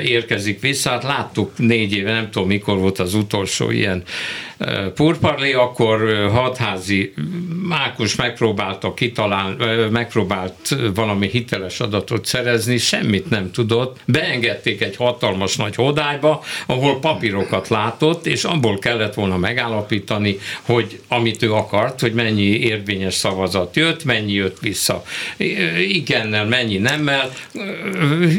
érkezik 0.04 0.62
vissza. 0.62 0.90
Hát 0.90 1.04
láttuk 1.04 1.52
négy 1.58 1.94
éve, 1.94 2.12
nem 2.12 2.32
tudom 2.32 2.48
mikor 2.48 2.78
volt 2.78 3.00
az 3.00 3.14
utolsó 3.14 3.72
ilyen 3.72 4.04
purparlé, 4.96 5.54
akkor 5.54 6.30
hatházi 6.32 7.14
Mákus 7.68 8.16
megpróbálta 8.16 8.94
kitalálni, 8.94 9.56
megpróbált 9.92 10.76
valami 10.94 11.28
hiteles 11.28 11.80
adatot 11.80 12.26
szerezni, 12.26 12.78
semmit 12.78 13.30
nem 13.30 13.52
tudott. 13.52 14.00
Beengedték 14.06 14.82
egy 14.82 14.96
hatalmas 14.96 15.56
nagy 15.56 15.76
hodályba, 15.76 16.44
ahol 16.66 17.00
papírokat 17.00 17.68
látott, 17.68 18.26
és 18.26 18.44
abból 18.44 18.80
kellett 18.80 19.14
volna 19.14 19.38
megállapítani, 19.38 20.38
hogy 20.62 21.00
amit 21.08 21.44
ő 21.44 21.54
akart, 21.54 22.00
hogy 22.00 22.14
mennyi 22.14 22.42
érvényes 22.42 23.14
szavazat 23.14 23.76
jött, 23.76 24.04
mennyi 24.04 24.34
jött 24.34 24.60
vissza 24.60 25.04
igennel, 25.88 26.46
mennyi 26.46 26.78
nemmel, 26.78 27.32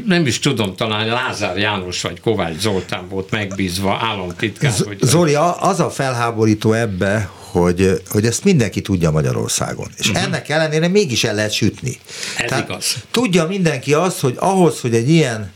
nem 0.07 0.27
is 0.27 0.39
tudom, 0.39 0.77
talán 0.77 1.07
Lázár 1.07 1.59
János 1.59 2.03
vagy 2.03 2.21
Kovács 2.21 2.59
Zoltán 2.59 3.09
volt 3.09 3.31
megbízva 3.31 3.99
államtitkár. 4.01 4.73
Zoli, 5.01 5.35
az 5.59 5.81
a 5.81 5.91
felháborító 6.11 6.73
ebbe, 6.73 7.31
hogy, 7.51 8.03
hogy 8.09 8.27
ezt 8.27 8.45
mindenki 8.45 8.81
tudja 8.81 9.11
Magyarországon. 9.11 9.87
És 9.97 10.09
uh-huh. 10.09 10.25
ennek 10.25 10.49
ellenére 10.49 10.89
mégis 10.89 11.25
el 11.25 11.35
lehet 11.35 11.53
sütni. 11.53 11.99
Ez 12.39 12.49
Tehát 12.49 12.69
igaz. 12.69 12.97
Tudja 13.11 13.47
mindenki 13.47 13.95
azt, 13.95 14.21
hogy 14.21 14.35
ahhoz, 14.39 14.81
hogy 14.81 14.95
egy 14.95 15.11
ilyen 15.11 15.53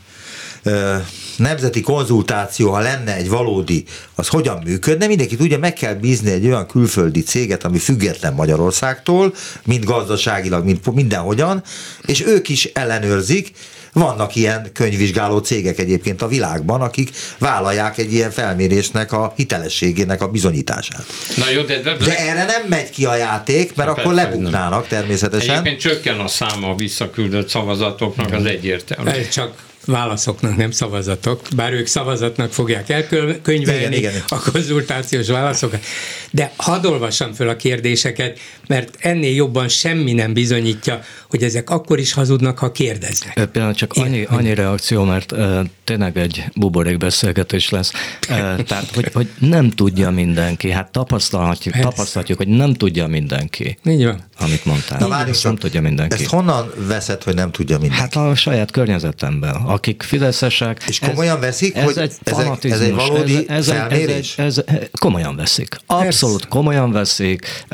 nemzeti 1.37 1.81
konzultáció, 1.81 2.71
ha 2.71 2.79
lenne 2.79 3.15
egy 3.15 3.29
valódi, 3.29 3.83
az 4.15 4.27
hogyan 4.27 4.61
működne, 4.63 5.07
mindenki 5.07 5.35
tudja, 5.35 5.59
meg 5.59 5.73
kell 5.73 5.93
bízni 5.93 6.31
egy 6.31 6.45
olyan 6.45 6.67
külföldi 6.67 7.23
céget, 7.23 7.63
ami 7.63 7.77
független 7.77 8.33
Magyarországtól, 8.33 9.33
mind 9.65 9.83
gazdaságilag, 9.83 10.65
mind 10.65 10.79
mindenhogyan, 10.93 11.63
és 12.05 12.25
ők 12.25 12.49
is 12.49 12.65
ellenőrzik, 12.65 13.51
vannak 13.95 14.35
ilyen 14.35 14.69
könyvvizsgáló 14.73 15.37
cégek 15.37 15.79
egyébként 15.79 16.21
a 16.21 16.27
világban, 16.27 16.81
akik 16.81 17.09
vállalják 17.37 17.97
egy 17.97 18.13
ilyen 18.13 18.31
felmérésnek 18.31 19.11
a 19.11 19.33
hitelességének 19.35 20.21
a 20.21 20.27
bizonyítását. 20.27 21.05
Na 21.37 21.49
jó, 21.49 21.61
de, 21.61 21.81
de, 21.81 21.95
de 21.95 22.17
erre 22.17 22.45
nem 22.45 22.61
megy 22.67 22.89
ki 22.89 23.05
a 23.05 23.15
játék, 23.15 23.75
mert 23.75 23.89
akkor 23.89 24.13
lebuknának 24.13 24.87
természetesen. 24.87 25.49
Egyébként 25.49 25.79
csökken 25.79 26.19
a 26.19 26.27
száma 26.27 26.69
a 26.69 26.75
visszaküldött 26.75 27.49
szavazatoknak, 27.49 28.33
az 28.33 28.45
egyértelmű. 28.45 29.11
Csak 29.31 29.63
válaszoknak, 29.85 30.55
nem 30.55 30.71
szavazatok, 30.71 31.41
bár 31.55 31.73
ők 31.73 31.87
szavazatnak 31.87 32.51
fogják 32.51 32.89
elkönyvelni 32.89 33.95
igen, 33.95 34.11
igen. 34.11 34.23
a 34.27 34.51
konzultációs 34.51 35.27
válaszokat. 35.27 35.85
De 36.31 36.51
hadd 36.55 36.85
olvassam 36.85 37.33
föl 37.33 37.49
a 37.49 37.55
kérdéseket, 37.55 38.39
mert 38.67 38.95
ennél 38.99 39.35
jobban 39.35 39.67
semmi 39.67 40.13
nem 40.13 40.33
bizonyítja, 40.33 41.01
hogy 41.35 41.43
ezek 41.43 41.69
akkor 41.69 41.99
is 41.99 42.13
hazudnak, 42.13 42.59
ha 42.59 42.71
kérdeznek. 42.71 43.33
Például 43.33 43.73
csak 43.73 43.93
annyi, 43.93 44.23
annyi 44.23 44.53
reakció, 44.53 45.03
mert 45.03 45.31
uh, 45.31 45.59
tényleg 45.83 46.17
egy 46.17 46.43
buborék 46.55 46.97
beszélgetés 46.97 47.69
lesz. 47.69 47.91
Uh, 48.29 48.61
tehát, 48.69 48.89
hogy, 48.93 49.09
hogy 49.13 49.29
nem 49.39 49.69
tudja 49.69 50.09
mindenki. 50.09 50.71
Hát 50.71 50.91
tapasztalhatjuk, 50.91 51.75
tapasztalhatjuk, 51.79 52.37
hogy 52.37 52.47
nem 52.47 52.73
tudja 52.73 53.07
mindenki. 53.07 53.77
Így 53.85 54.05
van. 54.05 54.23
Amit 54.39 54.65
mondtál. 54.65 54.99
Na, 54.99 55.07
várjunk, 55.07 55.43
nem 55.43 55.55
tudja 55.55 55.81
mindenki. 55.81 56.13
Ezt 56.21 56.31
honnan 56.31 56.71
veszed, 56.87 57.23
hogy 57.23 57.35
nem 57.35 57.51
tudja 57.51 57.79
mindenki? 57.79 58.01
Hát 58.01 58.15
a 58.15 58.35
saját 58.35 58.71
környezetemben 58.71 59.55
akik 59.55 60.03
fideszesek. 60.03 60.83
És 60.87 60.99
komolyan 60.99 61.39
veszik, 61.39 61.75
ez 61.75 61.83
hogy 61.83 61.97
egy 61.97 62.13
ez, 62.23 62.37
egy, 62.37 62.71
ez 62.71 62.79
egy 62.79 62.93
valódi 62.93 63.45
ez, 63.47 63.57
ez, 63.57 63.67
felmérés? 63.67 64.37
Ez, 64.37 64.57
ez, 64.57 64.63
ez, 64.65 64.87
komolyan 64.99 65.35
veszik. 65.35 65.77
Abszolút 65.85 66.41
ez. 66.41 66.49
komolyan 66.49 66.91
veszik. 66.91 67.65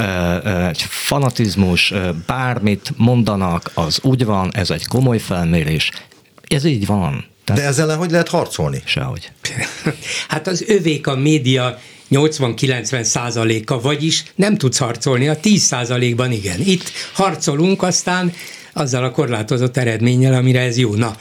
Egy 0.69 0.81
fanatizmus, 0.81 1.93
bármit 2.25 2.93
mondanak, 2.97 3.50
az 3.73 3.99
úgy 4.01 4.25
van, 4.25 4.51
ez 4.53 4.69
egy 4.69 4.87
komoly 4.87 5.17
felmérés. 5.17 5.91
Ez 6.47 6.63
így 6.63 6.85
van. 6.85 7.25
Tehát 7.45 7.61
De 7.61 7.67
ezzel 7.67 7.85
ellen 7.85 7.97
hogy 7.97 8.11
lehet 8.11 8.29
harcolni? 8.29 8.81
Sehogy. 8.85 9.31
Hát 10.27 10.47
az 10.47 10.63
övék 10.67 11.07
a 11.07 11.15
média 11.15 11.79
80-90 12.11 13.03
százaléka, 13.03 13.81
vagyis 13.81 14.23
nem 14.35 14.57
tudsz 14.57 14.77
harcolni, 14.77 15.27
a 15.27 15.39
10 15.39 15.61
százalékban 15.61 16.31
igen. 16.31 16.59
Itt 16.59 16.91
harcolunk, 17.13 17.83
aztán 17.83 18.33
azzal 18.73 19.03
a 19.03 19.11
korlátozott 19.11 19.77
eredménnyel, 19.77 20.33
amire 20.33 20.59
ez 20.59 20.77
jó. 20.77 20.95
Na, 20.95 21.15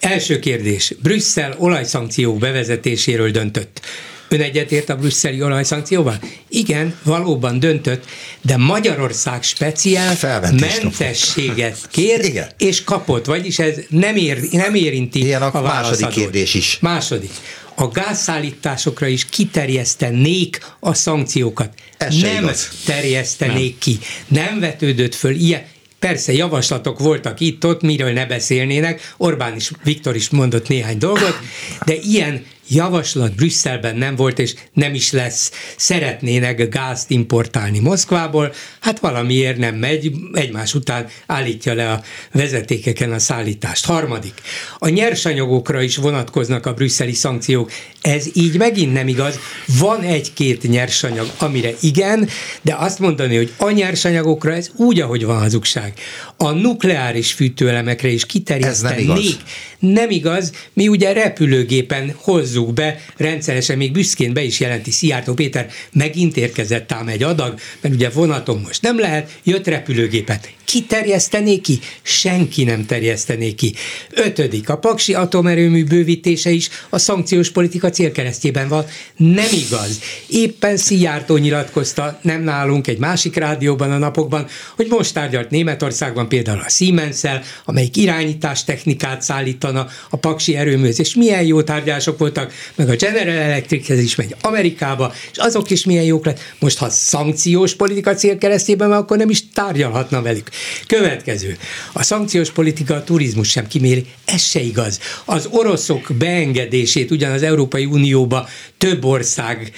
Első 0.00 0.38
kérdés. 0.38 0.94
Brüsszel 1.02 1.54
olajszankciók 1.58 2.38
bevezetéséről 2.38 3.30
döntött. 3.30 3.80
Ön 4.28 4.40
egyetért 4.40 4.88
a 4.88 4.96
brüsszeli 4.96 5.42
olajszankcióval? 5.42 6.18
Igen, 6.48 6.94
valóban 7.02 7.60
döntött, 7.60 8.04
de 8.42 8.56
Magyarország 8.56 9.42
speciál 9.42 10.16
mentességet 10.60 11.88
kér, 11.90 12.24
Igen. 12.24 12.48
és 12.58 12.84
kapott, 12.84 13.24
vagyis 13.24 13.58
ez 13.58 13.74
nem, 13.88 14.16
ér, 14.16 14.38
nem 14.50 14.74
érinti 14.74 15.24
Ilyen 15.24 15.42
a, 15.42 15.58
a 15.58 15.60
második 15.60 16.08
kérdés 16.08 16.54
is. 16.54 16.78
Második. 16.80 17.30
A 17.74 17.88
gázszállításokra 17.88 19.06
is 19.06 19.24
kiterjesztenék 19.28 20.58
a 20.80 20.94
szankciókat. 20.94 21.70
Ez 21.96 22.14
nem 22.14 22.42
igaz. 22.42 22.68
terjesztenék 22.84 23.70
nem. 23.70 23.78
ki. 23.78 23.98
Nem 24.28 24.60
vetődött 24.60 25.14
föl 25.14 25.34
ilyen 25.34 25.62
Persze 25.98 26.32
javaslatok 26.32 26.98
voltak 26.98 27.40
itt-ott, 27.40 27.82
miről 27.82 28.12
ne 28.12 28.26
beszélnének, 28.26 29.12
Orbán 29.16 29.56
is, 29.56 29.70
Viktor 29.84 30.16
is 30.16 30.30
mondott 30.30 30.68
néhány 30.68 30.98
dolgot, 30.98 31.38
de 31.84 31.94
ilyen 31.94 32.44
javaslat 32.68 33.34
Brüsszelben 33.34 33.96
nem 33.96 34.16
volt, 34.16 34.38
és 34.38 34.54
nem 34.72 34.94
is 34.94 35.12
lesz. 35.12 35.50
Szeretnének 35.76 36.68
gázt 36.68 37.10
importálni 37.10 37.78
Moszkvából, 37.78 38.52
hát 38.80 38.98
valamiért 38.98 39.56
nem 39.56 39.74
megy, 39.74 40.12
egymás 40.32 40.74
után 40.74 41.06
állítja 41.26 41.74
le 41.74 41.90
a 41.90 42.02
vezetékeken 42.32 43.12
a 43.12 43.18
szállítást. 43.18 43.86
Harmadik, 43.86 44.34
a 44.78 44.88
nyersanyagokra 44.88 45.82
is 45.82 45.96
vonatkoznak 45.96 46.66
a 46.66 46.72
brüsszeli 46.72 47.12
szankciók. 47.12 47.72
Ez 48.00 48.26
így 48.32 48.56
megint 48.58 48.92
nem 48.92 49.08
igaz. 49.08 49.38
Van 49.78 50.00
egy-két 50.00 50.62
nyersanyag, 50.62 51.30
amire 51.38 51.70
igen, 51.80 52.28
de 52.62 52.74
azt 52.74 52.98
mondani, 52.98 53.36
hogy 53.36 53.52
a 53.56 53.70
nyersanyagokra 53.70 54.52
ez 54.52 54.70
úgy, 54.76 55.00
ahogy 55.00 55.24
van 55.24 55.38
hazugság. 55.38 55.92
A 56.36 56.50
nukleáris 56.50 57.32
fűtőelemekre 57.32 58.08
is 58.08 58.26
kiterjesztenék. 58.26 58.98
Ez 58.98 59.06
nem 59.06 59.16
igaz. 59.16 59.36
Nem 59.78 60.10
igaz, 60.10 60.52
mi 60.72 60.88
ugye 60.88 61.12
repülőgépen 61.12 62.14
hozzuk 62.16 62.55
be, 62.64 63.00
rendszeresen 63.16 63.76
még 63.76 63.92
büszkén 63.92 64.32
be 64.32 64.42
is 64.42 64.60
jelenti 64.60 64.90
Szijjártó 64.90 65.34
Péter, 65.34 65.70
megint 65.92 66.36
érkezett 66.36 66.92
ám 66.92 67.08
egy 67.08 67.22
adag, 67.22 67.58
mert 67.80 67.94
ugye 67.94 68.10
vonaton 68.10 68.60
most 68.60 68.82
nem 68.82 68.98
lehet, 68.98 69.38
jött 69.42 69.66
repülőgépet. 69.66 70.55
Ki 70.66 70.82
terjesztené 70.82 71.56
ki? 71.56 71.78
Senki 72.02 72.64
nem 72.64 72.86
terjesztené 72.86 73.52
ki. 73.52 73.74
Ötödik, 74.10 74.68
a 74.68 74.78
Paksi 74.78 75.14
atomerőmű 75.14 75.84
bővítése 75.84 76.50
is 76.50 76.68
a 76.88 76.98
szankciós 76.98 77.50
politika 77.50 77.90
célkeresztjében 77.90 78.68
van. 78.68 78.84
Nem 79.16 79.48
igaz. 79.66 80.00
Éppen 80.28 80.76
Szijjártó 80.76 81.36
nyilatkozta, 81.36 82.18
nem 82.22 82.42
nálunk, 82.42 82.86
egy 82.86 82.98
másik 82.98 83.36
rádióban 83.36 83.90
a 83.90 83.98
napokban, 83.98 84.46
hogy 84.76 84.86
most 84.88 85.14
tárgyalt 85.14 85.50
Németországban 85.50 86.28
például 86.28 86.60
a 86.60 86.68
siemens 86.68 87.22
amelyik 87.64 87.96
irányítás 87.96 88.64
technikát 88.64 89.22
szállítana 89.22 89.86
a 90.10 90.16
Paksi 90.16 90.56
erőműhöz, 90.56 91.00
és 91.00 91.14
milyen 91.14 91.42
jó 91.42 91.62
tárgyalások 91.62 92.18
voltak, 92.18 92.52
meg 92.74 92.88
a 92.88 92.96
General 92.96 93.36
Electrichez 93.36 93.98
is 93.98 94.14
megy 94.14 94.36
Amerikába, 94.40 95.12
és 95.32 95.38
azok 95.38 95.70
is 95.70 95.84
milyen 95.84 96.04
jók 96.04 96.24
lett. 96.24 96.40
Most, 96.58 96.78
ha 96.78 96.90
szankciós 96.90 97.74
politika 97.74 98.14
célkeresztjében 98.14 98.88
van, 98.88 98.98
akkor 98.98 99.16
nem 99.16 99.30
is 99.30 99.48
tárgyalhatna 99.48 100.22
velük. 100.22 100.48
Következő. 100.86 101.56
A 101.92 102.02
szankciós 102.02 102.50
politika 102.50 102.94
a 102.94 103.04
turizmus 103.04 103.48
sem 103.48 103.66
kiméri. 103.66 104.06
Ez 104.24 104.42
se 104.42 104.60
igaz. 104.60 105.00
Az 105.24 105.48
oroszok 105.50 106.06
beengedését 106.18 107.10
ugyan 107.10 107.32
az 107.32 107.42
Európai 107.42 107.84
Unióba 107.84 108.48
több 108.78 109.04
ország 109.04 109.72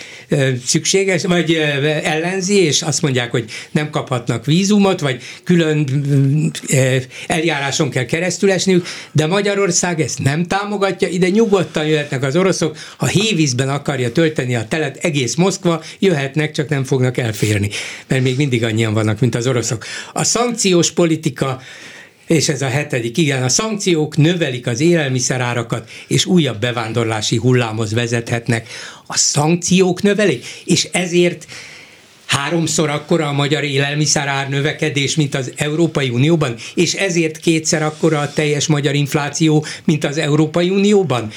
szükséges, 0.66 1.22
vagy 1.24 1.52
ellenzi, 2.02 2.54
és 2.54 2.82
azt 2.82 3.02
mondják, 3.02 3.30
hogy 3.30 3.44
nem 3.70 3.90
kaphatnak 3.90 4.44
vízumot, 4.46 5.00
vagy 5.00 5.22
külön 5.44 5.86
eljáráson 7.26 7.90
kell 7.90 8.04
keresztül 8.04 8.52
esniük, 8.52 8.86
de 9.12 9.26
Magyarország 9.26 10.00
ezt 10.00 10.18
nem 10.18 10.44
támogatja, 10.44 11.08
ide 11.08 11.28
nyugodtan 11.28 11.86
jöhetnek 11.86 12.22
az 12.22 12.36
oroszok, 12.36 12.76
ha 12.96 13.06
hévízben 13.06 13.68
akarja 13.68 14.12
tölteni 14.12 14.54
a 14.54 14.68
telet 14.68 14.96
egész 14.96 15.34
Moszkva, 15.34 15.82
jöhetnek, 15.98 16.52
csak 16.52 16.68
nem 16.68 16.84
fognak 16.84 17.16
elférni, 17.16 17.68
mert 18.06 18.22
még 18.22 18.36
mindig 18.36 18.64
annyian 18.64 18.94
vannak, 18.94 19.20
mint 19.20 19.34
az 19.34 19.46
oroszok. 19.46 19.84
A 20.12 20.24
szankciós 20.68 20.90
politika 20.90 21.60
és 22.26 22.48
ez 22.48 22.62
a 22.62 22.68
hetedik, 22.68 23.16
igen, 23.16 23.42
a 23.42 23.48
szankciók 23.48 24.16
növelik 24.16 24.66
az 24.66 24.80
élelmiszerárakat, 24.80 25.90
és 26.06 26.26
újabb 26.26 26.60
bevándorlási 26.60 27.36
hullámhoz 27.36 27.92
vezethetnek. 27.92 28.68
A 29.06 29.16
szankciók 29.16 30.02
növelik, 30.02 30.46
és 30.64 30.88
ezért 30.92 31.46
háromszor 32.26 32.88
akkora 32.88 33.28
a 33.28 33.32
magyar 33.32 33.64
élelmiszerár 33.64 34.48
növekedés, 34.48 35.14
mint 35.14 35.34
az 35.34 35.52
Európai 35.56 36.08
Unióban, 36.08 36.54
és 36.74 36.94
ezért 36.94 37.38
kétszer 37.38 37.82
akkora 37.82 38.20
a 38.20 38.32
teljes 38.32 38.66
magyar 38.66 38.94
infláció, 38.94 39.64
mint 39.84 40.04
az 40.04 40.18
Európai 40.18 40.70
Unióban 40.70 41.30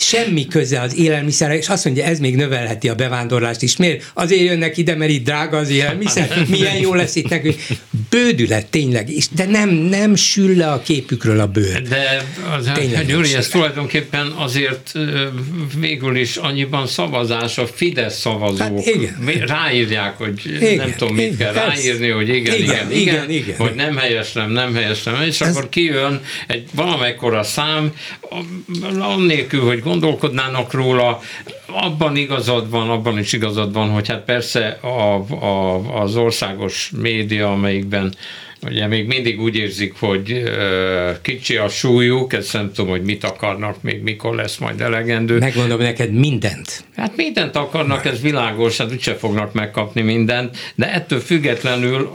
semmi 0.00 0.46
köze 0.46 0.80
az 0.80 0.96
élelmiszerre, 0.96 1.56
és 1.56 1.68
azt 1.68 1.84
mondja, 1.84 2.04
ez 2.04 2.18
még 2.18 2.36
növelheti 2.36 2.88
a 2.88 2.94
bevándorlást 2.94 3.62
is. 3.62 3.76
Miért? 3.76 4.10
Azért 4.14 4.42
jönnek 4.42 4.76
ide, 4.76 4.96
mert 4.96 5.10
itt 5.10 5.24
drága 5.24 5.56
az 5.56 5.70
élelmiszer, 5.70 6.44
milyen 6.50 6.76
jó 6.76 6.94
lesz 6.94 7.14
itt 7.14 7.28
nekünk. 7.28 7.56
Bődület 8.10 8.66
tényleg, 8.66 9.10
és 9.10 9.26
de 9.28 9.44
nem, 9.44 9.68
nem 9.70 10.14
sül 10.14 10.56
le 10.56 10.70
a 10.70 10.82
képükről 10.82 11.40
a 11.40 11.46
bőr. 11.46 11.82
De 11.82 12.24
az, 12.58 12.70
tényleg 12.74 13.06
Gyuri, 13.06 13.34
ez 13.34 13.48
tulajdonképpen 13.48 14.26
azért 14.26 14.92
végül 15.78 16.16
is 16.16 16.36
annyiban 16.36 16.86
szavazás, 16.86 17.58
a 17.58 17.66
Fidesz 17.66 18.18
szavazók 18.18 18.58
hát 18.58 18.86
igen. 18.86 19.46
ráírják, 19.46 20.16
hogy 20.16 20.40
igen, 20.44 20.76
nem 20.76 20.94
tudom, 20.96 21.14
mit 21.14 21.24
igen, 21.24 21.36
kell 21.36 21.52
ráírni, 21.52 22.08
hogy 22.08 22.28
igen, 22.28 22.54
igen, 22.54 22.62
igen, 22.62 22.90
igen, 22.90 23.30
igen, 23.30 23.30
igen 23.30 23.56
hogy 23.56 23.74
nem 23.74 23.96
helyeslem, 23.96 24.50
nem 24.50 24.74
helyeslem, 24.74 25.22
és 25.22 25.40
ez... 25.40 25.56
akkor 25.56 25.68
kijön 25.68 26.20
egy 26.46 26.68
valamekkora 26.74 27.42
szám, 27.42 27.92
annélkül, 28.98 29.60
hogy 29.60 29.82
gondolkodnának 29.88 30.72
róla, 30.72 31.20
abban 31.66 32.16
igazad 32.16 32.70
van, 32.70 32.90
abban 32.90 33.18
is 33.18 33.32
igazad 33.32 33.72
van, 33.72 33.90
hogy 33.90 34.08
hát 34.08 34.24
persze 34.24 34.78
a, 34.80 35.14
a, 35.44 36.00
az 36.00 36.16
országos 36.16 36.90
média, 36.96 37.52
amelyikben 37.52 38.14
Ugye 38.62 38.86
még 38.86 39.06
mindig 39.06 39.40
úgy 39.40 39.56
érzik, 39.56 39.94
hogy 39.98 40.42
kicsi 41.22 41.56
a 41.56 41.68
súlyuk, 41.68 42.32
ezt 42.32 42.52
nem 42.52 42.72
tudom, 42.72 42.90
hogy 42.90 43.02
mit 43.02 43.24
akarnak, 43.24 43.82
még 43.82 44.02
mikor 44.02 44.34
lesz 44.34 44.56
majd 44.56 44.80
elegendő. 44.80 45.38
Megmondom 45.38 45.78
neked 45.80 46.12
mindent. 46.12 46.84
Hát 46.96 47.16
mindent 47.16 47.56
akarnak, 47.56 48.04
ez 48.04 48.20
világos, 48.20 48.76
hát 48.76 48.92
úgyse 48.92 49.14
fognak 49.14 49.52
megkapni 49.52 50.02
mindent, 50.02 50.56
de 50.74 50.92
ettől 50.92 51.20
függetlenül 51.20 52.10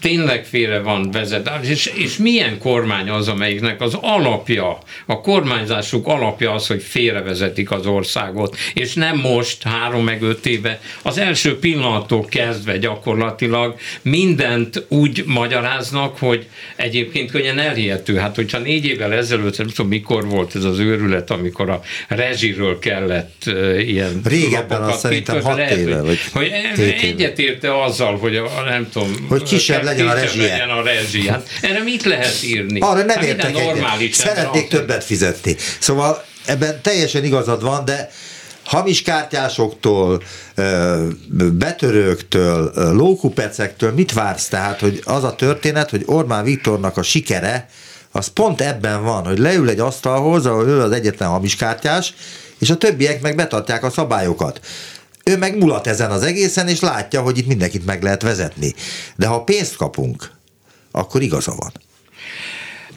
tényleg 0.00 0.44
félre 0.44 0.80
van 0.80 1.10
vezetás, 1.10 1.68
és, 1.68 1.86
és 1.86 2.16
milyen 2.16 2.58
kormány 2.58 3.08
az, 3.08 3.28
amelyiknek 3.28 3.80
az 3.80 3.94
alapja, 4.00 4.78
a 5.06 5.20
kormányzásuk 5.20 6.06
alapja 6.06 6.52
az, 6.52 6.66
hogy 6.66 6.82
félrevezetik 6.82 7.70
az 7.70 7.86
országot, 7.86 8.56
és 8.74 8.94
nem 8.94 9.16
most, 9.16 9.62
három 9.62 10.04
meg 10.04 10.22
öt 10.22 10.46
éve, 10.46 10.80
az 11.02 11.18
első 11.18 11.58
pillanattól 11.58 12.24
kezdve 12.24 12.78
gyakorlatilag 12.78 13.74
mindent 14.02 14.84
úgy 14.88 15.24
magyar 15.26 15.68
magyaráznak, 15.70 16.18
hogy 16.18 16.46
egyébként 16.76 17.30
könnyen 17.30 17.58
elhihető. 17.58 18.16
Hát, 18.16 18.34
hogyha 18.34 18.58
négy 18.58 18.84
évvel 18.84 19.12
ezelőtt, 19.12 19.58
nem 19.58 19.66
tudom, 19.66 19.88
mikor 19.88 20.28
volt 20.28 20.56
ez 20.56 20.64
az 20.64 20.78
őrület, 20.78 21.30
amikor 21.30 21.70
a 21.70 21.80
rezsiről 22.08 22.78
kellett 22.78 23.42
uh, 23.46 23.88
ilyen 23.88 24.20
Régebben 24.24 24.82
azt 24.82 24.98
szerintem 24.98 25.42
hat 25.42 25.56
lehet, 25.56 25.76
éve, 25.76 26.02
vagy 26.02 26.18
hogy 26.32 26.52
egyetérte 27.02 27.82
azzal, 27.82 28.18
hogy 28.18 28.36
a, 28.36 28.62
nem 28.68 28.88
tudom, 28.92 29.26
hogy 29.28 29.42
kisebb 29.42 29.84
legyen 29.84 30.08
a 30.08 30.14
rezsi. 30.14 30.38
legyen 30.38 30.68
a 30.68 30.82
rezsi. 30.82 31.28
Hát 31.28 31.48
erre 31.62 31.82
mit 31.82 32.04
lehet 32.04 32.42
írni? 32.44 32.80
Arra 32.80 33.04
nem 33.04 33.16
hát 33.16 33.24
értek 33.24 33.56
egyet. 33.56 34.12
Szeretnék 34.12 34.68
többet 34.68 35.04
fizetni. 35.04 35.56
Szóval 35.78 36.24
ebben 36.44 36.80
teljesen 36.82 37.24
igazad 37.24 37.62
van, 37.62 37.84
de 37.84 38.10
hamis 38.70 39.02
kártyásoktól, 39.02 40.22
betörőktől, 41.52 42.72
lókupecektől 42.94 43.92
mit 43.92 44.12
vársz? 44.12 44.48
Tehát, 44.48 44.80
hogy 44.80 45.00
az 45.04 45.24
a 45.24 45.34
történet, 45.34 45.90
hogy 45.90 46.02
Orbán 46.06 46.44
Viktornak 46.44 46.96
a 46.96 47.02
sikere, 47.02 47.68
az 48.12 48.26
pont 48.26 48.60
ebben 48.60 49.02
van, 49.02 49.26
hogy 49.26 49.38
leül 49.38 49.68
egy 49.68 49.78
asztalhoz, 49.78 50.46
ahol 50.46 50.68
ő 50.68 50.80
az 50.80 50.92
egyetlen 50.92 51.28
hamis 51.28 51.56
kártyás, 51.56 52.14
és 52.58 52.70
a 52.70 52.76
többiek 52.76 53.22
meg 53.22 53.34
betartják 53.36 53.84
a 53.84 53.90
szabályokat. 53.90 54.60
Ő 55.24 55.36
meg 55.36 55.58
mulat 55.58 55.86
ezen 55.86 56.10
az 56.10 56.22
egészen, 56.22 56.68
és 56.68 56.80
látja, 56.80 57.20
hogy 57.20 57.38
itt 57.38 57.46
mindenkit 57.46 57.86
meg 57.86 58.02
lehet 58.02 58.22
vezetni. 58.22 58.74
De 59.16 59.26
ha 59.26 59.44
pénzt 59.44 59.76
kapunk, 59.76 60.30
akkor 60.90 61.22
igaza 61.22 61.54
van. 61.56 61.72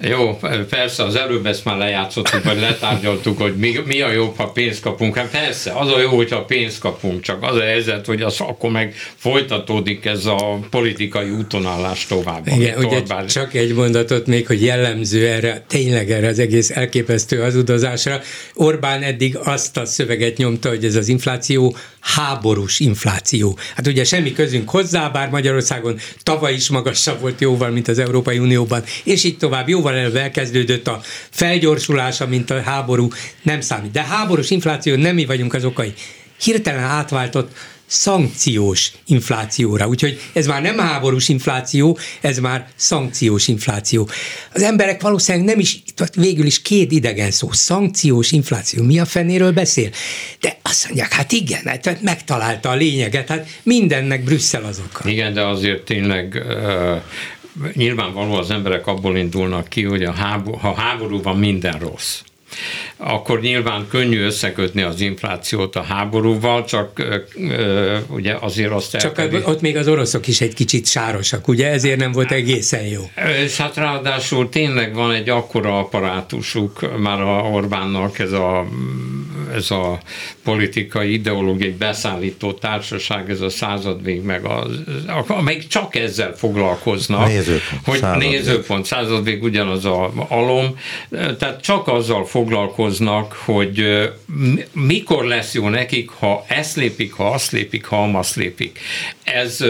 Jó, 0.02 0.40
persze, 0.70 1.04
az 1.04 1.16
előbb 1.16 1.46
ezt 1.46 1.66
már 1.66 1.78
lejátszottuk, 1.78 2.44
vagy 2.44 2.60
letárgyaltuk, 2.60 3.42
hogy 3.42 3.56
mi, 3.56 3.80
mi 3.86 4.02
a 4.02 4.12
jobb, 4.12 4.36
ha 4.38 4.48
pénzt 4.48 4.82
kapunk. 4.82 5.16
Hát 5.18 5.30
persze, 5.30 5.72
az 5.72 5.92
a 5.92 6.00
jó, 6.00 6.10
hogyha 6.10 6.46
pénzt 6.46 6.80
kapunk, 6.80 7.22
csak 7.22 7.44
az 7.44 7.56
a 7.56 7.62
helyzet, 7.62 8.06
hogy 8.06 8.22
az 8.22 8.40
akkor 8.40 8.72
meg 8.72 8.94
folytatódik 9.16 10.06
ez 10.06 10.26
a 10.26 10.60
politikai 10.70 11.30
útonállás 11.30 12.06
tovább. 12.06 12.48
Igen, 12.48 12.78
ugye 12.78 12.96
Orbán... 12.96 13.28
csak 13.28 13.54
egy 13.54 13.74
mondatot 13.74 14.28
még, 14.28 14.48
hogy 14.48 14.64
jellemző 14.64 15.28
erre, 15.28 15.64
tényleg 15.68 16.12
erre 16.12 16.28
az 16.28 16.40
egész 16.40 16.70
elképesztő 16.70 17.40
hazudozásra. 17.40 18.22
Orbán 18.54 19.02
eddig 19.02 19.38
azt 19.38 19.78
a 19.78 19.86
szöveget 19.86 20.38
nyomta, 20.38 20.70
hogy 20.70 20.86
ez 20.86 20.96
az 20.96 21.08
infláció 21.08 21.76
háborús 22.04 22.80
infláció. 22.80 23.58
Hát 23.76 23.88
ugye 23.88 24.04
semmi 24.04 24.34
közünk 24.34 24.70
hozzá, 24.70 25.10
bár 25.10 25.30
Magyarországon 25.30 26.00
tavaly 26.24 26.54
is 26.54 26.70
magasabb 26.70 27.20
volt 27.20 27.42
jóval, 27.42 27.70
mint 27.70 27.88
az 27.88 28.00
Európai 28.00 28.40
Unióban, 28.40 28.84
és 29.04 29.24
így 29.24 29.38
tovább 29.38 29.70
jóval 29.70 29.96
előbb 29.96 30.16
elkezdődött 30.16 30.88
a 30.88 31.02
felgyorsulása, 31.30 32.28
mint 32.28 32.50
a 32.50 32.62
háború, 32.62 33.08
nem 33.42 33.62
számít. 33.62 33.92
De 33.92 34.04
háborús 34.04 34.50
infláció 34.50 34.96
nem 34.96 35.16
mi 35.16 35.26
vagyunk 35.26 35.54
az 35.54 35.66
okai. 35.66 35.94
Hirtelen 36.40 36.84
átváltott 36.84 37.52
szankciós 37.94 38.92
inflációra. 39.06 39.88
Úgyhogy 39.88 40.20
ez 40.34 40.46
már 40.46 40.62
nem 40.62 40.78
háborús 40.78 41.30
infláció, 41.30 41.98
ez 42.22 42.38
már 42.38 42.68
szankciós 42.76 43.48
infláció. 43.48 44.10
Az 44.54 44.62
emberek 44.62 45.02
valószínűleg 45.02 45.48
nem 45.48 45.60
is, 45.60 45.84
végül 46.16 46.46
is 46.46 46.62
két 46.62 46.92
idegen 46.92 47.32
szó, 47.32 47.52
szankciós 47.52 48.32
infláció. 48.32 48.84
Mi 48.84 49.00
a 49.00 49.06
fenéről 49.06 49.52
beszél? 49.52 49.90
De 50.40 50.58
azt 50.62 50.86
mondják, 50.86 51.14
hát 51.14 51.32
igen, 51.32 51.62
hát 51.66 52.02
megtalálta 52.02 52.70
a 52.70 52.76
lényeget, 52.76 53.28
hát 53.28 53.48
mindennek 53.64 54.24
Brüsszel 54.24 54.64
az 54.64 54.82
oka. 54.88 55.10
Igen, 55.10 55.34
de 55.34 55.46
azért 55.46 55.84
tényleg 55.86 56.44
nyilvánvaló 57.74 58.34
az 58.34 58.52
emberek 58.52 58.88
abból 58.88 59.18
indulnak 59.18 59.68
ki, 59.68 59.84
hogy 59.84 60.04
a 60.04 60.12
háború, 60.12 60.58
ha 60.58 60.74
háború 60.74 61.22
van, 61.22 61.38
minden 61.38 61.80
rossz 61.80 62.22
akkor 62.98 63.42
nyilván 63.42 63.88
könnyű 63.90 64.22
összekötni 64.22 64.82
az 64.82 65.02
inflációt 65.02 65.76
a 65.76 65.82
háborúval, 65.82 66.66
csak 66.66 67.06
ugye 68.08 68.36
azért 68.40 68.72
azt 68.72 68.92
Csak 68.92 69.18
elkerül... 69.18 69.44
ott 69.46 69.62
még 69.62 69.78
az 69.78 69.88
oroszok 69.88 70.28
is 70.28 70.42
egy 70.42 70.54
kicsit 70.54 70.88
sárosak, 70.88 71.48
ugye 71.48 71.68
ezért 71.68 72.00
nem 72.00 72.12
volt 72.12 72.32
egészen 72.32 72.84
jó. 72.84 73.10
És 73.44 73.58
hát 73.58 73.76
ráadásul 73.76 74.50
tényleg 74.50 74.94
van 74.94 75.12
egy 75.12 75.30
akkora 75.30 75.80
apparátusuk 75.80 77.00
már 77.00 77.22
a 77.22 77.42
Orbánnak 77.42 78.20
ez 78.20 78.32
a, 78.32 78.68
ez 79.56 79.72
a 79.72 80.00
politikai, 80.44 81.14
ideológiai 81.14 81.72
beszállító 81.72 82.54
társaság, 82.54 83.30
ez 83.30 83.42
a 83.42 83.50
századvég, 83.50 84.22
meg 84.22 84.46
az, 84.46 84.70
amelyik 85.28 85.68
csak 85.68 85.96
ezzel 85.96 86.34
foglalkoznak. 86.36 87.28
Nézőpont. 87.28 87.82
Hogy 87.86 88.00
századvég. 88.00 88.30
nézőpont, 88.30 88.86
századvég 88.86 89.44
ugyanaz 89.44 89.86
a 89.86 90.12
alom, 90.28 90.78
tehát 91.10 91.62
csak 91.62 91.88
azzal 91.88 92.26
foglalkoznak, 92.26 92.43
hogy 93.34 94.10
mikor 94.72 95.26
lesz 95.26 95.54
jó 95.54 95.70
nekik, 95.70 96.10
ha 96.10 96.46
ezt 96.48 96.76
lépik, 96.76 97.14
ha 97.14 97.30
azt 97.30 97.52
lépik, 97.52 97.86
ha 97.86 98.04
azt 98.04 98.36
lépik. 98.36 98.80
Ez 99.24 99.66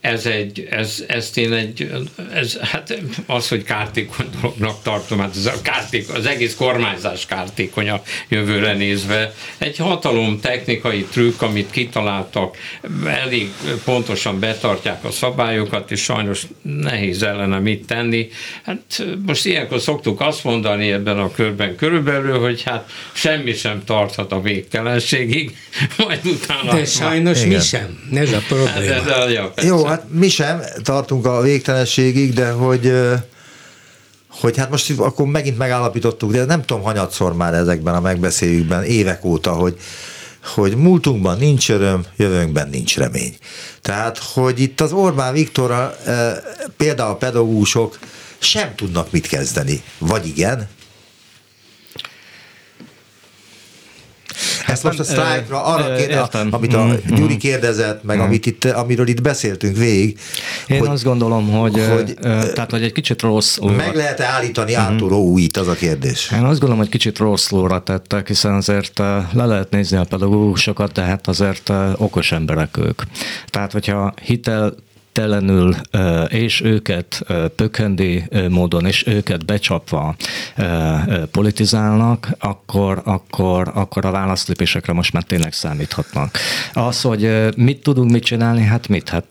ez 0.00 0.26
egy, 0.26 0.66
ez, 0.70 1.04
ezt 1.06 1.38
én 1.38 1.52
egy, 1.52 1.90
ez, 2.34 2.58
hát 2.58 2.98
az, 3.26 3.48
hogy 3.48 3.62
kártékony 3.62 4.26
dolognak 4.40 4.82
tartom, 4.82 5.18
hát 5.18 5.36
ez 5.36 5.46
a 5.46 5.62
kárték, 5.62 6.08
az 6.08 6.26
egész 6.26 6.54
kormányzás 6.54 7.26
kártékony 7.26 7.88
a 7.88 8.02
jövőre 8.28 8.72
nézve. 8.72 9.34
Egy 9.58 9.76
hatalom 9.76 10.40
technikai 10.40 11.04
trükk, 11.04 11.42
amit 11.42 11.70
kitaláltak, 11.70 12.56
elég 13.06 13.50
pontosan 13.84 14.38
betartják 14.38 15.04
a 15.04 15.10
szabályokat, 15.10 15.90
és 15.90 16.02
sajnos 16.02 16.42
nehéz 16.62 17.22
ellene 17.22 17.58
mit 17.58 17.86
tenni. 17.86 18.28
Hát 18.62 19.04
most 19.26 19.46
ilyenkor 19.46 19.80
szoktuk 19.80 20.20
azt 20.20 20.44
mondani 20.44 20.92
ebben 20.92 21.18
a 21.18 21.30
körben 21.30 21.76
körülbelül, 21.76 22.38
hogy 22.38 22.62
hát 22.62 22.90
semmi 23.12 23.52
sem 23.52 23.84
tarthat 23.84 24.32
a 24.32 24.40
végtelenségig, 24.40 25.56
majd 26.06 26.20
utána... 26.24 26.72
De 26.72 26.84
sajnos 26.84 27.44
mi 27.44 27.58
sem, 27.58 28.08
ez 28.14 28.32
a 28.32 28.42
probléma. 28.48 28.70
Hát, 28.70 29.04
de, 29.04 29.24
de, 29.24 29.30
ja, 29.30 29.52
Jó, 29.62 29.88
hát 29.90 30.04
mi 30.08 30.28
sem 30.28 30.60
tartunk 30.82 31.26
a 31.26 31.40
végtelenségig, 31.40 32.32
de 32.32 32.50
hogy 32.50 32.92
hogy 34.30 34.56
hát 34.56 34.70
most 34.70 34.98
akkor 34.98 35.26
megint 35.26 35.58
megállapítottuk, 35.58 36.32
de 36.32 36.44
nem 36.44 36.62
tudom, 36.62 36.82
hanyatszor 36.82 37.34
már 37.36 37.54
ezekben 37.54 37.94
a 37.94 38.00
megbeszélőkben 38.00 38.84
évek 38.84 39.24
óta, 39.24 39.52
hogy, 39.52 39.76
hogy 40.54 40.76
múltunkban 40.76 41.38
nincs 41.38 41.70
öröm, 41.70 42.04
jövőnkben 42.16 42.68
nincs 42.68 42.96
remény. 42.96 43.36
Tehát, 43.82 44.18
hogy 44.18 44.60
itt 44.60 44.80
az 44.80 44.92
Orbán 44.92 45.32
Viktorral 45.32 45.96
például 46.76 47.10
a 47.10 47.16
pedagógusok 47.16 47.98
sem 48.38 48.74
tudnak 48.74 49.10
mit 49.10 49.26
kezdeni. 49.26 49.82
Vagy 49.98 50.26
igen, 50.26 50.68
Ezt 54.66 54.82
most 54.82 54.98
a 54.98 55.04
sztrájkra 55.04 55.64
arra 55.64 55.94
kérdez, 55.94 56.28
amit 56.50 56.74
a 56.74 56.84
mm-hmm. 56.84 57.14
Gyuri 57.14 57.36
kérdezett, 57.36 58.02
meg 58.02 58.18
mm. 58.18 58.20
amit 58.20 58.46
itt, 58.46 58.64
amiről 58.64 59.08
itt 59.08 59.22
beszéltünk 59.22 59.76
végig. 59.76 60.18
Én 60.66 60.78
hogy, 60.78 60.88
azt 60.88 61.04
gondolom, 61.04 61.50
hogy, 61.50 61.86
hogy, 61.90 62.14
tehát, 62.20 62.70
hogy 62.70 62.82
egy 62.82 62.92
kicsit 62.92 63.22
rossz. 63.22 63.58
Meg 63.58 63.94
lehet-e 63.94 64.24
állítani 64.24 64.74
átúró 64.74 65.22
újít, 65.22 65.56
az 65.56 65.68
a 65.68 65.74
kérdés. 65.74 66.30
Én 66.32 66.42
azt 66.42 66.58
gondolom, 66.58 66.78
hogy 66.78 66.88
kicsit 66.88 67.18
rossz 67.18 67.48
lóra 67.48 67.82
tettek, 67.82 68.28
hiszen 68.28 68.54
azért 68.54 68.98
le 69.32 69.44
lehet 69.44 69.70
nézni 69.70 69.96
a 69.96 70.04
pedagógusokat, 70.04 70.92
tehát 70.92 71.28
azért 71.28 71.72
okos 71.96 72.32
emberek 72.32 72.76
ők. 72.76 73.02
Tehát, 73.46 73.72
hogyha 73.72 74.14
hitel 74.22 74.74
telenül, 75.20 75.74
és 76.28 76.60
őket 76.60 77.24
pökhendi 77.56 78.24
módon, 78.48 78.86
és 78.86 79.06
őket 79.06 79.44
becsapva 79.44 80.16
politizálnak, 81.30 82.28
akkor, 82.38 83.02
akkor, 83.04 83.70
akkor 83.74 84.04
a 84.04 84.10
válaszlépésekre 84.10 84.92
most 84.92 85.12
már 85.12 85.22
tényleg 85.22 85.52
számíthatnak. 85.52 86.38
Az, 86.72 87.00
hogy 87.00 87.48
mit 87.56 87.82
tudunk 87.82 88.10
mit 88.10 88.24
csinálni, 88.24 88.62
hát 88.62 88.88
mit? 88.88 89.08
Hát 89.08 89.24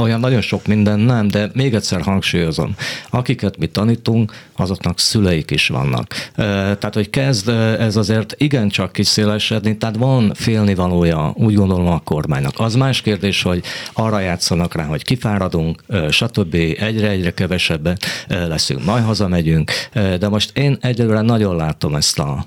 olyan 0.00 0.20
nagyon 0.20 0.40
sok 0.40 0.66
minden 0.66 0.98
nem, 1.00 1.28
de 1.28 1.50
még 1.52 1.74
egyszer 1.74 2.00
hangsúlyozom, 2.00 2.74
akiket 3.10 3.58
mi 3.58 3.66
tanítunk, 3.66 4.32
azoknak 4.56 4.98
szüleik 4.98 5.50
is 5.50 5.68
vannak. 5.68 6.30
Tehát, 6.36 6.94
hogy 6.94 7.10
kezd 7.10 7.48
ez 7.78 7.96
azért 7.96 8.34
igencsak 8.38 8.92
kiszélesedni, 8.92 9.76
tehát 9.76 9.96
van 9.96 10.32
félnivalója, 10.34 11.32
úgy 11.36 11.54
gondolom 11.54 11.86
a 11.86 12.00
kormánynak. 12.04 12.52
Az 12.56 12.74
más 12.74 13.00
kérdés, 13.00 13.42
hogy 13.42 13.62
arra 13.92 14.20
játszanak 14.20 14.74
rá, 14.74 14.84
hogy 14.84 15.02
kifáradunk, 15.02 15.82
stb. 16.10 16.54
egyre-egyre 16.78 17.34
kevesebben 17.34 17.98
leszünk, 18.28 18.84
majd 18.84 19.04
hazamegyünk, 19.04 19.70
de 19.92 20.28
most 20.28 20.58
én 20.58 20.78
egyelőre 20.80 21.20
nagyon 21.20 21.56
látom 21.56 21.94
ezt 21.94 22.18
a 22.18 22.46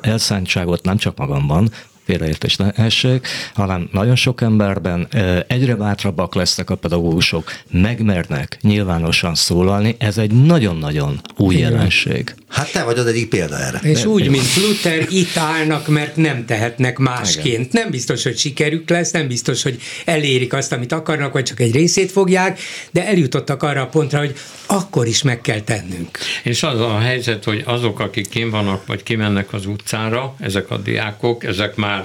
elszántságot 0.00 0.84
nem 0.84 0.96
csak 0.96 1.16
magamban, 1.18 1.70
félreértés 2.08 2.56
lehessék, 2.56 3.26
hanem 3.54 3.88
nagyon 3.92 4.16
sok 4.16 4.40
emberben 4.40 5.08
egyre 5.46 5.74
bátrabbak 5.74 6.34
lesznek 6.34 6.70
a 6.70 6.74
pedagógusok, 6.74 7.52
megmernek 7.70 8.58
nyilvánosan 8.60 9.34
szólalni, 9.34 9.96
ez 9.98 10.18
egy 10.18 10.30
nagyon-nagyon 10.30 11.20
új 11.36 11.56
jelenség. 11.56 12.34
Hát 12.48 12.72
te 12.72 12.84
vagy 12.84 12.98
az 12.98 13.06
egyik 13.06 13.28
példa 13.28 13.58
erre. 13.58 13.78
És 13.82 14.00
de, 14.00 14.08
úgy, 14.08 14.28
mint 14.28 14.56
Luther, 14.56 15.06
itt 15.10 15.36
állnak, 15.36 15.88
mert 15.88 16.16
nem 16.16 16.44
tehetnek 16.44 16.98
másként. 16.98 17.46
Igen. 17.46 17.82
Nem 17.82 17.90
biztos, 17.90 18.22
hogy 18.22 18.38
sikerük 18.38 18.90
lesz, 18.90 19.10
nem 19.10 19.28
biztos, 19.28 19.62
hogy 19.62 19.80
elérik 20.04 20.52
azt, 20.52 20.72
amit 20.72 20.92
akarnak, 20.92 21.32
vagy 21.32 21.44
csak 21.44 21.60
egy 21.60 21.72
részét 21.72 22.10
fogják, 22.10 22.60
de 22.90 23.06
eljutottak 23.06 23.62
arra 23.62 23.80
a 23.80 23.86
pontra, 23.86 24.18
hogy 24.18 24.34
akkor 24.66 25.06
is 25.06 25.22
meg 25.22 25.40
kell 25.40 25.60
tennünk. 25.60 26.18
És 26.42 26.62
az 26.62 26.80
a 26.80 26.98
helyzet, 26.98 27.44
hogy 27.44 27.62
azok, 27.66 28.00
akik 28.00 28.28
kim 28.28 28.50
vannak, 28.50 28.86
vagy 28.86 29.02
kimennek 29.02 29.52
az 29.52 29.66
utcára, 29.66 30.34
ezek 30.40 30.70
a 30.70 30.76
diákok, 30.76 31.44
ezek 31.44 31.76
már 31.76 31.97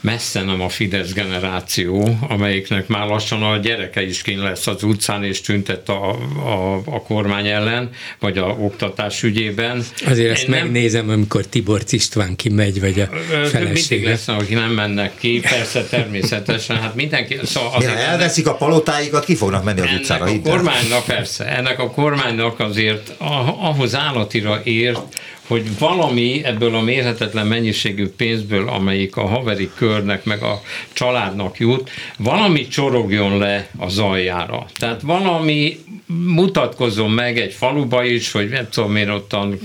messze 0.00 0.42
nem 0.42 0.60
a 0.60 0.68
Fidesz 0.68 1.12
generáció, 1.12 2.18
amelyiknek 2.28 2.88
már 2.88 3.06
lassan 3.06 3.42
a 3.42 3.56
gyereke 3.56 4.06
is 4.06 4.22
kín 4.22 4.38
lesz 4.38 4.66
az 4.66 4.82
utcán, 4.82 5.24
és 5.24 5.40
tüntet 5.40 5.88
a, 5.88 6.10
a, 6.44 6.74
a 6.74 7.02
kormány 7.02 7.46
ellen, 7.46 7.90
vagy 8.18 8.38
a 8.38 8.44
oktatás 8.44 9.22
ügyében. 9.22 9.84
Azért 10.06 10.30
ezt 10.30 10.46
nem, 10.46 10.60
megnézem, 10.60 11.08
amikor 11.08 11.46
Tibor 11.46 11.82
István 11.90 12.36
kimegy, 12.36 12.80
vagy 12.80 13.00
a 13.00 13.08
felesége. 13.48 13.72
Mindig 13.88 14.04
lesz, 14.04 14.28
akik 14.28 14.54
nem 14.54 14.70
mennek 14.70 15.12
ki, 15.18 15.40
persze 15.40 15.84
természetesen, 15.84 16.80
hát 16.80 16.94
mindenki... 16.94 17.38
Szóval 17.44 17.70
azért 17.74 17.92
ja, 17.92 17.98
elveszik 17.98 18.46
a 18.46 18.54
palotáikat, 18.54 19.24
ki 19.24 19.34
fognak 19.34 19.64
menni 19.64 19.80
az 19.80 19.90
utcára? 19.94 20.24
A 20.24 20.40
kormánynak 20.42 21.04
persze, 21.04 21.44
ennek 21.44 21.78
a 21.78 21.90
kormánynak 21.90 22.60
azért 22.60 23.14
ahhoz 23.60 23.94
állatira 23.94 24.60
ért, 24.64 25.20
hogy 25.46 25.78
valami 25.78 26.40
ebből 26.44 26.74
a 26.74 26.80
mérhetetlen 26.80 27.46
mennyiségű 27.46 28.08
pénzből, 28.08 28.68
amelyik 28.68 29.16
a 29.16 29.26
haveri 29.26 29.70
körnek 29.74 30.24
meg 30.24 30.42
a 30.42 30.62
családnak 30.92 31.58
jut, 31.58 31.90
valami 32.18 32.68
csorogjon 32.68 33.38
le 33.38 33.68
a 33.78 33.88
zajjára. 33.88 34.66
Tehát 34.78 35.02
valami 35.02 35.78
mutatkozzon 36.06 37.10
meg 37.10 37.38
egy 37.38 37.52
faluba 37.52 38.04
is, 38.04 38.32
hogy 38.32 38.48
nem 38.48 38.68
tudom 38.70 38.96
én 38.96 39.10
ottan 39.10 39.58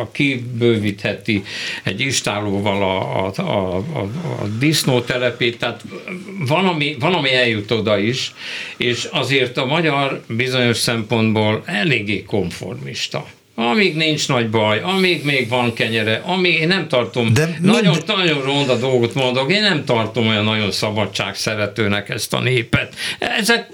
a 0.00 0.10
kibővítheti 0.10 1.42
egy 1.82 2.00
istálóval 2.00 2.82
a, 2.82 3.26
a, 3.26 3.32
a, 3.36 3.76
a, 3.76 4.00
a 4.42 4.46
disznótelepét, 4.58 5.58
tehát 5.58 5.84
valami, 6.46 6.96
valami 7.00 7.32
eljut 7.34 7.70
oda 7.70 7.98
is, 7.98 8.34
és 8.76 9.04
azért 9.04 9.56
a 9.56 9.66
magyar 9.66 10.22
bizonyos 10.26 10.76
szempontból 10.76 11.62
eléggé 11.66 12.22
konformista 12.22 13.26
amíg 13.60 13.96
nincs 13.96 14.28
nagy 14.28 14.50
baj, 14.50 14.80
amíg 14.80 15.24
még 15.24 15.48
van 15.48 15.72
kenyere, 15.72 16.22
amíg 16.24 16.60
én 16.60 16.68
nem 16.68 16.88
tartom, 16.88 17.32
De 17.32 17.58
nagyon, 17.60 17.90
mind... 17.90 18.04
nagyon 18.06 18.42
ronda 18.42 18.76
dolgot 18.76 19.14
mondok, 19.14 19.52
én 19.52 19.60
nem 19.60 19.84
tartom 19.84 20.26
olyan 20.26 20.44
nagyon 20.44 20.70
szabadság 20.70 21.34
szeretőnek 21.34 22.08
ezt 22.08 22.34
a 22.34 22.40
népet. 22.40 22.94
Ezek, 23.18 23.68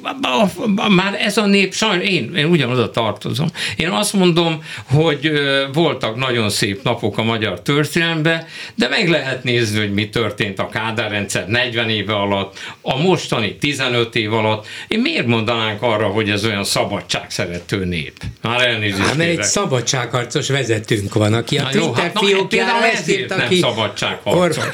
már 0.89 1.15
ez 1.21 1.37
a 1.37 1.47
nép, 1.47 1.75
sajnos 1.75 2.09
én, 2.09 2.35
én 2.35 2.45
ugyanoda 2.45 2.91
tartozom. 2.91 3.49
Én 3.77 3.89
azt 3.89 4.13
mondom, 4.13 4.63
hogy 4.85 5.31
voltak 5.73 6.17
nagyon 6.17 6.51
szép 6.51 6.83
napok 6.83 7.19
a 7.19 7.23
magyar 7.23 7.63
történelemben, 7.63 8.47
de 8.75 8.89
meg 8.89 9.09
lehet 9.09 9.45
nézni, 9.45 9.79
hogy 9.79 9.93
mi 9.93 10.09
történt 10.09 10.59
a 10.59 10.69
Kádár 10.69 11.11
rendszer 11.11 11.49
40 11.49 11.89
éve 11.89 12.15
alatt, 12.15 12.59
a 12.81 13.03
mostani 13.03 13.57
15 13.57 14.17
év 14.17 14.33
alatt. 14.33 14.67
Én 14.89 15.01
miért 15.01 15.27
mondanánk 15.27 15.83
arra, 15.83 16.07
hogy 16.07 16.31
ez 16.31 16.45
olyan 16.45 16.65
szabadság 16.65 17.31
szerető 17.31 17.85
nép? 17.85 18.13
Már 18.43 18.67
elnézést. 18.67 19.09
Hát, 19.09 19.19
egy 19.19 19.43
szabad 19.43 19.73
szabadságharcos 19.75 20.49
vezetőnk 20.49 21.15
van, 21.15 21.33
aki 21.33 21.59
a 21.59 21.63
Na 21.63 21.69
Twitter 21.69 21.87
jó, 21.87 21.93
hát 21.93 22.19
fiókjára 22.19 22.87
ezt 22.87 23.09
írt, 23.09 23.37
nem 23.37 23.53
szabadságharcos. 23.61 24.65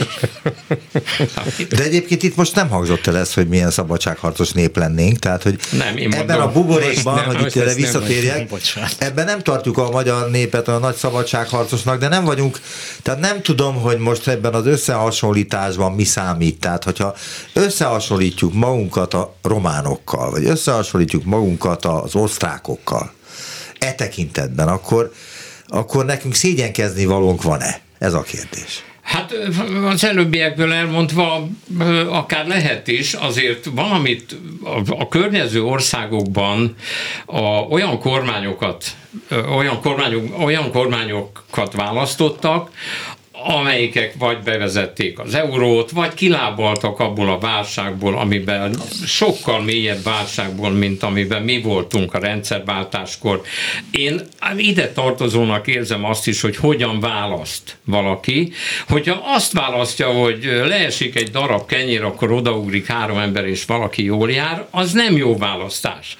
De 1.68 1.82
egyébként 1.82 2.22
itt 2.22 2.36
most 2.36 2.54
nem 2.54 2.68
hangzott 2.68 3.06
el 3.06 3.16
ez, 3.16 3.34
hogy 3.34 3.48
milyen 3.48 3.70
szabadságharcos 3.70 4.52
nép 4.52 4.76
lennénk, 4.76 5.18
tehát 5.18 5.42
hogy 5.42 5.58
nem, 5.70 5.96
én 5.96 6.12
ebben 6.12 6.38
mondom, 6.38 6.48
a 6.48 6.52
buborékban, 6.52 7.14
nem, 7.14 7.24
hogy 7.24 7.46
itt 7.46 7.62
erre 7.62 7.74
visszatérjek, 7.74 8.50
ebben 8.98 9.24
nem 9.24 9.42
tartjuk 9.42 9.78
a 9.78 9.90
magyar 9.90 10.30
népet 10.30 10.68
a 10.68 10.78
nagy 10.78 10.94
szabadságharcosnak, 10.94 11.98
de 11.98 12.08
nem 12.08 12.24
vagyunk, 12.24 12.60
tehát 13.02 13.20
nem 13.20 13.42
tudom, 13.42 13.74
hogy 13.74 13.98
most 13.98 14.28
ebben 14.28 14.54
az 14.54 14.66
összehasonlításban 14.66 15.92
mi 15.92 16.04
számít. 16.04 16.58
Tehát, 16.58 16.84
hogyha 16.84 17.14
összehasonlítjuk 17.52 18.54
magunkat 18.54 19.14
a 19.14 19.34
románokkal, 19.42 20.30
vagy 20.30 20.44
összehasonlítjuk 20.44 21.24
magunkat 21.24 21.84
az 21.84 22.14
osztrákokkal, 22.14 23.18
e 23.80 23.94
tekintetben, 23.94 24.68
akkor, 24.68 25.12
akkor 25.66 26.04
nekünk 26.04 26.34
szégyenkezni 26.34 27.04
valónk 27.04 27.42
van-e? 27.42 27.80
Ez 27.98 28.14
a 28.14 28.22
kérdés. 28.22 28.84
Hát 29.02 29.32
az 29.88 30.04
előbbiekből 30.04 30.72
elmondva 30.72 31.48
akár 32.08 32.46
lehet 32.46 32.88
is, 32.88 33.12
azért 33.12 33.64
valamit 33.74 34.36
a, 34.64 34.80
a 34.98 35.08
környező 35.08 35.62
országokban 35.62 36.74
a, 37.26 37.40
olyan 37.48 37.98
kormányokat 37.98 38.84
olyan, 39.56 39.80
kormányok, 39.80 40.40
olyan 40.40 40.70
kormányokat 40.70 41.72
választottak, 41.72 42.70
amelyikek 43.44 44.14
vagy 44.18 44.38
bevezették 44.38 45.18
az 45.18 45.34
eurót, 45.34 45.90
vagy 45.90 46.14
kilábaltak 46.14 46.98
abból 46.98 47.30
a 47.30 47.38
válságból, 47.38 48.18
amiben 48.18 48.74
sokkal 49.06 49.60
mélyebb 49.62 50.02
válságból, 50.02 50.70
mint 50.70 51.02
amiben 51.02 51.42
mi 51.42 51.60
voltunk 51.60 52.14
a 52.14 52.18
rendszerváltáskor. 52.18 53.42
Én 53.90 54.20
ide 54.56 54.92
tartozónak 54.92 55.66
érzem 55.66 56.04
azt 56.04 56.26
is, 56.26 56.40
hogy 56.40 56.56
hogyan 56.56 57.00
választ 57.00 57.76
valaki. 57.84 58.52
Hogyha 58.88 59.22
azt 59.24 59.52
választja, 59.52 60.06
hogy 60.06 60.44
leesik 60.44 61.16
egy 61.16 61.30
darab 61.30 61.66
kenyér, 61.66 62.02
akkor 62.02 62.32
odaugrik 62.32 62.86
három 62.86 63.18
ember, 63.18 63.44
és 63.46 63.64
valaki 63.64 64.04
jól 64.04 64.30
jár, 64.30 64.66
az 64.70 64.92
nem 64.92 65.16
jó 65.16 65.36
választás. 65.36 66.16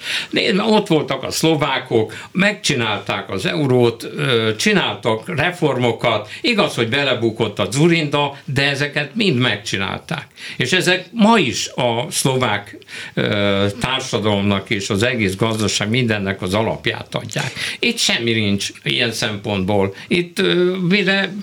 Ott 0.69 0.87
voltak 0.87 1.23
a 1.23 1.31
szlovákok, 1.31 2.13
megcsinálták 2.31 3.29
az 3.29 3.45
eurót, 3.45 4.09
csináltak 4.57 5.35
reformokat, 5.35 6.29
igaz, 6.41 6.75
hogy 6.75 6.89
bele 6.89 7.10
belebukott 7.11 7.59
a 7.59 7.67
Zurinda, 7.71 8.37
de 8.45 8.69
ezeket 8.69 9.15
mind 9.15 9.37
megcsinálták. 9.37 10.27
És 10.57 10.71
ezek 10.71 11.05
ma 11.11 11.37
is 11.37 11.67
a 11.67 12.07
szlovák 12.11 12.77
ö, 13.13 13.65
társadalomnak 13.79 14.69
és 14.69 14.89
az 14.89 15.03
egész 15.03 15.35
gazdaság 15.35 15.89
mindennek 15.89 16.41
az 16.41 16.53
alapját 16.53 17.15
adják. 17.15 17.51
Itt 17.79 17.97
semmi 17.97 18.31
nincs 18.31 18.69
ilyen 18.83 19.11
szempontból. 19.11 19.95
Itt 20.07 20.39
ö, 20.39 20.77
mire 20.77 21.33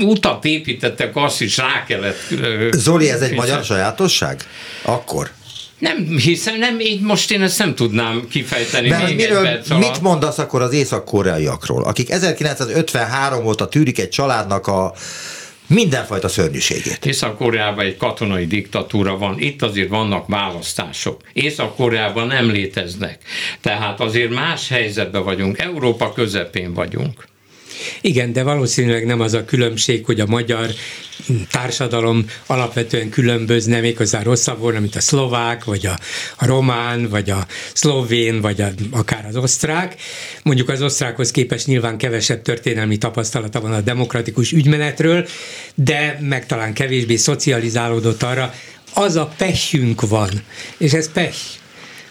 utat 0.00 0.44
építettek, 0.44 1.16
azt 1.16 1.40
is 1.40 1.56
rá 1.56 1.84
kellett... 1.86 2.30
Ö, 2.30 2.68
Zoli, 2.72 3.10
ez 3.10 3.20
egy 3.20 3.34
magyar 3.34 3.64
sajátosság? 3.64 4.40
Akkor? 4.82 5.30
Nem 5.78 5.96
hiszem, 6.18 6.58
nem, 6.58 6.80
így 6.80 7.00
most 7.00 7.30
én 7.30 7.42
ezt 7.42 7.58
nem 7.58 7.74
tudnám 7.74 8.26
kifejteni. 8.30 8.88
Mert 8.88 9.06
még 9.06 9.16
miről, 9.16 9.42
perc 9.42 9.68
mit 9.68 10.00
mondasz 10.00 10.38
akkor 10.38 10.62
az 10.62 10.72
észak-koreaiakról, 10.72 11.84
akik 11.84 12.10
1953 12.10 13.46
óta 13.46 13.68
tűrik 13.68 13.98
egy 13.98 14.08
családnak 14.08 14.66
a 14.66 14.94
mindenfajta 15.66 16.28
szörnyűségét. 16.28 17.06
Észak-Koreában 17.06 17.84
egy 17.84 17.96
katonai 17.96 18.46
diktatúra 18.46 19.16
van, 19.16 19.40
itt 19.40 19.62
azért 19.62 19.88
vannak 19.88 20.26
választások. 20.26 21.20
Észak-Koreában 21.32 22.26
nem 22.26 22.50
léteznek. 22.50 23.18
Tehát 23.60 24.00
azért 24.00 24.34
más 24.34 24.68
helyzetben 24.68 25.24
vagyunk, 25.24 25.58
Európa 25.58 26.12
közepén 26.12 26.74
vagyunk. 26.74 27.24
Igen, 28.00 28.32
de 28.32 28.42
valószínűleg 28.42 29.06
nem 29.06 29.20
az 29.20 29.32
a 29.32 29.44
különbség, 29.44 30.04
hogy 30.04 30.20
a 30.20 30.26
magyar 30.26 30.70
társadalom 31.50 32.24
alapvetően 32.46 33.08
különbözne, 33.08 33.80
méghozzá 33.80 34.22
rosszabb 34.22 34.58
volna, 34.58 34.80
mint 34.80 34.96
a 34.96 35.00
szlovák, 35.00 35.64
vagy 35.64 35.86
a, 35.86 35.98
a 36.36 36.46
román, 36.46 37.08
vagy 37.08 37.30
a 37.30 37.46
szlovén, 37.72 38.40
vagy 38.40 38.60
a, 38.60 38.68
akár 38.90 39.26
az 39.26 39.36
osztrák. 39.36 39.94
Mondjuk 40.42 40.68
az 40.68 40.82
osztrákhoz 40.82 41.30
képest 41.30 41.66
nyilván 41.66 41.98
kevesebb 41.98 42.42
történelmi 42.42 42.96
tapasztalata 42.96 43.60
van 43.60 43.72
a 43.72 43.80
demokratikus 43.80 44.52
ügymenetről, 44.52 45.26
de 45.74 46.18
meg 46.20 46.46
talán 46.46 46.72
kevésbé 46.72 47.16
szocializálódott 47.16 48.22
arra, 48.22 48.54
az 48.94 49.16
a 49.16 49.32
pehjünk 49.36 50.08
van, 50.08 50.30
és 50.78 50.92
ez 50.92 51.12
peh, 51.12 51.32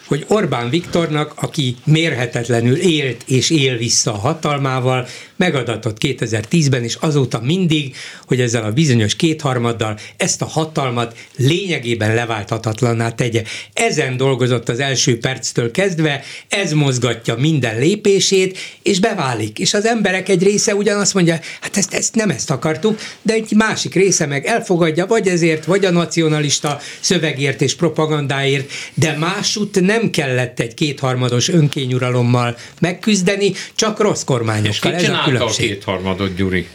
hogy 0.07 0.26
Orbán 0.28 0.70
Viktornak, 0.70 1.34
aki 1.36 1.76
mérhetetlenül 1.84 2.76
élt 2.76 3.24
és 3.26 3.49
él 3.49 3.78
vissza 3.78 4.13
a 4.13 4.18
hatalmával, 4.18 5.07
megadatott 5.36 5.97
2010-ben, 5.99 6.83
és 6.83 6.95
azóta 6.95 7.39
mindig, 7.43 7.95
hogy 8.25 8.41
ezzel 8.41 8.63
a 8.63 8.71
bizonyos 8.71 9.15
kétharmaddal 9.15 9.99
ezt 10.17 10.41
a 10.41 10.45
hatalmat 10.45 11.17
lényegében 11.38 12.13
leválthatatlanná 12.13 13.09
tegye. 13.09 13.43
Ezen 13.73 14.17
dolgozott 14.17 14.69
az 14.69 14.79
első 14.79 15.17
perctől 15.17 15.71
kezdve, 15.71 16.23
ez 16.49 16.71
mozgatja 16.71 17.36
minden 17.36 17.79
lépését, 17.79 18.57
és 18.83 18.99
beválik. 18.99 19.59
És 19.59 19.73
az 19.73 19.86
emberek 19.86 20.29
egy 20.29 20.43
része 20.43 20.75
ugyanazt 20.75 21.13
mondja, 21.13 21.39
hát 21.61 21.77
ezt, 21.77 21.93
ezt 21.93 22.15
nem 22.15 22.29
ezt 22.29 22.51
akartuk, 22.51 22.99
de 23.21 23.33
egy 23.33 23.51
másik 23.55 23.93
része 23.93 24.25
meg 24.25 24.45
elfogadja, 24.45 25.05
vagy 25.05 25.27
ezért, 25.27 25.65
vagy 25.65 25.86
a 25.86 25.91
nacionalista 25.91 26.79
szövegért 26.99 27.61
és 27.61 27.75
propagandáért, 27.75 28.71
de 28.93 29.17
másút 29.17 29.81
nem 29.81 30.09
kellett 30.09 30.59
egy 30.59 30.73
kétharmados 30.73 31.49
önkényuralommal 31.49 32.57
megküzdeni, 32.79 33.53
csak 33.75 33.99
rossz 33.99 34.23
kormányokkal. 34.23 34.93
És 34.93 35.07
a 35.34 35.45
kétharmadot, 35.45 36.36
Gyuri? 36.36 36.67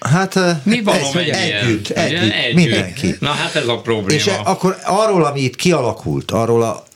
Hát 0.00 0.64
Mi 0.64 0.82
van 0.82 0.94
ez, 0.94 1.14
együtt, 1.14 1.34
együtt, 1.34 1.88
együtt, 1.88 2.32
együtt, 2.32 2.54
mindenki. 2.54 3.14
Na 3.20 3.30
hát 3.30 3.54
ez 3.54 3.68
a 3.68 3.80
probléma. 3.80 4.20
És 4.20 4.30
akkor 4.44 4.76
arról, 4.84 5.24
ami 5.24 5.40
itt 5.40 5.56
kialakult, 5.56 6.30
arról 6.30 6.62
a 6.62 6.86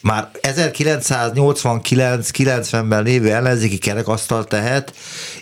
már 0.00 0.30
1989-90-ben 0.42 3.02
lévő 3.02 3.32
ellenzéki 3.32 3.78
kerekasztal 3.78 4.44
tehet, 4.44 4.92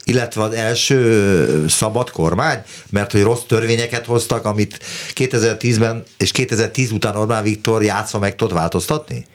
illetve 0.04 0.42
az 0.42 0.52
első 0.52 1.64
szabad 1.68 2.10
kormány, 2.10 2.62
mert 2.90 3.12
hogy 3.12 3.22
rossz 3.22 3.42
törvényeket 3.46 4.06
hoztak, 4.06 4.44
amit 4.44 4.78
2010-ben 5.14 6.02
és 6.18 6.30
2010 6.30 6.90
után 6.90 7.16
Orbán 7.16 7.42
Viktor 7.42 7.82
játszva 7.82 8.18
meg 8.18 8.36
tudott 8.36 8.54
változtatni? 8.54 9.26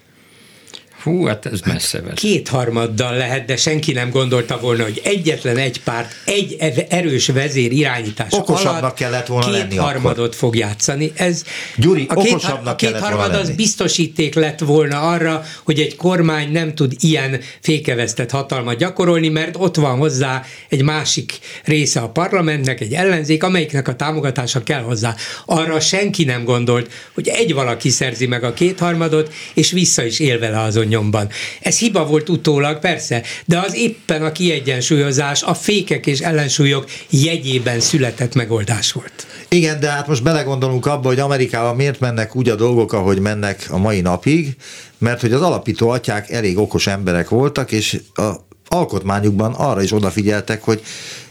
Hú, 1.04 1.26
hát 1.26 1.45
ez 1.45 1.60
messze 1.66 2.02
vezet. 2.02 2.18
Kétharmaddal 2.18 3.18
lehet, 3.18 3.45
de 3.45 3.58
senki 3.58 3.91
nem 3.91 4.10
gondolta 4.10 4.60
volna, 4.60 4.84
hogy 4.84 5.02
egyetlen 5.04 5.58
egy 5.58 5.82
párt, 5.84 6.14
egy 6.26 6.86
erős 6.89 7.28
vezér 7.28 7.72
irányítása 7.72 8.38
Okosabbnak 8.38 8.82
alatt 8.82 8.95
kellett 8.95 9.28
volna 9.28 9.52
kétharmadot 9.52 10.18
lenni 10.18 10.36
fog 10.36 10.56
játszani. 10.56 11.12
Ez 11.16 11.43
Gyuri, 11.76 12.06
a 12.10 12.22
két, 12.22 12.43
a 12.64 12.76
kétharmad 12.76 13.34
az 13.34 13.49
biztosíték 13.49 14.36
lett 14.36 14.60
volna 14.60 15.02
arra, 15.02 15.43
hogy 15.64 15.80
egy 15.80 15.95
kormány 15.95 16.52
nem 16.52 16.76
tud 16.76 16.93
ilyen 16.99 17.39
fékevesztett 17.62 18.32
hatalmat 18.32 18.78
gyakorolni, 18.78 19.30
mert 19.30 19.56
ott 19.58 19.76
van 19.76 19.97
hozzá 19.97 20.43
egy 20.70 20.84
másik 20.84 21.39
része 21.64 21.99
a 21.99 22.10
parlamentnek, 22.10 22.82
egy 22.82 22.93
ellenzék, 22.93 23.43
amelyiknek 23.43 23.88
a 23.88 23.95
támogatása 23.95 24.64
kell 24.64 24.82
hozzá. 24.82 25.16
Arra 25.45 25.80
senki 25.80 26.24
nem 26.24 26.43
gondolt, 26.43 26.91
hogy 27.14 27.28
egy 27.28 27.54
valaki 27.54 27.89
szerzi 27.89 28.28
meg 28.28 28.43
a 28.43 28.54
kétharmadot, 28.54 29.34
és 29.54 29.72
vissza 29.72 30.06
is 30.06 30.20
él 30.20 30.39
vele 30.39 30.60
azon 30.60 30.89
nyomban. 30.92 31.30
Ez 31.62 31.78
hiba 31.78 32.06
volt 32.06 32.30
utólag, 32.30 32.80
persze, 32.80 33.22
de 33.46 33.60
az 33.60 33.76
éppen 33.76 34.24
a 34.24 34.32
kiegyensúlyozás, 34.32 35.44
a 35.44 35.54
fékek 35.54 36.06
és 36.08 36.20
ellensúlyok 36.20 36.86
jegyében 37.10 37.80
született 37.80 38.36
megoldás 38.36 38.92
volt. 38.92 39.28
Igen, 39.50 39.80
de 39.80 39.89
hát 39.89 40.08
most 40.08 40.24
belegondolunk 40.24 40.86
abba, 40.86 41.08
hogy 41.08 41.20
Amerikában 41.20 41.76
miért 41.76 42.00
mennek 42.00 42.36
úgy 42.36 42.50
a 42.50 42.56
dolgok, 42.56 42.94
ahogy 42.94 43.20
mennek 43.20 43.68
a 43.70 43.78
mai 43.78 44.02
napig, 44.02 44.56
mert 44.98 45.22
hogy 45.22 45.34
az 45.34 45.42
alapító 45.42 45.89
atyák 45.89 46.30
elég 46.30 46.58
okos 46.58 46.88
emberek 46.88 47.30
voltak, 47.30 47.72
és 47.72 48.00
a 48.14 48.32
alkotmányukban 48.68 49.54
arra 49.54 49.82
is 49.82 49.92
odafigyeltek, 49.92 50.64
hogy 50.64 50.82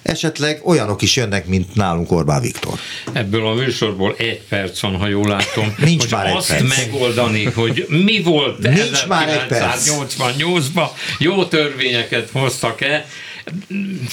esetleg 0.03 0.61
olyanok 0.65 1.03
is 1.03 1.17
jönnek, 1.17 1.47
mint 1.47 1.75
nálunk 1.75 2.13
Orbán 2.13 2.41
Viktor. 2.41 2.79
Ebből 3.13 3.47
a 3.47 3.55
műsorból 3.55 4.15
egy 4.19 4.41
perc 4.49 4.81
van, 4.81 4.97
ha 4.97 5.07
jól 5.07 5.29
látom. 5.29 5.75
Nincs 5.85 6.03
hogy 6.03 6.11
már 6.11 6.27
egy 6.27 6.37
azt 6.37 6.49
perc. 6.49 6.77
megoldani, 6.77 7.45
hogy 7.45 7.87
mi 7.89 8.23
volt 8.23 8.59
Nincs 8.59 9.07
már 9.07 9.29
egy 9.29 9.47
perc. 9.47 9.91
1988-ban, 9.91 10.89
jó 11.19 11.45
törvényeket 11.45 12.31
hoztak-e, 12.31 13.07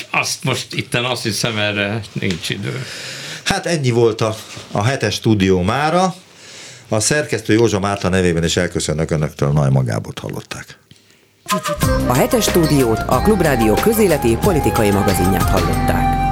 azt 0.09 0.43
most 0.43 0.73
itten 0.73 1.05
azt 1.05 1.23
hiszem 1.23 1.57
erre 1.57 2.01
nincs 2.13 2.49
idő. 2.49 2.85
Hát 3.43 3.65
ennyi 3.65 3.89
volt 3.89 4.21
a, 4.21 4.35
a 4.71 4.83
hetes 4.83 5.13
stúdió 5.13 5.61
mára. 5.61 6.15
A 6.89 6.99
szerkesztő 6.99 7.53
Józsa 7.53 7.79
Márta 7.79 8.09
nevében 8.09 8.43
is 8.43 8.57
elköszönök 8.57 9.11
önöktől, 9.11 9.51
Nagy 9.51 9.71
Magábot 9.71 10.19
hallották. 10.19 10.77
A 12.07 12.13
hetes 12.13 12.43
stúdiót 12.43 12.99
a 13.07 13.21
Klubrádió 13.21 13.73
közéleti 13.73 14.37
politikai 14.37 14.91
magazinját 14.91 15.49
hallották. 15.49 16.26